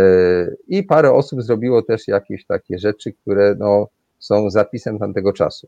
[0.67, 3.87] I parę osób zrobiło też jakieś takie rzeczy, które no,
[4.19, 5.67] są zapisem tamtego czasu.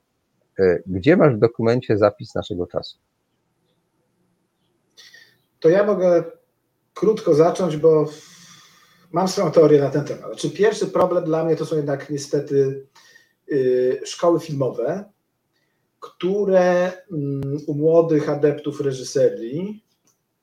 [0.60, 2.98] E, Gdzie masz w dokumencie zapis naszego czasu?
[5.66, 6.24] To ja mogę
[6.94, 8.06] krótko zacząć, bo
[9.12, 10.26] mam swoją teorię na ten temat.
[10.26, 12.86] Znaczy, pierwszy problem dla mnie to są jednak niestety
[13.52, 15.04] y, szkoły filmowe,
[16.00, 19.84] które mm, u młodych adeptów reżyserii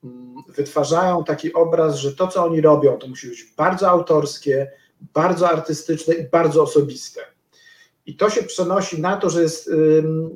[0.04, 4.70] mm, wytwarzają taki obraz, że to, co oni robią, to musi być bardzo autorskie,
[5.00, 7.20] bardzo artystyczne i bardzo osobiste.
[8.06, 9.70] I to się przenosi na to, że jest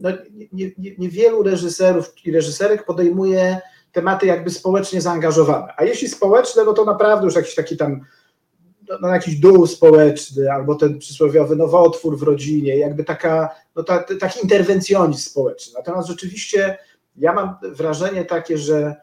[0.00, 0.10] no,
[0.52, 3.60] nie- nie- niewielu reżyserów i reżyserek podejmuje
[3.96, 5.72] tematy jakby społecznie zaangażowane.
[5.76, 8.00] A jeśli społeczne, no to naprawdę już jakiś taki tam
[8.88, 14.04] no, no, jakiś dół społeczny, albo ten przysłowiowy nowotwór w rodzinie, jakby taka, no ta,
[14.20, 15.72] taki interwencjonizm społeczny.
[15.76, 16.78] Natomiast rzeczywiście
[17.16, 18.96] ja mam wrażenie takie, że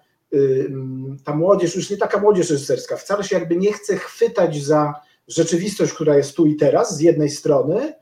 [1.24, 4.94] ta młodzież, już nie taka młodzież reżyserska, wcale się jakby nie chce chwytać za
[5.28, 7.94] rzeczywistość, która jest tu i teraz, z jednej strony,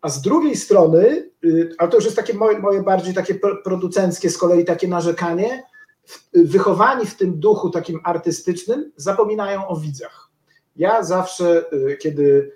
[0.00, 3.34] a z drugiej strony, y, ale to już jest takie moje, moje bardziej takie
[3.64, 5.62] producenckie z kolei takie narzekanie,
[6.34, 10.30] wychowani w tym duchu takim artystycznym, zapominają o widzach.
[10.76, 12.52] Ja zawsze, y, kiedy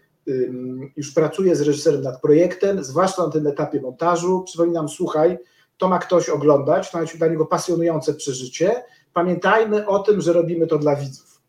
[0.97, 5.39] już pracuję z reżyserem nad projektem, zwłaszcza na tym etapie montażu, przypominam, słuchaj,
[5.77, 8.85] to ma ktoś oglądać, to ma dla niego pasjonujące przeżycie.
[9.13, 11.41] Pamiętajmy o tym, że robimy to dla widzów.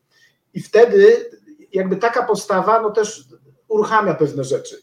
[0.54, 1.30] I wtedy
[1.74, 3.26] jakby taka postawa no też
[3.68, 4.82] uruchamia pewne rzeczy.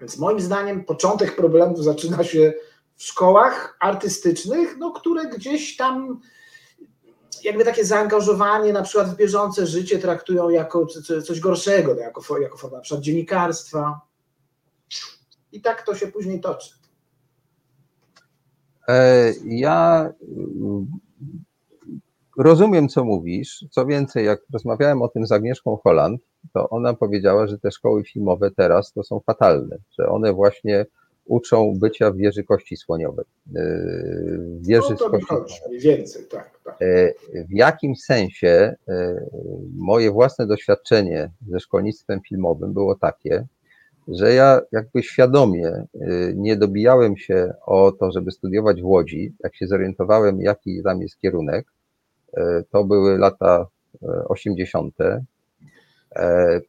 [0.00, 2.52] Więc moim zdaniem początek problemów zaczyna się
[2.96, 6.20] w szkołach artystycznych, no, które gdzieś tam
[7.44, 10.86] jakby takie zaangażowanie na przykład w bieżące życie traktują jako
[11.26, 14.00] coś gorszego, no, jako, jako formę na przykład dziennikarstwa.
[15.52, 16.70] I tak to się później toczy.
[18.88, 20.86] E, ja mm,
[22.38, 23.64] rozumiem, co mówisz.
[23.70, 26.20] Co więcej, jak rozmawiałem o tym z Agnieszką Holland,
[26.52, 30.86] to ona powiedziała, że te szkoły filmowe teraz to są fatalne, że one właśnie
[31.26, 33.24] uczą bycia w wieży kości słoniowej.
[33.46, 33.62] E,
[34.38, 35.80] w wieży no to kości słoniowej.
[35.80, 36.82] więcej, tak, tak.
[36.82, 37.12] E,
[37.44, 38.74] w jakim sensie
[39.76, 43.46] moje własne doświadczenie ze szkolnictwem filmowym było takie,
[44.08, 45.84] że ja jakby świadomie
[46.34, 49.34] nie dobijałem się o to, żeby studiować w Łodzi.
[49.44, 51.66] Jak się zorientowałem, jaki tam jest kierunek,
[52.70, 53.66] to były lata
[54.28, 55.24] 80., y,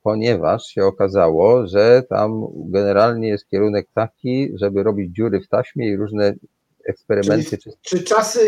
[0.04, 5.98] ponieważ się okazało, że tam generalnie jest kierunek taki, żeby robić dziury w taśmie i
[5.98, 6.34] różne
[6.88, 7.58] eksperymenty.
[7.58, 8.40] Czyli, czy czasy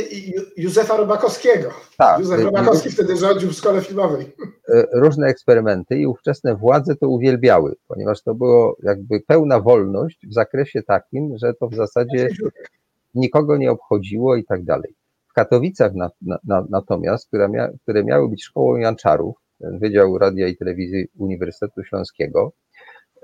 [0.58, 1.70] Józefa Robakowskiego.
[1.98, 2.20] Tak.
[2.20, 4.36] Józef Robakowski wtedy rządził w szkole filmowej.
[4.70, 10.34] E, różne eksperymenty i ówczesne władze to uwielbiały, ponieważ to było jakby pełna wolność w
[10.34, 12.30] zakresie takim, że to w zasadzie
[13.16, 14.94] nikogo nie obchodziło i tak dalej.
[15.30, 20.58] W Katowicach na, na, natomiast, które, mia, które miały być szkołą Janczarów, Wydział Radia i
[20.58, 22.52] Telewizji Uniwersytetu Śląskiego,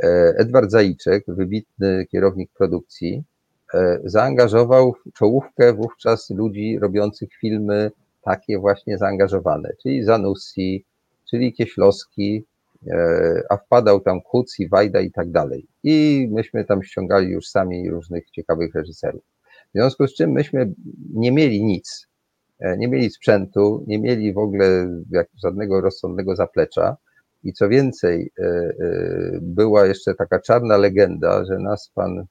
[0.03, 0.07] e,
[0.38, 3.24] Edward Zajczek, wybitny kierownik produkcji,
[3.74, 7.91] E, zaangażował w czołówkę wówczas ludzi robiących filmy
[8.22, 10.86] takie właśnie zaangażowane, czyli Zanussi,
[11.30, 12.45] czyli Kieślowski,
[12.88, 15.68] e, a wpadał tam Kuc Wajda i tak dalej.
[15.84, 19.24] I myśmy tam ściągali już sami różnych ciekawych reżyserów.
[19.70, 20.74] W związku z czym myśmy
[21.14, 22.07] nie mieli nic,
[22.77, 24.90] nie mieli sprzętu, nie mieli w ogóle
[25.44, 26.98] żadnego rozsądnego zaplecza.
[27.44, 28.32] I co więcej,
[29.41, 32.26] była jeszcze taka czarna legenda, że nas pan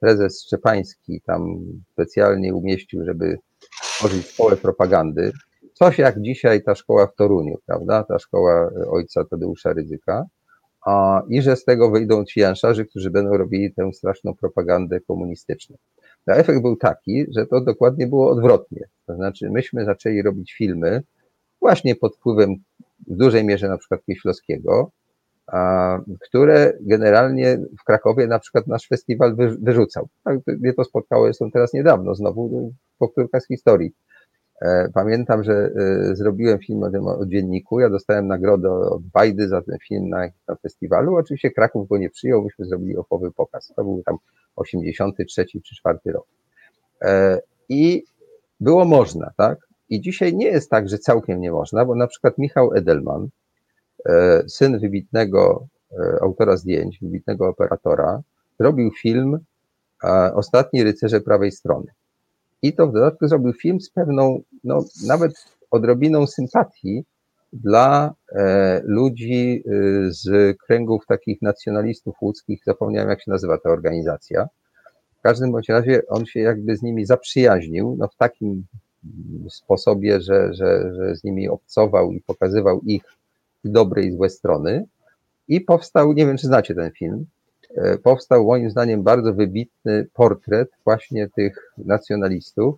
[0.00, 1.56] prezes Szczepański tam
[1.92, 3.38] specjalnie umieścił, żeby
[3.82, 5.32] tworzyć szkołę propagandy.
[5.72, 8.04] Coś jak dzisiaj ta szkoła w Toruniu, prawda?
[8.04, 10.24] Ta szkoła ojca Tadeusza Ryzyka.
[10.86, 15.76] A, I że z tego wyjdą ci janszarzy, którzy będą robili tę straszną propagandę komunistyczną.
[16.26, 18.88] A efekt był taki, że to dokładnie było odwrotnie.
[19.06, 21.02] To znaczy, myśmy zaczęli robić filmy
[21.60, 22.54] właśnie pod wpływem
[23.06, 24.90] w dużej mierze na przykład Kieślowskiego,
[26.20, 30.08] które generalnie w Krakowie na przykład nasz festiwal wyrzucał.
[30.24, 33.92] Tak, mnie to spotkało, jestem teraz niedawno, znowu powtórka z historii.
[34.62, 39.48] E, pamiętam, że e, zrobiłem film o, tym, o dzienniku, ja dostałem nagrodę od Bajdy
[39.48, 41.16] za ten film na, na festiwalu.
[41.16, 43.72] Oczywiście Kraków go nie przyjął, myśmy zrobili opowy pokaz.
[43.76, 44.16] To był tam
[44.56, 46.26] 83 czy 4 rok.
[47.02, 48.04] E, I
[48.60, 49.58] było można, tak?
[49.88, 53.28] I dzisiaj nie jest tak, że całkiem nie można, bo na przykład Michał Edelman,
[54.48, 55.66] syn wybitnego
[56.20, 58.22] autora zdjęć, wybitnego operatora,
[58.60, 59.38] zrobił film
[60.34, 61.86] Ostatni rycerze prawej strony.
[62.62, 65.32] I to w dodatku zrobił film z pewną, no, nawet
[65.70, 67.04] odrobiną sympatii
[67.52, 69.62] dla e, ludzi
[70.08, 74.48] z kręgów takich nacjonalistów łódzkich, zapomniałem jak się nazywa ta organizacja.
[75.18, 78.64] W każdym bądź razie on się jakby z nimi zaprzyjaźnił, no w takim
[79.48, 83.02] sposobie, że, że, że z nimi obcował i pokazywał ich
[83.64, 84.86] dobre i złe strony.
[85.48, 87.26] I powstał, nie wiem czy znacie ten film, e,
[88.02, 92.74] powstał moim zdaniem bardzo wybitny portret właśnie tych nacjonalistów,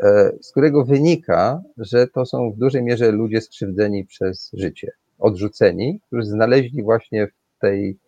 [0.00, 6.00] e, z którego wynika, że to są w dużej mierze ludzie skrzywdzeni przez życie, odrzuceni,
[6.06, 7.98] którzy znaleźli właśnie w tej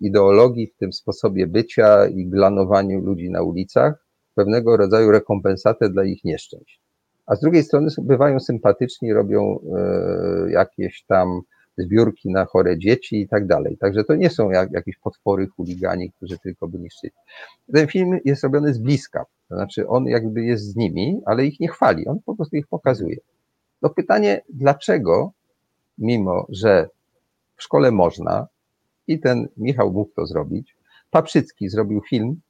[0.00, 6.24] ideologii, w tym sposobie bycia i glanowaniu ludzi na ulicach pewnego rodzaju rekompensatę dla ich
[6.24, 6.80] nieszczęść.
[7.26, 11.40] A z drugiej strony bywają sympatyczni, robią e, jakieś tam
[11.78, 13.76] zbiórki na chore dzieci i tak dalej.
[13.80, 17.12] Także to nie są jak, jakieś potwory chuligani, którzy tylko by niszczyli.
[17.74, 21.60] Ten film jest robiony z bliska, to znaczy on jakby jest z nimi, ale ich
[21.60, 23.16] nie chwali, on po prostu ich pokazuje.
[23.80, 25.32] To pytanie, dlaczego,
[25.98, 26.88] mimo że
[27.56, 28.46] w szkole można,
[29.06, 30.76] I ten Michał mógł to zrobić.
[31.10, 32.40] Paprzycki zrobił film,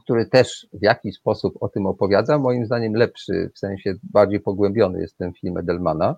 [0.00, 2.38] który też w jakiś sposób o tym opowiada.
[2.38, 6.16] Moim zdaniem lepszy, w sensie bardziej pogłębiony jest ten film Edelmana.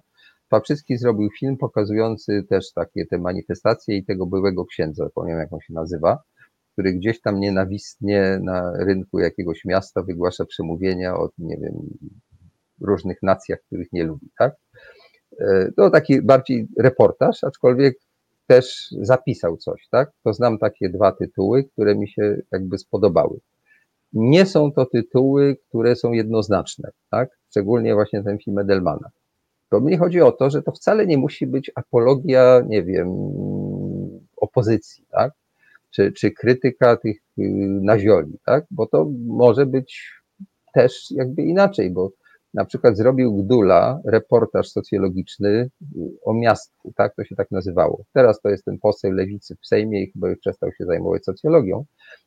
[0.49, 5.61] Paprzycki zrobił film pokazujący też takie te manifestacje i tego byłego księdza, zapomniałem jak on
[5.61, 6.23] się nazywa,
[6.73, 11.73] który gdzieś tam nienawistnie na rynku jakiegoś miasta wygłasza przemówienia o, nie wiem,
[12.81, 14.55] różnych nacjach, których nie lubi, tak?
[15.41, 17.99] E, to taki bardziej reportaż, aczkolwiek
[18.47, 20.11] też zapisał coś, tak?
[20.25, 23.41] To znam takie dwa tytuły, które mi się jakby spodobały.
[24.12, 27.29] Nie są to tytuły, które są jednoznaczne, tak?
[27.51, 29.11] Szczególnie właśnie ten film Edelmana.
[29.70, 33.09] To mnie chodzi o to, że to wcale nie musi być apologia, nie wiem,
[34.36, 35.32] opozycji, tak?
[35.90, 37.43] Czy, czy krytyka tych y,
[37.82, 38.65] nazioli, tak?
[38.70, 40.12] Bo to może być
[40.74, 42.11] też jakby inaczej, bo
[42.55, 45.70] na przykład zrobił Gdula reportaż socjologiczny y,
[46.24, 47.15] o miastku, tak?
[47.15, 48.05] To się tak nazywało.
[48.12, 51.85] Teraz to jest ten poseł lewicy w Sejmie i chyba już przestał się zajmować socjologią,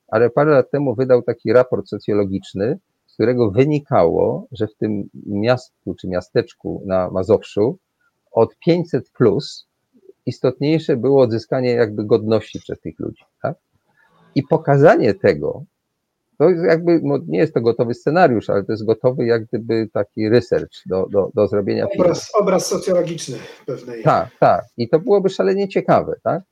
[0.07, 2.79] ale parę lat temu wydał taki raport socjologiczny,
[3.11, 7.77] z którego wynikało, że w tym miastku czy miasteczku na Mazowszu
[8.31, 9.67] od 500 plus
[10.25, 13.23] istotniejsze było odzyskanie jakby godności przez tych ludzi.
[13.41, 13.55] Tak?
[14.35, 15.63] I pokazanie tego,
[16.37, 20.29] to jakby, no nie jest to gotowy scenariusz, ale to jest gotowy jak gdyby taki
[20.29, 22.43] research do, do, do zrobienia obraz, filmu.
[22.43, 24.03] Obraz socjologiczny pewnej.
[24.03, 24.65] Tak, tak.
[24.77, 26.43] I to byłoby szalenie ciekawe, tak?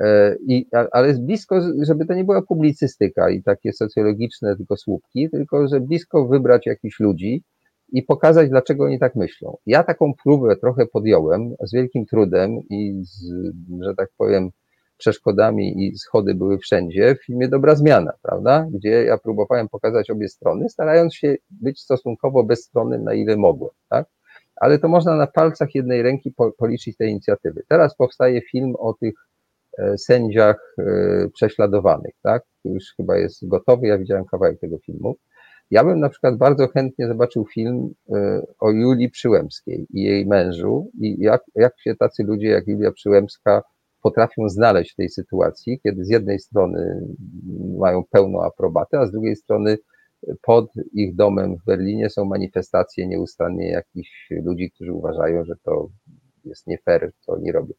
[0.00, 5.30] E, I, ale jest blisko, żeby to nie była publicystyka i takie socjologiczne tylko słupki,
[5.30, 7.42] tylko że blisko wybrać jakichś ludzi
[7.92, 9.56] i pokazać, dlaczego oni tak myślą.
[9.66, 13.32] Ja taką próbę trochę podjąłem z wielkim trudem i z,
[13.82, 14.50] że tak powiem,
[14.98, 18.66] przeszkodami i schody były wszędzie w filmie Dobra Zmiana, prawda?
[18.70, 24.06] Gdzie ja próbowałem pokazać obie strony, starając się być stosunkowo bezstronnym, na ile mogłem, tak?
[24.56, 27.62] Ale to można na palcach jednej ręki po, policzyć te inicjatywy.
[27.68, 29.14] Teraz powstaje film o tych
[29.96, 32.42] sędziach e, prześladowanych, tak?
[32.64, 35.16] Już chyba jest gotowy, ja widziałem kawałek tego filmu.
[35.70, 40.90] Ja bym na przykład bardzo chętnie zobaczył film e, o Julii Przyłębskiej i jej mężu
[41.00, 43.62] i jak, jak się tacy ludzie jak Julia Przyłębska
[44.02, 47.06] potrafią znaleźć w tej sytuacji, kiedy z jednej strony
[47.78, 49.78] mają pełną aprobatę, a z drugiej strony
[50.42, 55.88] pod ich domem w Berlinie są manifestacje nieustannie jakichś ludzi, którzy uważają, że to
[56.44, 57.74] jest nie fair, co oni robią.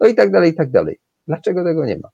[0.00, 0.98] No i tak dalej, i tak dalej.
[1.28, 2.08] Dlaczego tego nie ma?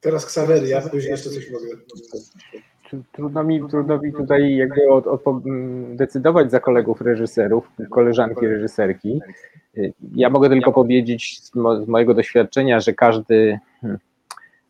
[0.00, 1.66] Teraz Ksawery, ja później jeszcze coś mogę.
[3.12, 5.20] Trudno mi, trudno mi tutaj jakby od, od,
[5.96, 9.20] decydować za kolegów reżyserów, koleżanki reżyserki.
[10.14, 13.98] Ja mogę tylko powiedzieć z, mo, z mojego doświadczenia, że każdy, hmm,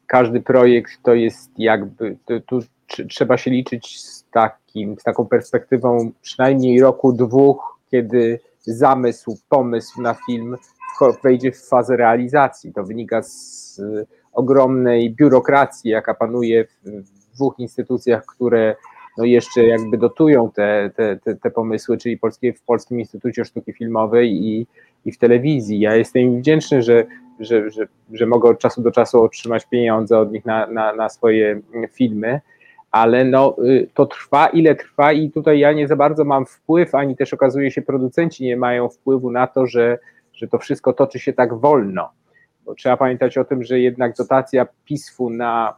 [0.06, 2.60] każdy projekt to jest jakby, to, tu
[3.08, 10.14] trzeba się liczyć z, takim, z taką perspektywą przynajmniej roku, dwóch, kiedy zamysł, pomysł na
[10.26, 10.56] film
[11.24, 12.72] wejdzie w fazę realizacji.
[12.72, 13.80] To wynika z
[14.32, 18.76] ogromnej biurokracji, jaka panuje w dwóch instytucjach, które
[19.18, 23.72] no jeszcze jakby dotują te, te, te, te pomysły, czyli polskie, w Polskim Instytucie Sztuki
[23.72, 24.66] Filmowej i,
[25.04, 25.80] i w telewizji.
[25.80, 27.04] Ja jestem im wdzięczny, że,
[27.40, 31.08] że, że, że mogę od czasu do czasu otrzymać pieniądze od nich na, na, na
[31.08, 31.60] swoje
[31.92, 32.40] filmy,
[32.90, 36.94] ale no, y, to trwa ile trwa i tutaj ja nie za bardzo mam wpływ,
[36.94, 39.98] ani też okazuje się producenci nie mają wpływu na to, że,
[40.38, 42.10] że to wszystko toczy się tak wolno.
[42.64, 45.76] Bo trzeba pamiętać o tym, że jednak dotacja PISF-u na,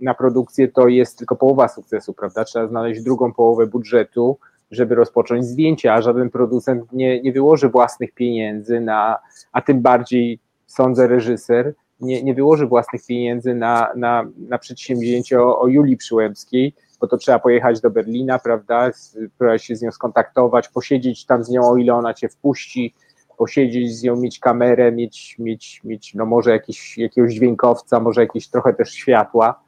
[0.00, 2.44] na produkcję to jest tylko połowa sukcesu, prawda?
[2.44, 4.38] Trzeba znaleźć drugą połowę budżetu,
[4.70, 9.18] żeby rozpocząć zdjęcie, a żaden producent nie, nie wyłoży własnych pieniędzy na,
[9.52, 15.60] a tym bardziej sądzę reżyser, nie, nie wyłoży własnych pieniędzy na, na, na przedsięwzięcie o,
[15.60, 20.68] o Julii Przyłębskiej, bo to trzeba pojechać do Berlina, prawda, spróbować się z nią skontaktować,
[20.68, 22.94] posiedzieć tam z nią, o ile ona cię wpuści,
[23.40, 28.48] posiedzieć z nią, mieć kamerę, mieć, mieć, mieć no może jakiś, jakiegoś dźwiękowca, może jakieś
[28.48, 29.60] trochę też światła.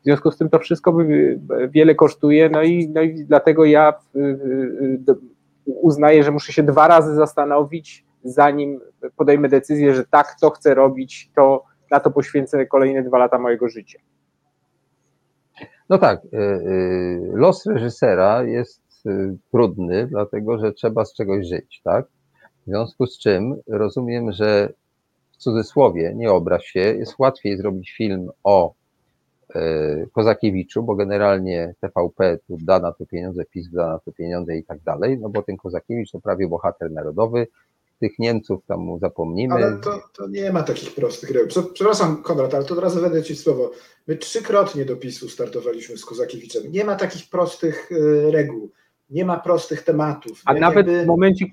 [0.00, 0.96] W związku z tym to wszystko
[1.68, 4.18] wiele kosztuje, no i, no i dlatego ja y,
[5.08, 5.16] y,
[5.66, 8.80] uznaję, że muszę się dwa razy zastanowić, zanim
[9.16, 13.68] podejmę decyzję, że tak, to chcę robić, to na to poświęcę kolejne dwa lata mojego
[13.68, 13.98] życia.
[15.88, 16.28] No tak, y,
[17.34, 18.82] los reżysera jest
[19.52, 22.06] trudny, dlatego że trzeba z czegoś żyć, tak?
[22.68, 24.72] W związku z czym rozumiem, że
[25.32, 28.72] w cudzysłowie, nie obraź się, jest łatwiej zrobić film o
[29.54, 34.56] e, Kozakiewiczu, bo generalnie TVP tu da na to pieniądze, PiS da na to pieniądze
[34.56, 37.46] i tak dalej, no bo ten Kozakiewicz to prawie bohater narodowy,
[38.00, 39.54] tych Niemców tam mu zapomnimy.
[39.54, 41.62] Ale to, to nie ma takich prostych reguł.
[41.72, 43.70] Przepraszam, Konrad, ale to od razu wejdę Ci słowo.
[44.06, 46.62] My trzykrotnie do PiSu startowaliśmy z Kozakiewiczem.
[46.72, 48.70] Nie ma takich prostych e, reguł,
[49.10, 50.42] nie ma prostych tematów.
[50.44, 51.04] A nawet jakby...
[51.04, 51.46] w momencie,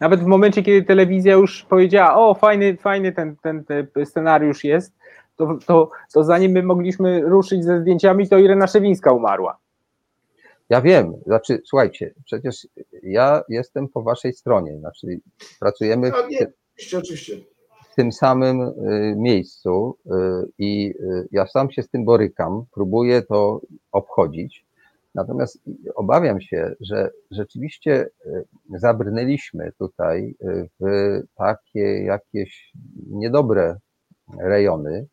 [0.00, 4.92] Nawet w momencie, kiedy telewizja już powiedziała, o fajny, fajny ten, ten, ten scenariusz jest,
[5.36, 9.58] to, to, to zanim my mogliśmy ruszyć ze zdjęciami, to Irena Szewińska umarła.
[10.70, 12.66] Ja wiem, znaczy, słuchajcie, przecież
[13.02, 15.06] ja jestem po waszej stronie, znaczy
[15.60, 16.46] pracujemy No, nie,
[16.76, 17.36] oczywiście, oczywiście.
[17.92, 18.72] w tym samym y,
[19.16, 20.10] miejscu y,
[20.58, 23.60] i y, ja sam się z tym borykam, próbuję to
[23.92, 24.64] obchodzić,
[25.14, 25.58] natomiast
[25.94, 28.44] obawiam się, że rzeczywiście y,
[28.78, 30.84] zabrnęliśmy tutaj y, w
[31.34, 32.72] takie jakieś
[33.10, 33.76] niedobre
[34.40, 35.06] rejony.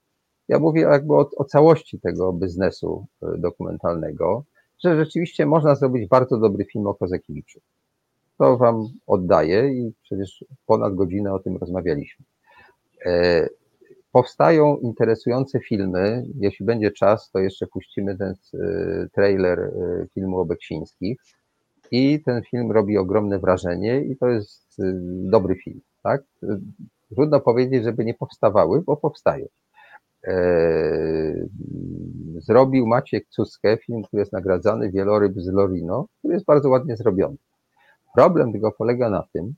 [0.47, 4.43] Ja mówię jakby o, o całości tego biznesu y, dokumentalnego,
[4.83, 7.59] że rzeczywiście można zrobić bardzo dobry film o Kozakiewiczu.
[8.37, 12.25] To wam oddaję i przecież ponad godzinę o tym rozmawialiśmy.
[14.17, 16.25] Powstają interesujące filmy.
[16.39, 19.71] Jeśli będzie czas, to jeszcze puścimy ten e, trailer e,
[20.13, 21.21] filmu o Beksińskich.
[21.91, 24.83] I ten film robi ogromne wrażenie i to jest e,
[25.29, 26.23] dobry film, tak?
[27.15, 29.45] Trudno powiedzieć, żeby nie powstawały, bo powstają.
[30.27, 30.37] E,
[32.37, 37.37] Zrobił Maciek Cuskę, film, który jest nagradzany, Wieloryb z Lorino, który jest bardzo ładnie zrobiony.
[38.15, 39.53] Problem tylko polega na tym,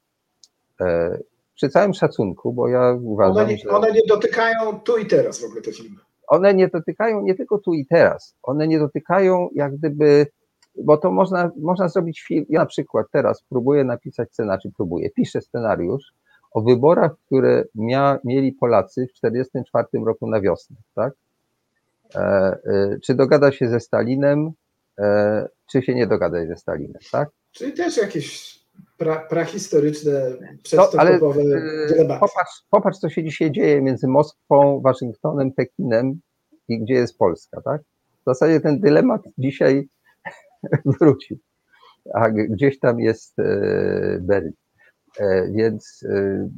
[0.81, 1.17] e,
[1.59, 5.41] przy całym szacunku, bo ja uważam, One nie, że one nie dotykają tu i teraz
[5.41, 5.95] w ogóle te filmy.
[6.27, 10.27] one nie dotykają nie tylko tu i teraz, one nie dotykają jak gdyby,
[10.83, 12.45] bo to można, można zrobić film.
[12.49, 16.13] Ja na przykład teraz próbuję napisać scenariusz, czy próbuję, piszę scenariusz
[16.51, 21.13] o wyborach, które mia, mieli Polacy w 1944 roku na wiosnę, tak?
[22.15, 24.51] E, e, czy dogada się ze Stalinem,
[24.99, 27.29] e, czy się nie dogada ze Stalinem, tak?
[27.51, 28.58] Czyli też jakieś
[28.99, 32.19] pra, prahistoryczne, No, ale przedstępowe e, dylematy.
[32.19, 36.19] popatrz, popatrz, co się dzisiaj dzieje między Moskwą, Waszyngtonem, Pekinem
[36.67, 37.81] i gdzie jest Polska, tak?
[38.21, 39.87] W zasadzie ten dylemat dzisiaj
[40.99, 41.37] wrócił,
[42.13, 43.43] a gdzieś tam jest e,
[44.21, 44.53] Berlin.
[45.19, 46.49] E, Więc e,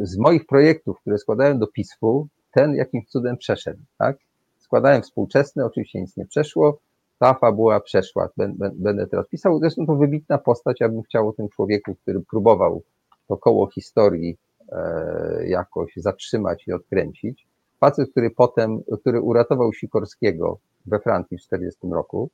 [0.00, 4.16] z moich projektów, które składałem do PISF-u, ten jakimś cudem przeszedł, tak?
[4.58, 6.78] Składałem współczesne, oczywiście nic nie przeszło,
[7.18, 9.58] ta fabuła przeszła, Bę- bę- będę teraz pisał.
[9.58, 12.82] Zresztą to wybitna postać, ja bym chciał o tym człowieku, który próbował
[13.28, 14.36] to koło historii
[14.72, 17.46] e, jakoś zatrzymać i odkręcić.
[17.80, 22.30] Facet, który potem, który uratował Sikorskiego we Francji w 1940 roku,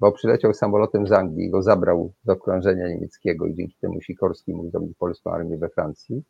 [0.00, 4.70] bo przyleciał samolotem z Anglii, go zabrał do krążenia niemieckiego i dzięki temu Sikorski mógł
[4.70, 6.22] zrobić polską armię we Francji.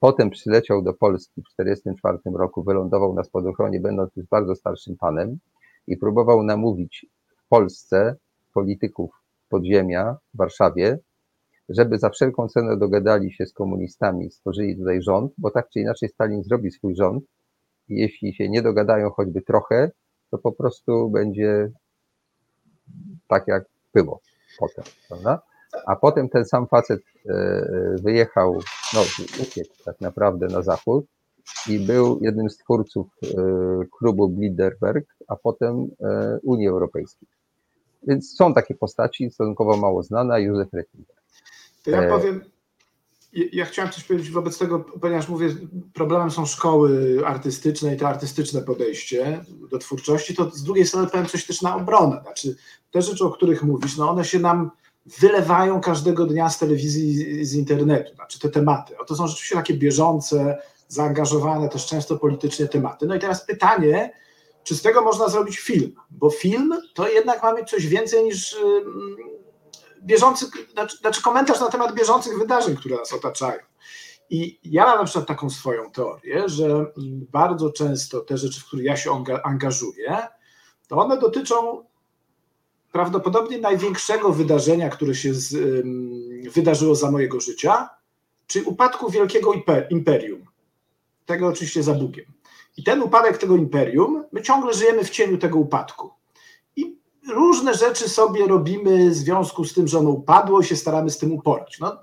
[0.00, 5.38] Potem przyleciał do Polski w 1944 roku, wylądował na spadochronie, będąc już bardzo starszym panem
[5.86, 7.06] i próbował namówić
[7.36, 8.16] w Polsce
[8.54, 9.10] polityków
[9.48, 10.98] podziemia w Warszawie,
[11.68, 16.08] żeby za wszelką cenę dogadali się z komunistami, stworzyli tutaj rząd, bo tak czy inaczej
[16.08, 17.24] Stalin zrobi swój rząd
[17.88, 19.90] i jeśli się nie dogadają choćby trochę,
[20.30, 21.70] to po prostu będzie
[23.28, 23.64] tak jak
[23.94, 24.20] było
[24.58, 25.42] potem, prawda?
[25.86, 28.58] A potem ten sam facet e, e, wyjechał,
[28.94, 29.00] no
[29.42, 31.06] uciekł tak naprawdę na zachód
[31.68, 33.28] i był jednym z twórców e,
[33.98, 37.28] klubu Bilderberg, a potem e, Unii Europejskiej.
[38.06, 41.16] Więc są takie postaci, stosunkowo mało znane, Józef Rettinger.
[41.84, 42.40] To ja E, powiem,
[43.52, 45.48] ja- chciałem coś powiedzieć wobec tego, ponieważ mówię,
[45.94, 51.26] problemem są szkoły artystyczne i to artystyczne podejście do twórczości, to z drugiej strony powiem
[51.26, 52.20] coś też na obronę.
[52.22, 52.56] Znaczy,
[52.90, 54.70] te rzeczy, o których mówisz, no one się nam
[55.20, 58.14] wylewają każdego dnia z telewizji, z internetu.
[58.14, 58.98] Znaczy te tematy.
[58.98, 60.58] O, to są rzeczywiście takie bieżące,
[60.88, 63.06] zaangażowane też często politycznie tematy.
[63.06, 64.12] No i teraz pytanie,
[64.64, 65.94] czy z tego można zrobić film?
[66.10, 68.56] Bo film to jednak ma mieć coś więcej niż
[70.02, 73.60] bieżący, znaczy, znaczy komentarz na temat bieżących wydarzeń, które nas otaczają.
[74.30, 76.86] I ja mam na przykład taką swoją teorię, że
[77.32, 80.16] bardzo często te rzeczy, w które ja się anga- angażuję,
[80.88, 81.84] to one dotyczą
[82.92, 85.56] prawdopodobnie największego wydarzenia, które się z,
[86.52, 87.88] wydarzyło za mojego życia,
[88.46, 90.46] czyli upadku wielkiego impe- imperium.
[91.26, 92.24] Tego oczywiście za Bugiem.
[92.76, 96.10] I ten upadek tego imperium, my ciągle żyjemy w cieniu tego upadku.
[96.76, 96.98] I
[97.28, 101.18] różne rzeczy sobie robimy w związku z tym, że ono upadło i się staramy z
[101.18, 101.78] tym uporać.
[101.80, 102.00] No,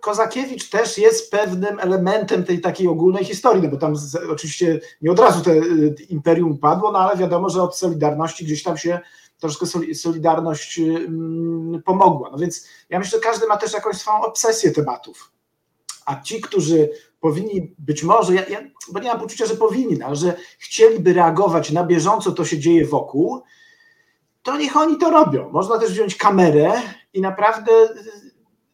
[0.00, 5.10] Kozakiewicz też jest pewnym elementem tej takiej ogólnej historii, no bo tam z, oczywiście nie
[5.10, 9.00] od razu te y, imperium padło, no ale wiadomo, że od Solidarności gdzieś tam się
[9.38, 12.30] troszkę soli- Solidarność ym, pomogła.
[12.30, 15.32] No więc ja myślę, że każdy ma też jakąś swoją obsesję tematów.
[16.06, 16.88] A ci, którzy
[17.22, 18.62] powinni być może, ja, ja,
[18.92, 22.86] bo nie mam poczucia, że powinni, ale że chcieliby reagować na bieżąco, to się dzieje
[22.86, 23.42] wokół,
[24.42, 25.50] to niech oni to robią.
[25.50, 26.72] Można też wziąć kamerę
[27.12, 27.72] i naprawdę,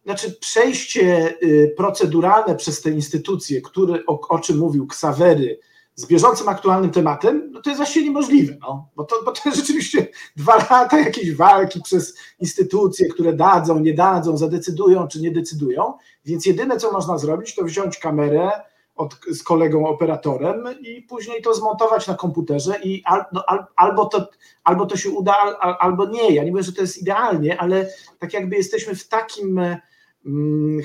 [0.04, 5.58] znaczy przejście y, proceduralne przez te instytucje, które, o, o czym mówił Ksawery,
[5.98, 9.58] z bieżącym, aktualnym tematem, no to jest właściwie niemożliwe, no, bo, to, bo to jest
[9.58, 15.94] rzeczywiście dwa lata jakiejś walki przez instytucje, które dadzą, nie dadzą, zadecydują czy nie decydują,
[16.24, 18.50] więc jedyne, co można zrobić, to wziąć kamerę
[18.96, 24.04] od, z kolegą operatorem i później to zmontować na komputerze i al, no, al, albo,
[24.04, 24.28] to,
[24.64, 26.34] albo to się uda, al, albo nie.
[26.34, 29.78] Ja nie mówię, że to jest idealnie, ale tak jakby jesteśmy w takim mm,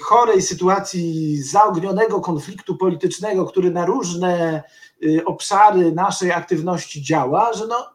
[0.01, 4.63] chorej sytuacji zaognionego konfliktu politycznego, który na różne
[5.03, 7.93] y, obszary naszej aktywności działa, że no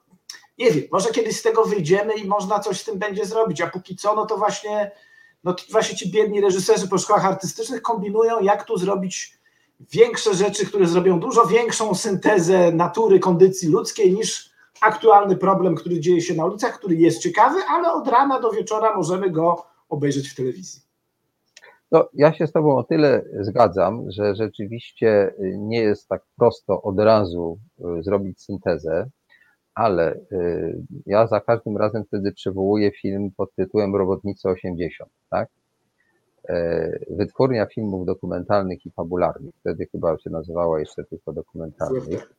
[0.58, 3.70] nie wiem, może kiedyś z tego wyjdziemy i można coś z tym będzie zrobić, a
[3.70, 4.90] póki co, no to właśnie,
[5.44, 9.38] no to właśnie ci biedni reżyserzy po szkołach artystycznych kombinują, jak tu zrobić
[9.80, 14.50] większe rzeczy, które zrobią dużo większą syntezę natury, kondycji ludzkiej niż
[14.80, 18.96] aktualny problem, który dzieje się na ulicach, który jest ciekawy, ale od rana do wieczora
[18.96, 20.87] możemy go obejrzeć w telewizji.
[21.92, 26.98] No, ja się z Tobą o tyle zgadzam, że rzeczywiście nie jest tak prosto od
[26.98, 27.58] razu
[27.98, 29.10] y, zrobić syntezę,
[29.74, 35.48] ale y, ja za każdym razem wtedy przywołuję film pod tytułem Robotnicy 80, tak?
[36.48, 42.34] E, wytwórnia filmów dokumentalnych i fabularnych, wtedy chyba się nazywała jeszcze tylko dokumentalnych,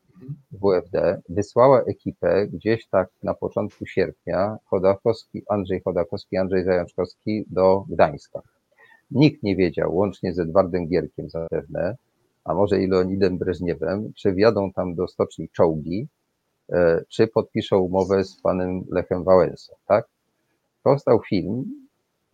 [0.52, 8.42] WFD, wysłała ekipę gdzieś tak na początku sierpnia Chodakowski, Andrzej Chodakowski, Andrzej Zajączkowski do Gdańska.
[9.12, 11.98] Nikt nie wiedział, łącznie z Edwardem Gierkiem zapewne,
[12.44, 16.08] a może i Leonidem Breżniewem, czy wjadą tam do stoczni czołgi,
[16.72, 20.08] e, czy podpiszą umowę z panem Lechem Wałęsą, tak?
[20.84, 21.66] Powstał film,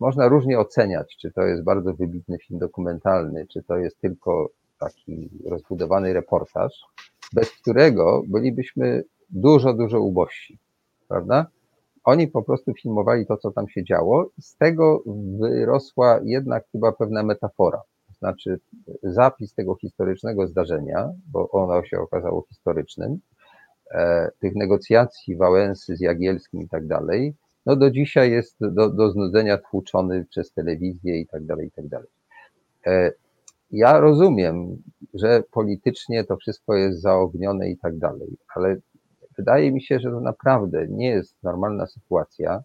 [0.00, 5.30] można różnie oceniać, czy to jest bardzo wybitny film dokumentalny, czy to jest tylko taki
[5.44, 6.84] rozbudowany reportaż,
[7.32, 10.58] bez którego bylibyśmy dużo, dużo ubożsi,
[11.08, 11.46] prawda?
[12.06, 15.02] Oni po prostu filmowali to, co tam się działo, z tego
[15.40, 17.82] wyrosła jednak chyba pewna metafora.
[18.18, 18.60] Znaczy,
[19.02, 23.18] zapis tego historycznego zdarzenia, bo ono się okazało historycznym,
[23.90, 27.34] e, tych negocjacji Wałęsy z Jagielskim i tak dalej,
[27.66, 31.88] no do dzisiaj jest do, do znudzenia tłuczony przez telewizję i tak dalej, i tak
[31.88, 32.08] dalej.
[32.86, 33.12] E,
[33.70, 34.82] ja rozumiem,
[35.14, 38.76] że politycznie to wszystko jest zaognione i tak dalej, ale
[39.38, 42.62] wydaje mi się, że to naprawdę nie jest normalna sytuacja,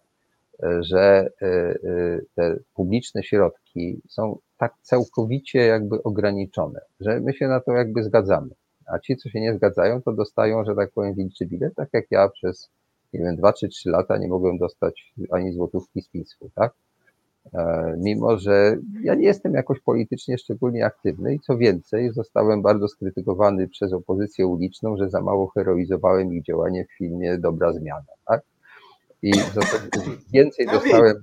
[0.62, 1.74] e, że e,
[2.34, 8.50] te publiczne środki są tak całkowicie jakby ograniczone, że my się na to jakby zgadzamy.
[8.86, 12.04] A ci, co się nie zgadzają, to dostają, że tak powiem, wilczy bilet, tak jak
[12.10, 12.70] ja przez
[13.12, 16.72] nie wiem, dwa czy trzy lata nie mogłem dostać ani złotówki z PiSu, tak?
[17.54, 22.88] E, mimo, że ja nie jestem jakoś politycznie szczególnie aktywny i co więcej, zostałem bardzo
[22.88, 28.42] skrytykowany przez opozycję uliczną, że za mało heroizowałem ich działanie w filmie Dobra Zmiana, tak?
[29.22, 29.32] I
[30.32, 31.16] więcej dostałem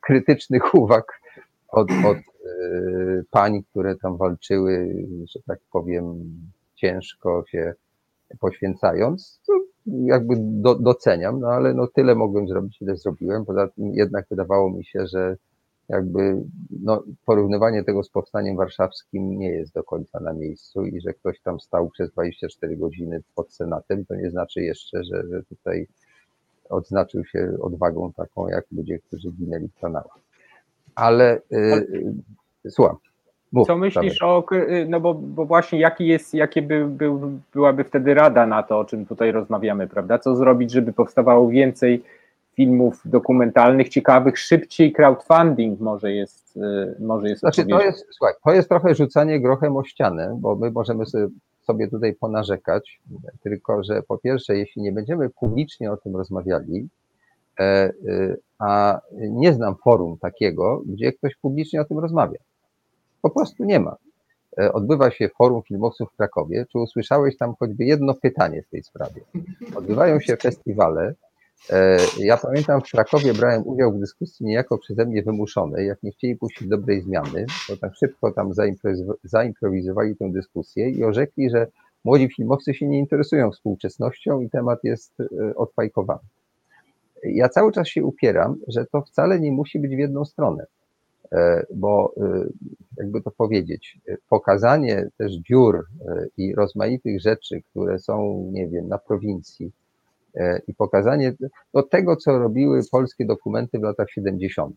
[0.00, 1.20] krytycznych uwag
[1.68, 5.04] od, od yy, pań, które tam walczyły,
[5.34, 6.24] że tak powiem,
[6.74, 7.74] ciężko się
[8.40, 9.40] poświęcając,
[10.04, 13.44] jakby do, doceniam, no ale no tyle mogłem zrobić, ile zrobiłem.
[13.44, 15.36] Poza tym jednak wydawało mi się, że
[15.88, 16.42] jakby
[16.82, 21.40] no, porównywanie tego z powstaniem warszawskim nie jest do końca na miejscu i że ktoś
[21.40, 25.86] tam stał przez 24 godziny pod Senatem, to nie znaczy jeszcze, że, że tutaj
[26.68, 30.18] odznaczył się odwagą taką jak ludzie, którzy ginęli w kanałach.
[30.94, 32.96] Ale yy, słucham.
[33.52, 37.10] Mów, Co myślisz o, y, no bo, bo właśnie jaki jest, jakie by, by,
[37.54, 40.18] byłaby wtedy rada na to, o czym tutaj rozmawiamy, prawda?
[40.18, 42.02] Co zrobić, żeby powstawało więcej
[42.58, 48.52] filmów dokumentalnych, ciekawych, szybciej crowdfunding może jest, y, może jest Znaczy to jest, słuchaj, to
[48.52, 51.28] jest trochę rzucanie grochem o ścianę, bo my możemy sobie,
[51.60, 53.00] sobie tutaj ponarzekać,
[53.42, 56.88] tylko że po pierwsze, jeśli nie będziemy publicznie o tym rozmawiali,
[57.60, 62.38] e, y, a nie znam forum takiego, gdzie ktoś publicznie o tym rozmawia.
[63.22, 63.96] Po prostu nie ma.
[64.58, 66.66] E, odbywa się forum filmowców w Krakowie.
[66.72, 69.20] Czy usłyszałeś tam choćby jedno pytanie w tej sprawie?
[69.74, 71.14] Odbywają się festiwale.
[71.70, 75.86] E, ja pamiętam w Krakowie brałem udział w dyskusji niejako przeze mnie wymuszonej.
[75.86, 78.50] Jak nie chcieli puścić dobrej zmiany, to tak szybko tam
[79.24, 81.66] zaimprowizowali tę dyskusję i orzekli, że
[82.04, 86.20] młodzi filmowcy się nie interesują współczesnością i temat jest e, odfajkowany.
[87.24, 90.66] Ja cały czas się upieram, że to wcale nie musi być w jedną stronę.
[91.32, 92.44] E, bo e,
[92.96, 95.86] jakby to powiedzieć, e, pokazanie też dziur
[96.36, 99.72] i rozmaitych rzeczy, które są, nie wiem, na prowincji
[100.68, 101.32] i pokazanie
[101.74, 104.76] no, tego, co robiły polskie dokumenty w latach 70.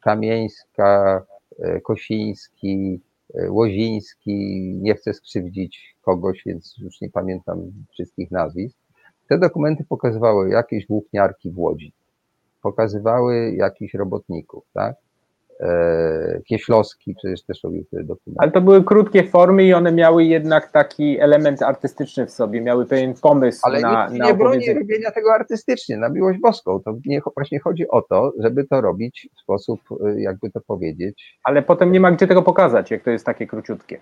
[0.00, 1.22] Kamieńska,
[1.82, 3.00] Kosiński,
[3.48, 4.34] Łoziński,
[4.82, 8.76] nie chcę skrzywdzić kogoś, więc już nie pamiętam wszystkich nazwisk.
[9.28, 11.92] Te dokumenty pokazywały jakieś włókniarki w Łodzi,
[12.62, 14.96] pokazywały jakichś robotników, tak?
[15.60, 18.38] E, Kieślowski przecież też robił te dokumenty.
[18.38, 22.86] Ale to były krótkie formy i one miały jednak taki element artystyczny w sobie, miały
[22.86, 26.80] pewien pomysł Ale na, nikt na nie broni robienia tego artystycznie, na miłość boską.
[26.84, 31.38] To nie, właśnie chodzi o to, żeby to robić w sposób, y, jakby to powiedzieć,
[31.44, 34.00] Ale potem nie ma gdzie tego pokazać, jak to jest takie króciutkie.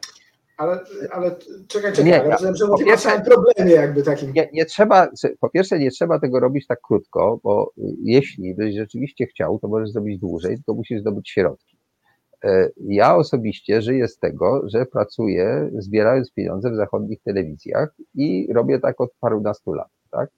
[0.58, 0.80] Ale,
[1.10, 1.30] ale
[1.68, 4.32] czekaj, czekaj, Nie, rozumiem, że o pierwsze- samym problemie jakby takim.
[4.32, 5.08] nie, nie trzeba,
[5.40, 7.72] po pierwsze nie trzeba tego robić tak krótko, bo
[8.02, 11.76] jeśli byś rzeczywiście chciał, to możesz zrobić dłużej, tylko musisz zdobyć środki.
[12.44, 18.78] E, Ja osobiście żyję z tego, że pracuję zbierając pieniądze w zachodnich telewizjach i robię
[18.80, 19.88] tak od parunastu lat.
[20.10, 20.30] Tak?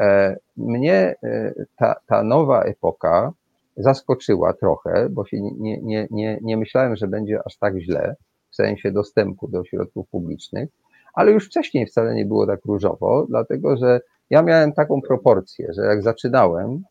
[0.00, 3.32] E, Mnie e, ta, ta nowa epoka
[3.76, 8.16] zaskoczyła trochę, bo się nie, nie, nie, nie myślałem, że będzie aż tak źle
[8.52, 10.68] w sensie dostępu do środków publicznych,
[11.14, 14.00] ale już wcześniej wcale nie było tak różowo, dlatego że
[14.30, 16.82] ja miałem taką proporcję, że jak zaczynałem,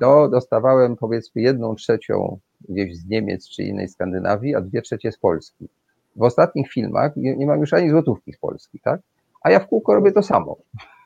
[0.00, 2.38] to dostawałem powiedzmy jedną trzecią
[2.68, 5.68] gdzieś z Niemiec czy innej Skandynawii, a dwie trzecie z Polski.
[6.16, 9.00] W ostatnich filmach nie, nie mam już ani złotówki z Polski, tak?
[9.42, 10.56] A ja w kółko robię to samo.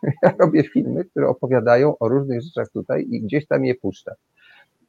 [0.22, 4.14] Ja robię filmy, które opowiadają o różnych rzeczach tutaj i gdzieś tam je puszczę.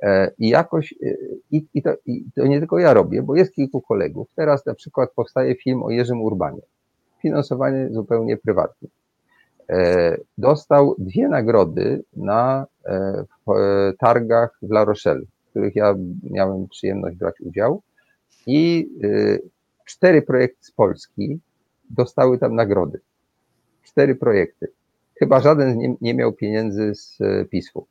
[0.04, 1.16] E, I jakoś, e,
[1.52, 4.28] i, i, to, i to nie tylko ja robię, bo jest kilku kolegów.
[4.36, 6.62] Teraz na przykład powstaje film o Jerzym Urbanie,
[7.22, 8.90] finansowany zupełnie prywatnie.
[9.70, 12.66] E, Dostał dwie nagrody na
[14.00, 15.96] targach w La Rochelle, w których ja
[16.32, 17.82] miałem przyjemność brać udział
[18.48, 18.90] i
[19.86, 21.40] cztery projekty z Polski
[21.90, 23.00] dostały tam nagrody.
[23.84, 24.68] Cztery projekty.
[25.20, 27.18] Chyba żaden nie, nie miał pieniędzy z
[27.50, 27.86] PISF-u.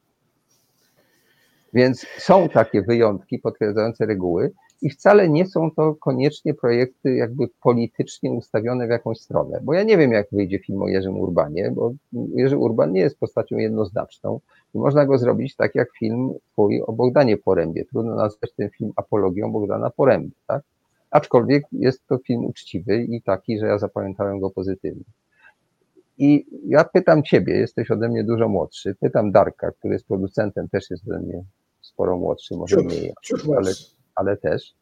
[1.72, 8.32] Więc są takie wyjątki potwierdzające reguły i wcale nie są to koniecznie projekty jakby politycznie
[8.32, 9.60] ustawione w jakąś stronę.
[9.62, 13.18] Bo ja nie wiem, jak wyjdzie film o Jerzym Urbanie, bo Jerzy Urban nie jest
[13.18, 14.40] postacią jednoznaczną
[14.74, 17.84] i można go zrobić tak jak film twój o Bogdanie Porębie.
[17.84, 20.62] Trudno nazwać ten film apologią Bogdana Poręby, tak?
[21.10, 25.04] Aczkolwiek jest to film uczciwy i taki, że ja zapamiętałem go pozytywnie.
[26.18, 30.90] I ja pytam ciebie, jesteś ode mnie dużo młodszy, pytam Darka, który jest producentem, też
[30.90, 31.44] jest ode mnie
[31.94, 33.70] sporo młodszy, może Ciut, mniej, ciut ale,
[34.14, 34.74] ale też.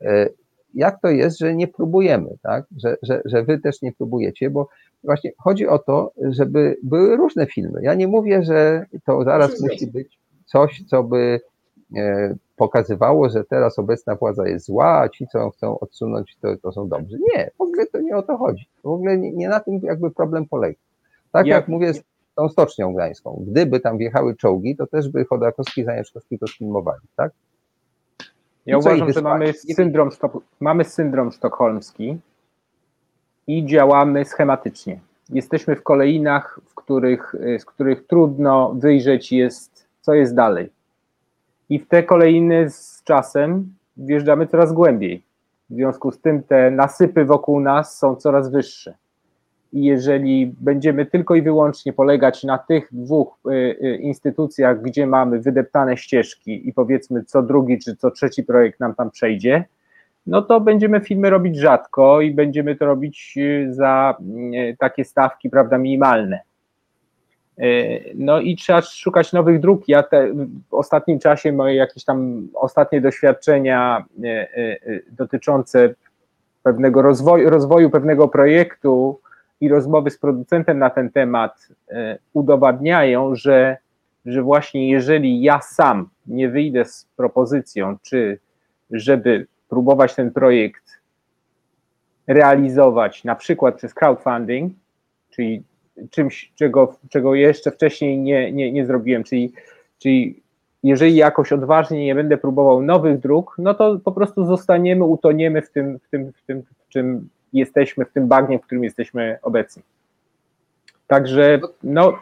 [0.00, 0.28] E,
[0.74, 2.64] Jak to jest, że nie próbujemy, tak?
[2.76, 4.68] Że, że, że wy też nie próbujecie, bo
[5.04, 7.80] właśnie chodzi o to, żeby były różne filmy.
[7.82, 9.68] Ja nie mówię, że to zaraz Zgadzam.
[9.72, 11.40] musi być coś, co by
[11.96, 16.56] e, pokazywało, że teraz obecna władza jest zła, a ci, co ją chcą odsunąć, to,
[16.56, 17.18] to są dobrzy.
[17.34, 18.66] Nie, w ogóle to nie o to chodzi.
[18.82, 20.78] W ogóle nie, nie na tym jakby problem polega.
[21.32, 21.92] Tak Ja- jak mówię
[22.40, 23.44] tą Stocznią Gdańską.
[23.46, 27.32] Gdyby tam wjechały czołgi, to też by Chodakowski i Zanieczkowski to sfilmowali, tak?
[28.66, 30.10] Ja I i uważam, że mamy syndrom,
[30.60, 32.18] mamy syndrom sztokholmski
[33.46, 35.00] i działamy schematycznie.
[35.30, 40.70] Jesteśmy w kolejnach, w których, y, z których trudno wyjrzeć jest, co jest dalej.
[41.68, 45.22] I w te kolejny z czasem wjeżdżamy coraz głębiej.
[45.70, 48.94] W związku z tym te nasypy wokół nas są coraz wyższe.
[49.72, 55.40] I jeżeli będziemy tylko i wyłącznie polegać na tych dwóch y, y, instytucjach, gdzie mamy
[55.40, 59.64] wydeptane ścieżki i powiedzmy co drugi czy co trzeci projekt nam tam przejdzie,
[60.26, 64.16] no to będziemy filmy robić rzadko i będziemy to robić y, za
[64.78, 66.40] takie stawki, prawda, minimalne.
[68.14, 69.88] No i trzeba szukać nowych dróg.
[69.88, 70.32] Ja te,
[70.70, 74.04] w ostatnim czasie moje jakieś tam ostatnie doświadczenia
[75.10, 75.94] dotyczące
[76.62, 79.20] pewnego rozwoju, rozwoju pewnego projektu
[79.60, 83.76] i rozmowy z producentem na ten temat e, udowadniają, że,
[84.26, 88.38] że właśnie jeżeli ja sam nie wyjdę z propozycją, czy
[88.90, 91.00] żeby próbować ten projekt
[92.26, 94.72] realizować na przykład przez crowdfunding,
[95.30, 95.62] czyli
[96.10, 99.52] czymś, czego, czego jeszcze wcześniej nie, nie, nie zrobiłem, czyli,
[99.98, 100.42] czyli
[100.82, 105.70] jeżeli jakoś odważnie nie będę próbował nowych dróg, no to po prostu zostaniemy, utoniemy w
[105.70, 109.82] tym, w tym, w tym w czym jesteśmy, w tym bagnie, w którym jesteśmy obecni.
[111.06, 112.18] Także no,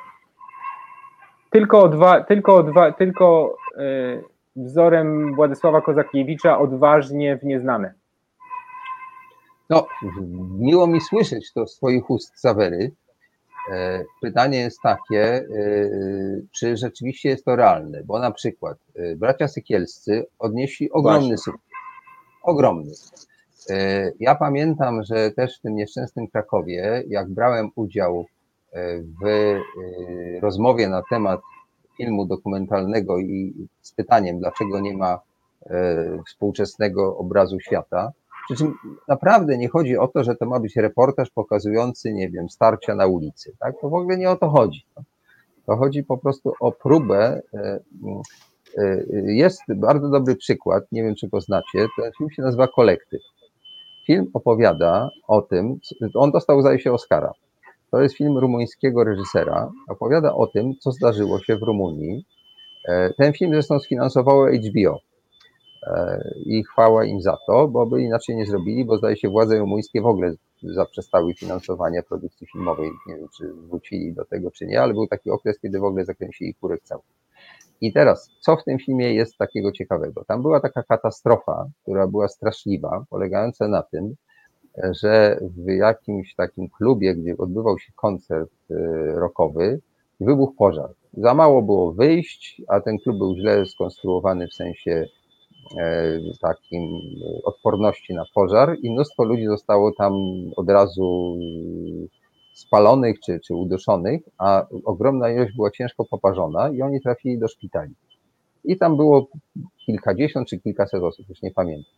[1.51, 4.25] tylko, odwa, tylko, odwa, tylko y,
[4.57, 7.95] wzorem Władysława Kozakiewicza odważnie w nieznane.
[9.71, 9.87] No,
[10.59, 12.93] miło mi słyszeć to z Twoich ust, Sawery.
[13.73, 15.45] E, Pytanie jest takie, e,
[16.53, 18.79] czy rzeczywiście jest to realne, bo na przykład
[19.17, 21.39] bracia Sykielscy odnieśli ogromny Właśnie.
[21.39, 21.69] sukces.
[22.43, 22.93] Ogromny.
[23.71, 28.27] E, Ja pamiętam, że też w tym nieszczęsnym Krakowie, jak brałem udział
[28.73, 29.61] e, w e,
[30.41, 31.41] rozmowie na temat
[31.97, 35.21] filmu dokumentalnego i z pytaniem, dlaczego nie ma
[36.27, 38.13] współczesnego obrazu świata,
[38.45, 38.75] przy czym
[39.09, 43.07] naprawdę nie chodzi o to, że to ma być reportaż pokazujący, nie wiem, starcia na
[43.07, 43.53] ulicy.
[43.59, 43.75] Tak?
[43.81, 44.85] To w ogóle nie o to chodzi.
[45.67, 47.43] To chodzi po prostu o próbę
[49.25, 53.23] jest bardzo dobry przykład, nie wiem czy go znacie, ten film się nazywa Kolektyw.
[54.09, 55.79] Film opowiada o tym,
[56.15, 57.33] on dostał zdaje się Oscara.
[57.91, 59.71] To jest film rumuńskiego reżysera.
[59.89, 62.25] Opowiada o tym, co zdarzyło się w Rumunii.
[62.89, 64.99] E, ten film zresztą sfinansowało HBO.
[65.83, 69.59] E, I chwała im za to, bo by inaczej nie zrobili, bo zdaje się władze
[69.59, 72.91] rumuńskie w ogóle zaprzestały finansowania produkcji filmowej.
[73.07, 76.05] Nie wiem, czy wrócili do tego, czy nie, ale był taki okres, kiedy w ogóle
[76.05, 77.03] zakręcili kurek cały.
[77.81, 80.25] I teraz, co w tym filmie jest takiego ciekawego?
[80.25, 84.15] Tam była taka katastrofa, która była straszliwa, polegająca na tym,
[84.91, 88.75] że w jakimś takim klubie, gdzie odbywał się koncert y,
[89.15, 89.81] rockowy,
[90.21, 90.91] wybuchł pożar.
[91.13, 95.09] Za mało było wyjść, a ten klub był źle skonstruowany w sensie
[96.41, 97.01] takim
[97.45, 100.13] odporności na pożar i mnóstwo ludzi zostało tam
[100.57, 101.37] od razu
[102.55, 107.95] spalonych czy, czy uduszonych, a ogromna ilość była ciężko poparzona i oni trafili do szpitali.
[108.65, 109.27] I tam było
[109.87, 111.93] kilkadziesiąt czy kilkaset osób, już nie pamiętam.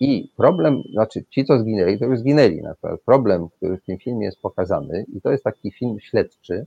[0.00, 2.62] I problem, znaczy ci, co zginęli, to już zginęli.
[2.62, 6.66] Natomiast problem, który w tym filmie jest pokazany, i to jest taki film śledczy,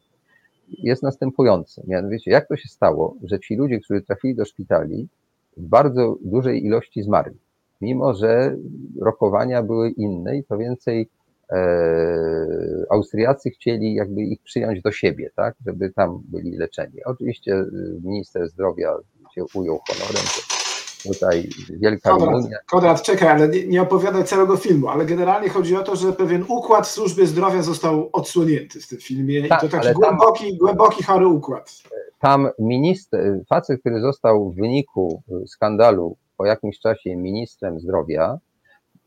[0.84, 1.84] jest następujący.
[1.88, 5.08] Mianowicie, jak to się stało, że ci ludzie, którzy trafili do szpitali,
[5.58, 7.38] bardzo dużej ilości zmarli.
[7.82, 8.56] Mimo, że
[9.02, 11.10] rokowania były inne i to więcej
[11.52, 17.04] e, Austriacy chcieli jakby ich przyjąć do siebie, tak, żeby tam byli leczeni.
[17.06, 17.66] Oczywiście e,
[18.04, 18.98] minister zdrowia
[19.36, 20.55] się ujął honorem,
[21.14, 22.58] tutaj wielka Konrad, Rumunia.
[22.70, 26.46] Konrad, czekaj, ale nie, nie opowiadaj całego filmu, ale generalnie chodzi o to, że pewien
[26.48, 30.02] układ w służbie zdrowia został odsłonięty w tym filmie Tak, i to taki ale tam-
[30.02, 31.72] głęboki, głęboki, chory układ.
[32.20, 38.38] Tam minister, facet, który został w wyniku skandalu po jakimś czasie ministrem zdrowia,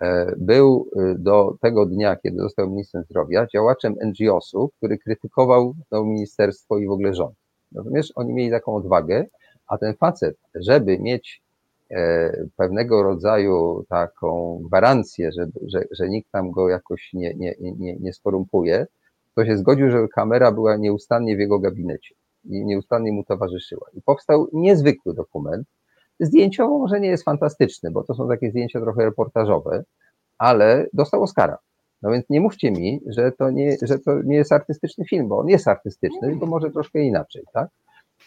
[0.00, 6.04] e, był e, do tego dnia, kiedy został ministrem zdrowia, działaczem NGO-su, który krytykował to
[6.04, 7.34] ministerstwo i w ogóle rząd.
[7.72, 9.26] Natomiast oni mieli taką odwagę,
[9.66, 11.42] a ten facet, żeby mieć
[12.56, 18.12] pewnego rodzaju taką gwarancję, że, że, że nikt tam go jakoś nie, nie, nie, nie
[18.12, 18.86] skorumpuje,
[19.34, 23.86] to się zgodził, żeby kamera była nieustannie w jego gabinecie i nieustannie mu towarzyszyła.
[23.94, 25.66] I powstał niezwykły dokument.
[26.20, 29.84] Zdjęciowo może nie jest fantastyczny, bo to są takie zdjęcia trochę reportażowe,
[30.38, 31.58] ale dostał Oscara.
[32.02, 35.38] No więc nie mówcie mi, że to nie, że to nie jest artystyczny film, bo
[35.38, 37.68] on jest artystyczny, tylko może troszkę inaczej, tak?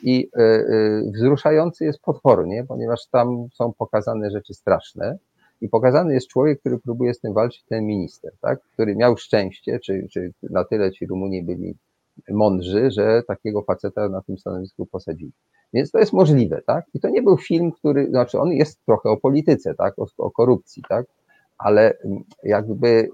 [0.03, 5.18] I y, y, wzruszający jest potwornie, ponieważ tam są pokazane rzeczy straszne
[5.61, 8.59] i pokazany jest człowiek, który próbuje z tym walczyć, ten minister, tak?
[8.73, 11.76] który miał szczęście, czy, czy na tyle ci Rumuni byli
[12.30, 15.31] mądrzy, że takiego faceta na tym stanowisku posadzili.
[15.73, 16.85] Więc to jest możliwe, tak?
[16.93, 19.99] I to nie był film, który, znaczy on jest trochę o polityce, tak?
[19.99, 21.05] O, o korupcji, tak?
[21.57, 23.09] Ale mm, jakby y,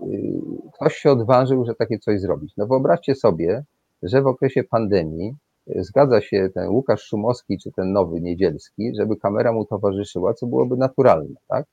[0.74, 2.54] ktoś się odważył, że takie coś zrobić.
[2.58, 3.64] No wyobraźcie sobie,
[4.04, 5.36] że w okresie pandemii
[5.76, 10.78] zgadza się ten Łukasz Szumowski czy ten nowy Niedzielski, żeby kamera mu towarzyszyła, co byłoby
[10.78, 11.66] naturalne, tak?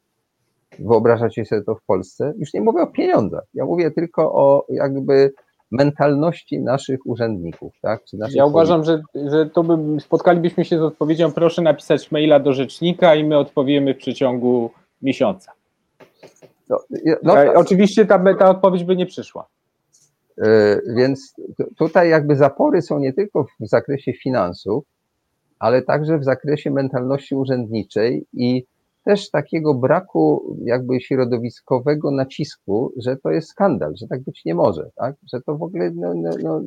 [0.79, 2.33] Wyobrażacie sobie to w Polsce?
[2.39, 5.33] Już nie mówię o pieniądzach, ja mówię tylko o jakby
[5.71, 8.05] mentalności naszych urzędników, tak?
[8.05, 12.41] Czy naszych Ja uważam, że, że to by spotkalibyśmy się z odpowiedzią, proszę napisać maila
[12.41, 14.71] do rzecznika i my odpowiemy w przeciągu
[15.03, 15.53] miesiąca.
[16.69, 16.79] No,
[17.23, 19.47] no, Oczywiście ta, ta odpowiedź by nie przyszła.
[20.43, 24.85] E, więc tu- tutaj jakby zapory są nie tylko w zakresie finansów,
[25.59, 28.65] ale także w zakresie mentalności urzędniczej i
[29.05, 34.91] też takiego braku jakby środowiskowego nacisku, że to jest skandal, że tak być nie może,
[34.97, 35.17] tak?
[35.33, 36.61] Że to w ogóle no, no, no,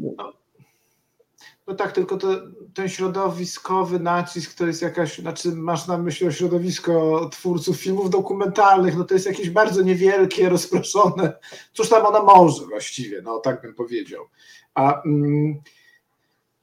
[1.68, 2.28] No tak, tylko to,
[2.74, 8.98] ten środowiskowy nacisk to jest jakaś, znaczy masz na myśli o środowisko twórców filmów dokumentalnych,
[8.98, 11.34] no to jest jakieś bardzo niewielkie, rozproszone,
[11.74, 14.26] cóż tam ona może właściwie, no tak bym powiedział.
[14.74, 15.62] A mm,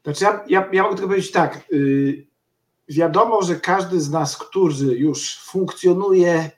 [0.04, 2.26] znaczy ja, ja, ja mogę tylko powiedzieć tak, y,
[2.88, 6.50] wiadomo, że każdy z nas, który już funkcjonuje,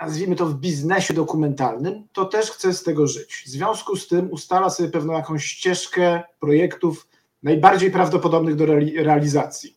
[0.00, 3.44] nazwijmy to w biznesie dokumentalnym, to też chce z tego żyć.
[3.46, 7.09] W związku z tym ustala sobie pewną jakąś ścieżkę projektów
[7.42, 9.76] najbardziej prawdopodobnych do reali- realizacji.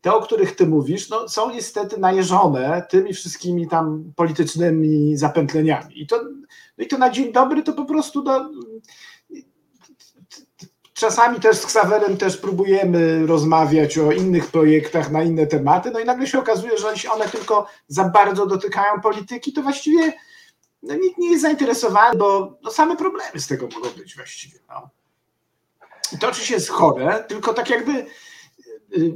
[0.00, 6.02] Te, o których ty mówisz, no, są niestety najeżone tymi wszystkimi tam politycznymi zapętleniami.
[6.02, 6.24] I to,
[6.78, 8.50] no i to na dzień dobry to po prostu no,
[10.94, 16.04] czasami też z Ksawerem też próbujemy rozmawiać o innych projektach na inne tematy, no i
[16.04, 20.12] nagle się okazuje, że jeśli one tylko za bardzo dotykają polityki, to właściwie
[20.82, 24.58] no, nikt nie jest zainteresowany, bo no, same problemy z tego mogą być właściwie.
[24.68, 24.90] No.
[26.14, 27.92] I to oczywiście jest chore, tylko tak jakby.
[28.96, 29.12] Yy,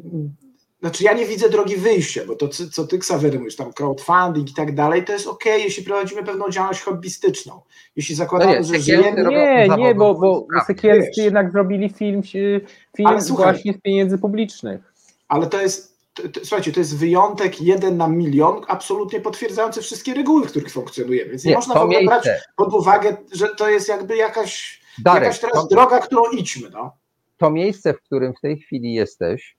[0.80, 4.54] znaczy, ja nie widzę drogi wyjścia, bo to, co ty, Ksawery, mówisz, tam crowdfunding i
[4.54, 7.60] tak dalej, to jest ok, jeśli prowadzimy pewną działalność hobbystyczną.
[7.96, 9.24] Jeśli zakładamy, No nie, że żyjemy.
[9.30, 12.60] Nie, nie, bo, bo Sekielscy jednak zrobili film, film
[13.04, 13.52] Ale słuchaj.
[13.52, 14.80] właśnie z pieniędzy publicznych.
[15.28, 15.96] Ale to jest,
[16.42, 21.30] słuchajcie, to jest wyjątek jeden na milion, absolutnie potwierdzający wszystkie reguły, w których funkcjonujemy.
[21.30, 25.40] Więc nie, można w ogóle brać pod uwagę, że to jest jakby jakaś, Darek, jakaś
[25.40, 26.70] teraz to, droga, którą idźmy.
[26.70, 26.96] No.
[27.38, 29.56] to miejsce, w którym w tej chwili jesteś,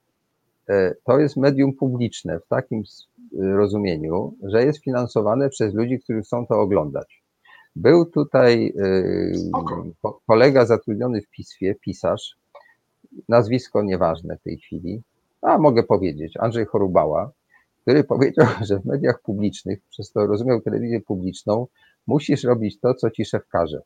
[0.68, 3.06] e, to jest medium publiczne w takim s-
[3.56, 7.22] rozumieniu, że jest finansowane przez ludzi, którzy chcą to oglądać.
[7.76, 8.82] Był tutaj e,
[10.26, 12.36] kolega zatrudniony w pismie, pisarz,
[13.28, 15.02] nazwisko nieważne w tej chwili,
[15.42, 17.30] a mogę powiedzieć, Andrzej Chorubała,
[17.82, 21.66] który powiedział, że w mediach publicznych, przez to rozumiał telewizję publiczną,
[22.06, 23.82] musisz robić to, co ci szef każe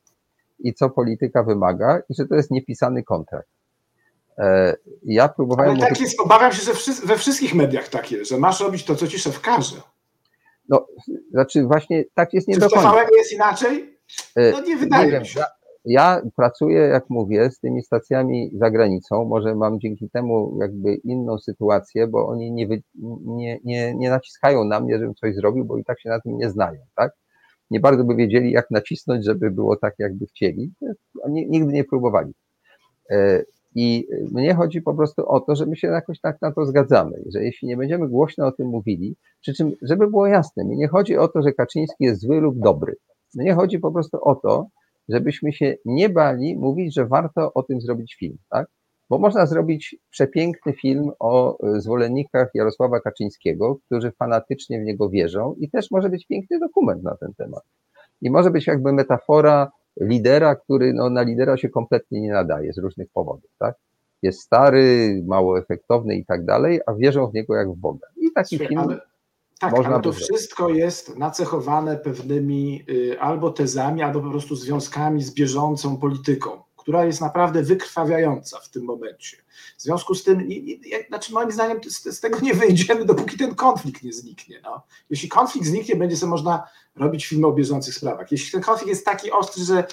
[0.58, 3.48] i co polityka wymaga i że to jest niepisany kontrakt.
[4.38, 5.70] E, Ja próbowałem.
[5.70, 6.72] Ale tak jest, obawiam się, że
[7.06, 9.76] we wszystkich mediach tak jest, że masz robić to, co ci szef każe.
[10.68, 10.86] No,
[11.30, 12.90] znaczy właśnie tak jest nie Czy do końca.
[12.90, 13.98] TVN jest inaczej?
[14.36, 15.40] E, No nie wydaje wiem, mi się.
[15.40, 15.46] Ja,
[15.84, 19.24] ja pracuję, jak mówię, z tymi stacjami za granicą.
[19.24, 22.82] Może mam dzięki temu jakby inną sytuację, bo oni nie, wy,
[23.24, 26.36] nie, nie, nie naciskają na mnie, żebym coś zrobił, bo i tak się na tym
[26.36, 27.12] nie znają, tak?
[27.74, 30.72] Nie bardzo by wiedzieli, jak nacisnąć, żeby było tak, jakby chcieli.
[31.28, 32.32] Nigdy nie próbowali.
[33.10, 33.44] E,
[33.74, 37.22] I mnie chodzi po prostu o to, że my się jakoś tak na to zgadzamy,
[37.26, 40.88] że jeśli nie będziemy głośno o tym mówili, przy czym, żeby było jasne, mi nie
[40.88, 42.96] chodzi o to, że Kaczyński jest zły lub dobry.
[43.34, 44.66] Mnie chodzi po prostu o to,
[45.08, 48.68] żebyśmy się nie bali mówić, że warto o tym zrobić film, tak?
[49.10, 55.54] Bo można zrobić przepiękny film o e, zwolennikach Jarosława Kaczyńskiego, którzy fanatycznie w niego wierzą
[55.58, 57.62] i też może być piękny dokument na ten temat.
[58.22, 59.70] I może być jakby metafora
[60.00, 63.74] lidera, który no, na lidera się kompletnie nie nadaje z różnych powodów, tak?
[64.22, 68.06] Jest stary, mało efektowny i tak dalej, a wierzą w niego jak w Boga.
[68.16, 69.00] I taki Słuchaj, film ale,
[69.60, 75.22] tak, można ale to wszystko jest nacechowane pewnymi y, albo tezami, albo po prostu związkami
[75.22, 76.50] z bieżącą polityką,
[76.84, 79.36] która jest naprawdę wykrwawiająca w tym momencie.
[79.78, 80.48] W związku z tym,
[81.08, 84.60] znaczy moim zdaniem z, z tego nie wyjdziemy, dopóki ten konflikt nie zniknie.
[84.64, 84.82] No.
[85.10, 86.62] Jeśli konflikt zniknie, będzie sobie można
[86.96, 88.32] robić filmy o bieżących sprawach.
[88.32, 89.84] Jeśli ten konflikt jest taki ostry, że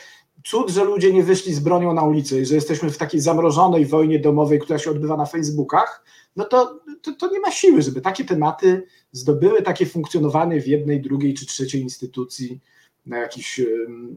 [0.45, 3.85] cud, że ludzie nie wyszli z bronią na ulicę i że jesteśmy w takiej zamrożonej
[3.85, 6.03] wojnie domowej, która się odbywa na Facebookach,
[6.35, 11.01] no to, to, to nie ma siły, żeby takie tematy zdobyły takie funkcjonowanie w jednej,
[11.01, 12.59] drugiej czy trzeciej instytucji
[13.05, 13.61] na jakichś,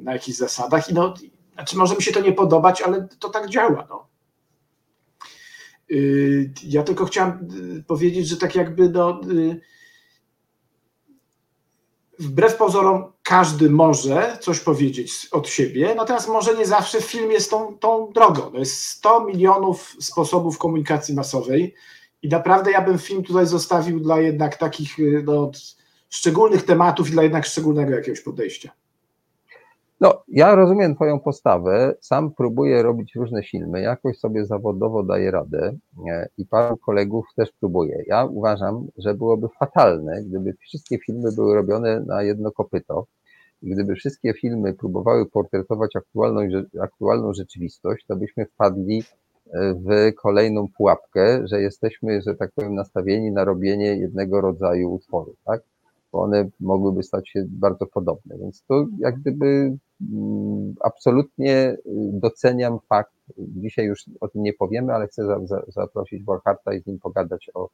[0.02, 0.90] na jakichś zasadach.
[0.90, 1.14] I no,
[1.54, 3.86] znaczy może mi się to nie podobać, ale to tak działa.
[3.90, 4.06] No.
[5.88, 9.60] Yy, Ja tylko chciałem yy, powiedzieć, że tak jakby no, yy,
[12.18, 17.78] wbrew pozorom każdy może coś powiedzieć od siebie, natomiast może nie zawsze film jest tą,
[17.78, 18.42] tą drogą.
[18.50, 21.74] To jest 100 milionów sposobów komunikacji masowej
[22.22, 25.50] i naprawdę ja bym film tutaj zostawił dla jednak takich y, no,
[26.08, 28.70] szczególnych tematów i dla jednak szczególnego jakiegoś podejścia.
[30.00, 31.94] No, ja rozumiem Twoją postawę.
[32.00, 33.80] Sam próbuję robić różne filmy.
[33.80, 35.76] Jakoś sobie zawodowo daję radę
[36.38, 38.04] i paru kolegów też próbuje.
[38.06, 43.06] Ja uważam, że byłoby fatalne, gdyby wszystkie filmy były robione na jedno kopyto.
[43.62, 46.40] I gdyby wszystkie filmy próbowały portretować aktualną,
[46.80, 49.02] aktualną rzeczywistość, to byśmy wpadli
[49.52, 55.34] e, w kolejną pułapkę, że jesteśmy, że tak powiem, nastawieni na robienie jednego rodzaju utworu,
[55.44, 55.62] tak?
[56.14, 58.38] Bo one mogłyby stać się bardzo podobne.
[58.38, 59.76] Więc to jak gdyby
[60.12, 61.78] mm, absolutnie y,
[62.12, 66.80] doceniam fakt, dzisiaj już o tym nie powiemy, ale chcę za, za, zaprosić Borcharta i
[66.80, 67.68] z nim pogadać o,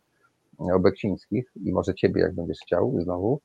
[0.59, 3.41] o Beksińskich i może ciebie, jak będziesz chciał znowu,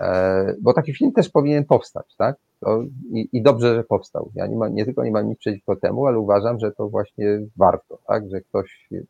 [0.00, 2.36] e, bo taki film też powinien powstać, tak?
[2.60, 4.30] To, i, I dobrze, że powstał.
[4.34, 7.40] Ja nie, ma, nie tylko nie mam nic przeciwko temu, ale uważam, że to właśnie
[7.56, 8.30] warto, tak?
[8.30, 9.06] Że ktoś y,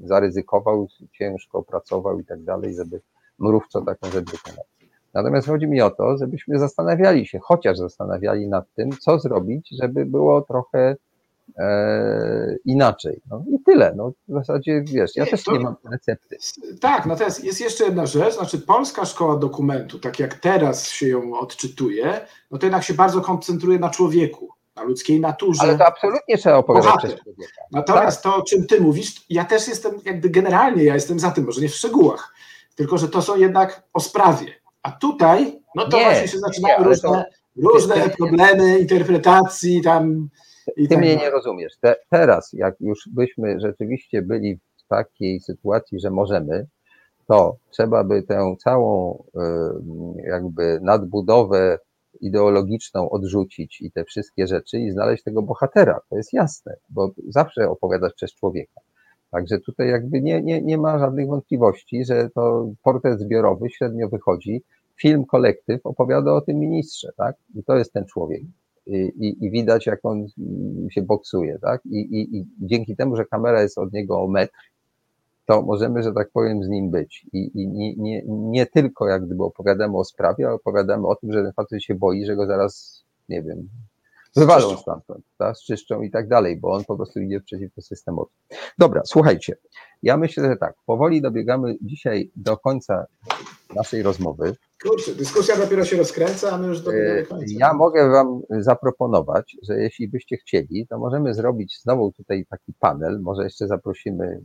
[0.00, 3.00] zaryzykował, ciężko pracował i tak dalej, żeby
[3.38, 4.66] mrówczo taką rzecz wykonać.
[5.14, 10.06] Natomiast chodzi mi o to, żebyśmy zastanawiali się, chociaż zastanawiali nad tym, co zrobić, żeby
[10.06, 10.96] było trochę
[11.58, 13.20] e, inaczej.
[13.30, 13.92] No i tyle.
[13.96, 16.36] No, w zasadzie wiesz, ja Nie, też to- nie mam recepty.
[16.80, 21.38] Tak, natomiast jest jeszcze jedna rzecz, znaczy Polska Szkoła Dokumentu, tak jak teraz się ją
[21.38, 25.62] odczytuje, no to jednak się bardzo koncentruje na człowieku, na ludzkiej naturze.
[25.62, 27.62] Ale to absolutnie trzeba opowiadać przez człowieka.
[27.72, 31.44] Natomiast to, o czym ty mówisz, ja też jestem, jakby generalnie ja jestem za tym,
[31.44, 32.34] może nie w szczegółach,
[32.74, 34.46] tylko że to są jednak o sprawie.
[34.82, 37.24] A tutaj, no to Nie, właśnie się nie, zaczynają ale różne,
[37.56, 40.28] różne ty- ty- problemy interpretacji tam
[40.76, 41.72] i Ty tak mnie nie rozumiesz.
[41.80, 46.66] Te, teraz, jak już byśmy rzeczywiście byli w takiej sytuacji, że możemy,
[47.28, 49.40] to trzeba by tę całą y,
[50.24, 51.78] jakby nadbudowę
[52.20, 56.00] ideologiczną odrzucić i te wszystkie rzeczy i znaleźć tego bohatera.
[56.10, 58.80] To jest jasne, bo zawsze opowiadać przez człowieka.
[59.32, 64.62] Także tutaj jakby nie, nie, nie ma żadnych wątpliwości, że to portret zbiorowy średnio wychodzi.
[65.00, 67.36] Film kolektyw opowiada o tym ministrze, tak?
[67.54, 68.42] I to jest ten człowiek.
[68.86, 70.26] I, i, i widać, jak on
[70.90, 71.86] się boksuje, tak?
[71.86, 74.52] I, i, dzięki temu, że kamera jest od niego o metr,
[75.46, 77.26] to możemy, że tak powiem, z nim być.
[77.32, 81.32] I, i nie, nie, nie tylko jak gdyby opowiadamy o sprawie, ale opowiadamy o tym,
[81.32, 83.68] że ten facet się boi, że go zaraz, nie wiem,
[84.36, 88.30] wywalą stamtąd, tak, zczyszczą i tak dalej, bo on po prostu idzie przeciwko systemowi.
[88.78, 89.56] Dobra, słuchajcie,
[90.02, 93.06] ja myślę, że tak, powoli dobiegamy dzisiaj do końca
[93.74, 94.56] naszej rozmowy.
[94.82, 97.46] Kurczę, dyskusja dopiero się rozkręca, a my już dobiegamy E, końca.
[97.58, 103.20] Ja mogę Wam zaproponować, że jeśli byście chcieli, to możemy zrobić znowu tutaj taki panel,
[103.20, 104.40] może jeszcze zaprosimy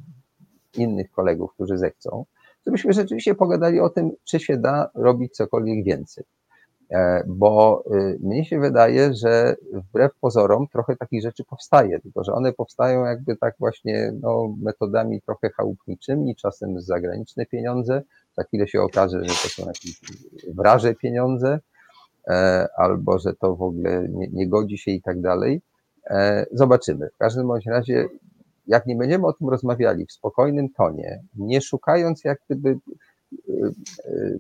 [0.74, 2.26] innych kolegów, którzy zechcą,
[2.66, 6.24] żebyśmy rzeczywiście pogadali o tym, czy się da robić cokolwiek więcej.
[6.92, 12.34] E, Bo y, mnie się wydaje, że wbrew pozorom trochę takich rzeczy powstaje, tylko że
[12.34, 18.02] one powstają jakby tak właśnie no, metodami trochę chałupniczymi, czasem zagraniczne pieniądze,
[18.38, 20.02] za chwilę się okaże, że to są jakieś
[20.56, 21.60] wraże pieniądze,
[22.28, 25.62] e, albo że to w ogóle nie, nie godzi się i tak dalej.
[26.10, 27.10] E, Zobaczymy.
[27.16, 28.10] W każdym bądź razie,
[28.68, 32.78] jak nie będziemy o tym rozmawiali w spokojnym tonie, nie szukając jak gdyby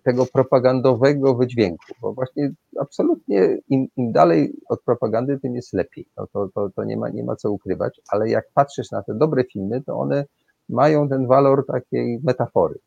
[0.03, 6.05] tego propagandowego wydźwięku, bo właśnie absolutnie im, im dalej od propagandy, tym jest lepiej.
[6.18, 9.14] No to, to, to nie, ma, nie ma co ukrywać, ale jak patrzysz na te
[9.15, 10.26] dobre filmy, to one
[10.69, 12.80] mają ten walor takiej metafory.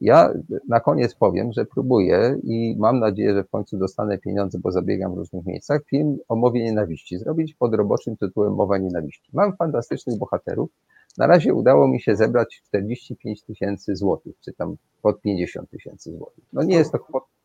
[0.00, 0.32] Ja
[0.68, 5.14] na koniec powiem, że próbuję i mam nadzieję, że w końcu dostanę pieniądze, bo zabiegam
[5.14, 9.30] w różnych miejscach, film o mowie nienawiści, zrobić pod roboczym tytułem Mowa nienawiści.
[9.32, 10.70] Mam fantastycznych bohaterów.
[11.18, 16.44] Na razie udało mi się zebrać 45 tysięcy złotych, czy tam pod 50 tysięcy złotych.
[16.52, 16.98] No nie jest to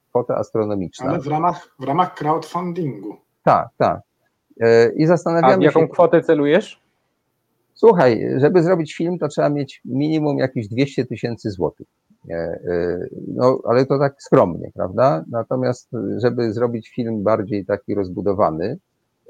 [0.10, 1.10] kwota, astronomiczna.
[1.10, 3.16] Ale w ramach, w ramach crowdfundingu.
[3.44, 4.02] Tak, tak.
[4.60, 6.82] E, I A w zastanawiamy jaką się, kwotę celujesz?
[7.74, 11.88] Słuchaj, żeby zrobić film, to trzeba mieć minimum jakieś 200 tysięcy złotych.
[12.30, 15.26] E, e, No, ale to tak skromnie, prawda?
[15.32, 18.78] Natomiast, żeby zrobić film bardziej taki rozbudowany,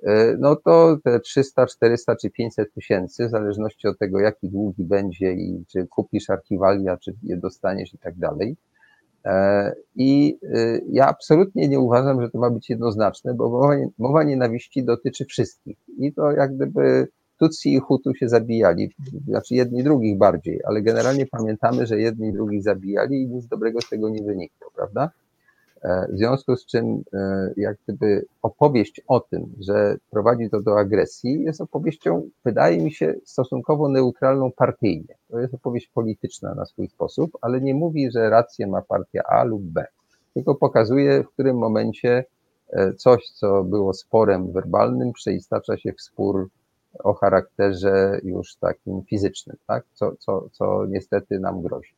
[0.04, 4.84] e, no to te 300, 400 czy 500 tysięcy, w zależności od tego, jaki długi
[4.84, 8.56] będzie i czy kupisz archiwalia, czy je dostaniesz i tak dalej.
[9.96, 10.40] I
[10.92, 15.78] ja absolutnie nie uważam, że to ma być jednoznaczne, bo mowa, mowa nienawiści dotyczy wszystkich.
[15.98, 17.08] I to jak gdyby
[17.40, 18.92] Tutsi i Hutu się zabijali,
[19.28, 23.90] znaczy jedni drugich bardziej, ale generalnie pamiętamy, że jedni drugich zabijali i nic dobrego z
[23.90, 25.10] tego nie wynikło, prawda?
[25.82, 30.80] E, W związku z czym, e, jak gdyby opowieść o tym, że prowadzi to do
[30.80, 35.16] agresji, jest opowieścią, wydaje mi się, stosunkowo neutralną partyjnie.
[35.30, 39.44] To jest opowieść polityczna na swój sposób, ale nie mówi, że rację ma partia A
[39.44, 39.86] lub B,
[40.34, 42.26] tylko pokazuje, w którym momencie
[42.70, 46.50] e, coś, co było sporem werbalnym, przeistacza się w spór
[47.04, 49.86] o charakterze już takim fizycznym, tak?
[49.94, 51.94] co, co, co niestety nam grozi.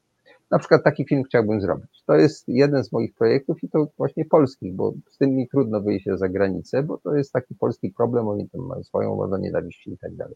[0.51, 2.03] Na przykład taki film chciałbym zrobić.
[2.05, 5.81] To jest jeden z moich projektów i to właśnie polskich, bo z tym mi trudno
[5.81, 9.91] wyjść za granicę, bo to jest taki polski problem, oni tam mają swoją mowę nienawiści
[9.91, 10.35] i tak dalej.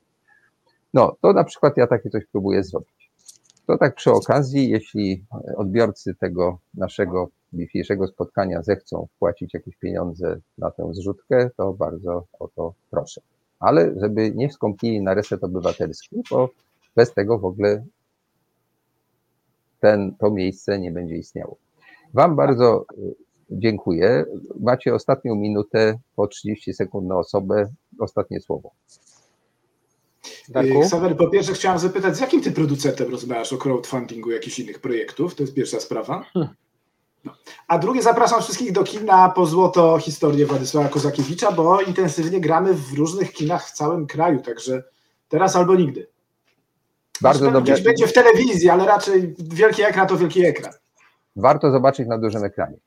[0.94, 3.12] No, to na przykład ja takie coś próbuję zrobić.
[3.68, 5.26] To tak przy okazji, jeśli
[5.58, 12.48] odbiorcy tego naszego dzisiejszego spotkania zechcą wpłacić jakieś pieniądze na tę zrzutkę, to bardzo o
[12.48, 13.22] to proszę.
[13.60, 16.50] Ale żeby nie skąpili na reset obywatelski, bo
[16.96, 17.86] bez tego w ogóle
[19.80, 21.58] ten, to miejsce nie będzie istniało.
[22.14, 23.16] Wam bardzo y,
[23.50, 24.26] dziękuję.
[24.60, 27.70] Macie ostatnią minutę po 30 sekund na osobę.
[28.00, 28.72] Ostatnie słowo.
[30.50, 30.82] Darku?
[30.82, 35.36] Ksawery, po pierwsze chciałem zapytać, z jakim ty producentem rozmawiasz o crowdfundingu jakichś innych projektów?
[35.36, 36.24] To jest pierwsza sprawa.
[36.24, 36.56] Hmm.
[37.68, 42.94] A drugie, zapraszam wszystkich do kina po złoto historię Władysława Kozakiewicza, bo intensywnie gramy w
[42.94, 44.84] różnych kinach w całym kraju, także
[45.30, 46.08] teraz albo nigdy.
[47.22, 47.74] Bardzo dobrze.
[47.74, 50.74] Gdzieś będzie w telewizji, ale raczej wielki ekran to wielki ekran.
[51.36, 52.78] Warto zobaczyć na dużym ekranie.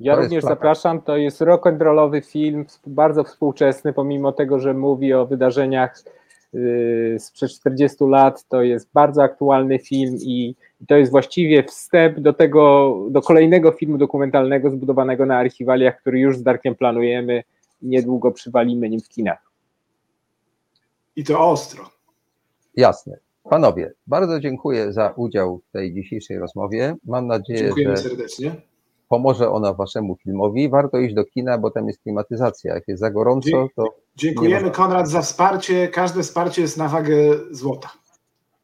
[0.00, 1.02] Ja To również zapraszam.
[1.02, 6.02] To jest rock'n'rollowy film, wsp- bardzo współczesny, pomimo tego, że mówi o wydarzeniach
[7.18, 8.48] sprzed 40 lat.
[8.48, 13.72] To jest bardzo aktualny film i i to jest właściwie wstęp do tego, do kolejnego
[13.72, 17.42] filmu dokumentalnego zbudowanego na archiwaliach, który już z Darkiem planujemy
[17.82, 19.50] i niedługo przywalimy nim w kinach.
[21.16, 21.90] I to ostro.
[22.76, 23.18] Jasne.
[23.44, 26.94] Panowie, bardzo dziękuję za udział w tej dzisiejszej rozmowie.
[27.04, 28.54] Mam nadzieję, Dziękujemy że serdecznie.
[29.12, 30.68] Pomoże ona waszemu filmowi.
[30.68, 32.74] Warto iść do kina, bo tam jest klimatyzacja.
[32.74, 34.70] Jak jest za gorąco, to Dziękujemy.
[34.70, 35.88] Konrad za wsparcie.
[35.88, 37.16] Każde wsparcie jest na wagę
[37.50, 37.92] złota.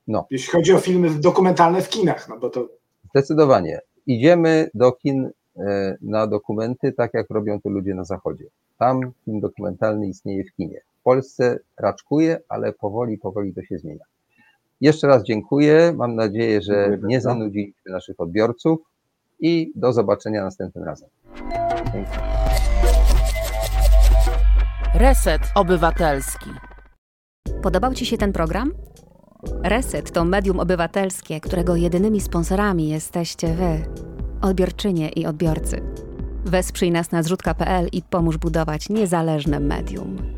[0.07, 0.27] No.
[0.31, 2.69] Jeśli chodzi o filmy dokumentalne w kinach, no bo to
[3.11, 8.45] zdecydowanie idziemy do kin e, na dokumenty, tak jak robią to ludzie na zachodzie.
[8.79, 10.81] Tam film dokumentalny istnieje w kinie.
[11.01, 14.05] W Polsce raczkuje, ale powoli, powoli to się zmienia.
[14.81, 15.93] Jeszcze raz dziękuję.
[15.97, 18.79] Mam nadzieję, że nie zanudziliśmy naszych odbiorców
[19.41, 21.09] i do zobaczenia następnym razem.
[24.95, 26.51] Reset Obywatelski.
[27.63, 28.73] Podobał Ci się ten program?
[29.63, 33.85] Reset to medium obywatelskie, którego jedynymi sponsorami jesteście wy,
[34.41, 35.81] odbiorczynie i odbiorcy.
[36.45, 40.38] Wesprzyj nas na zrzutka.pl i pomóż budować niezależne medium.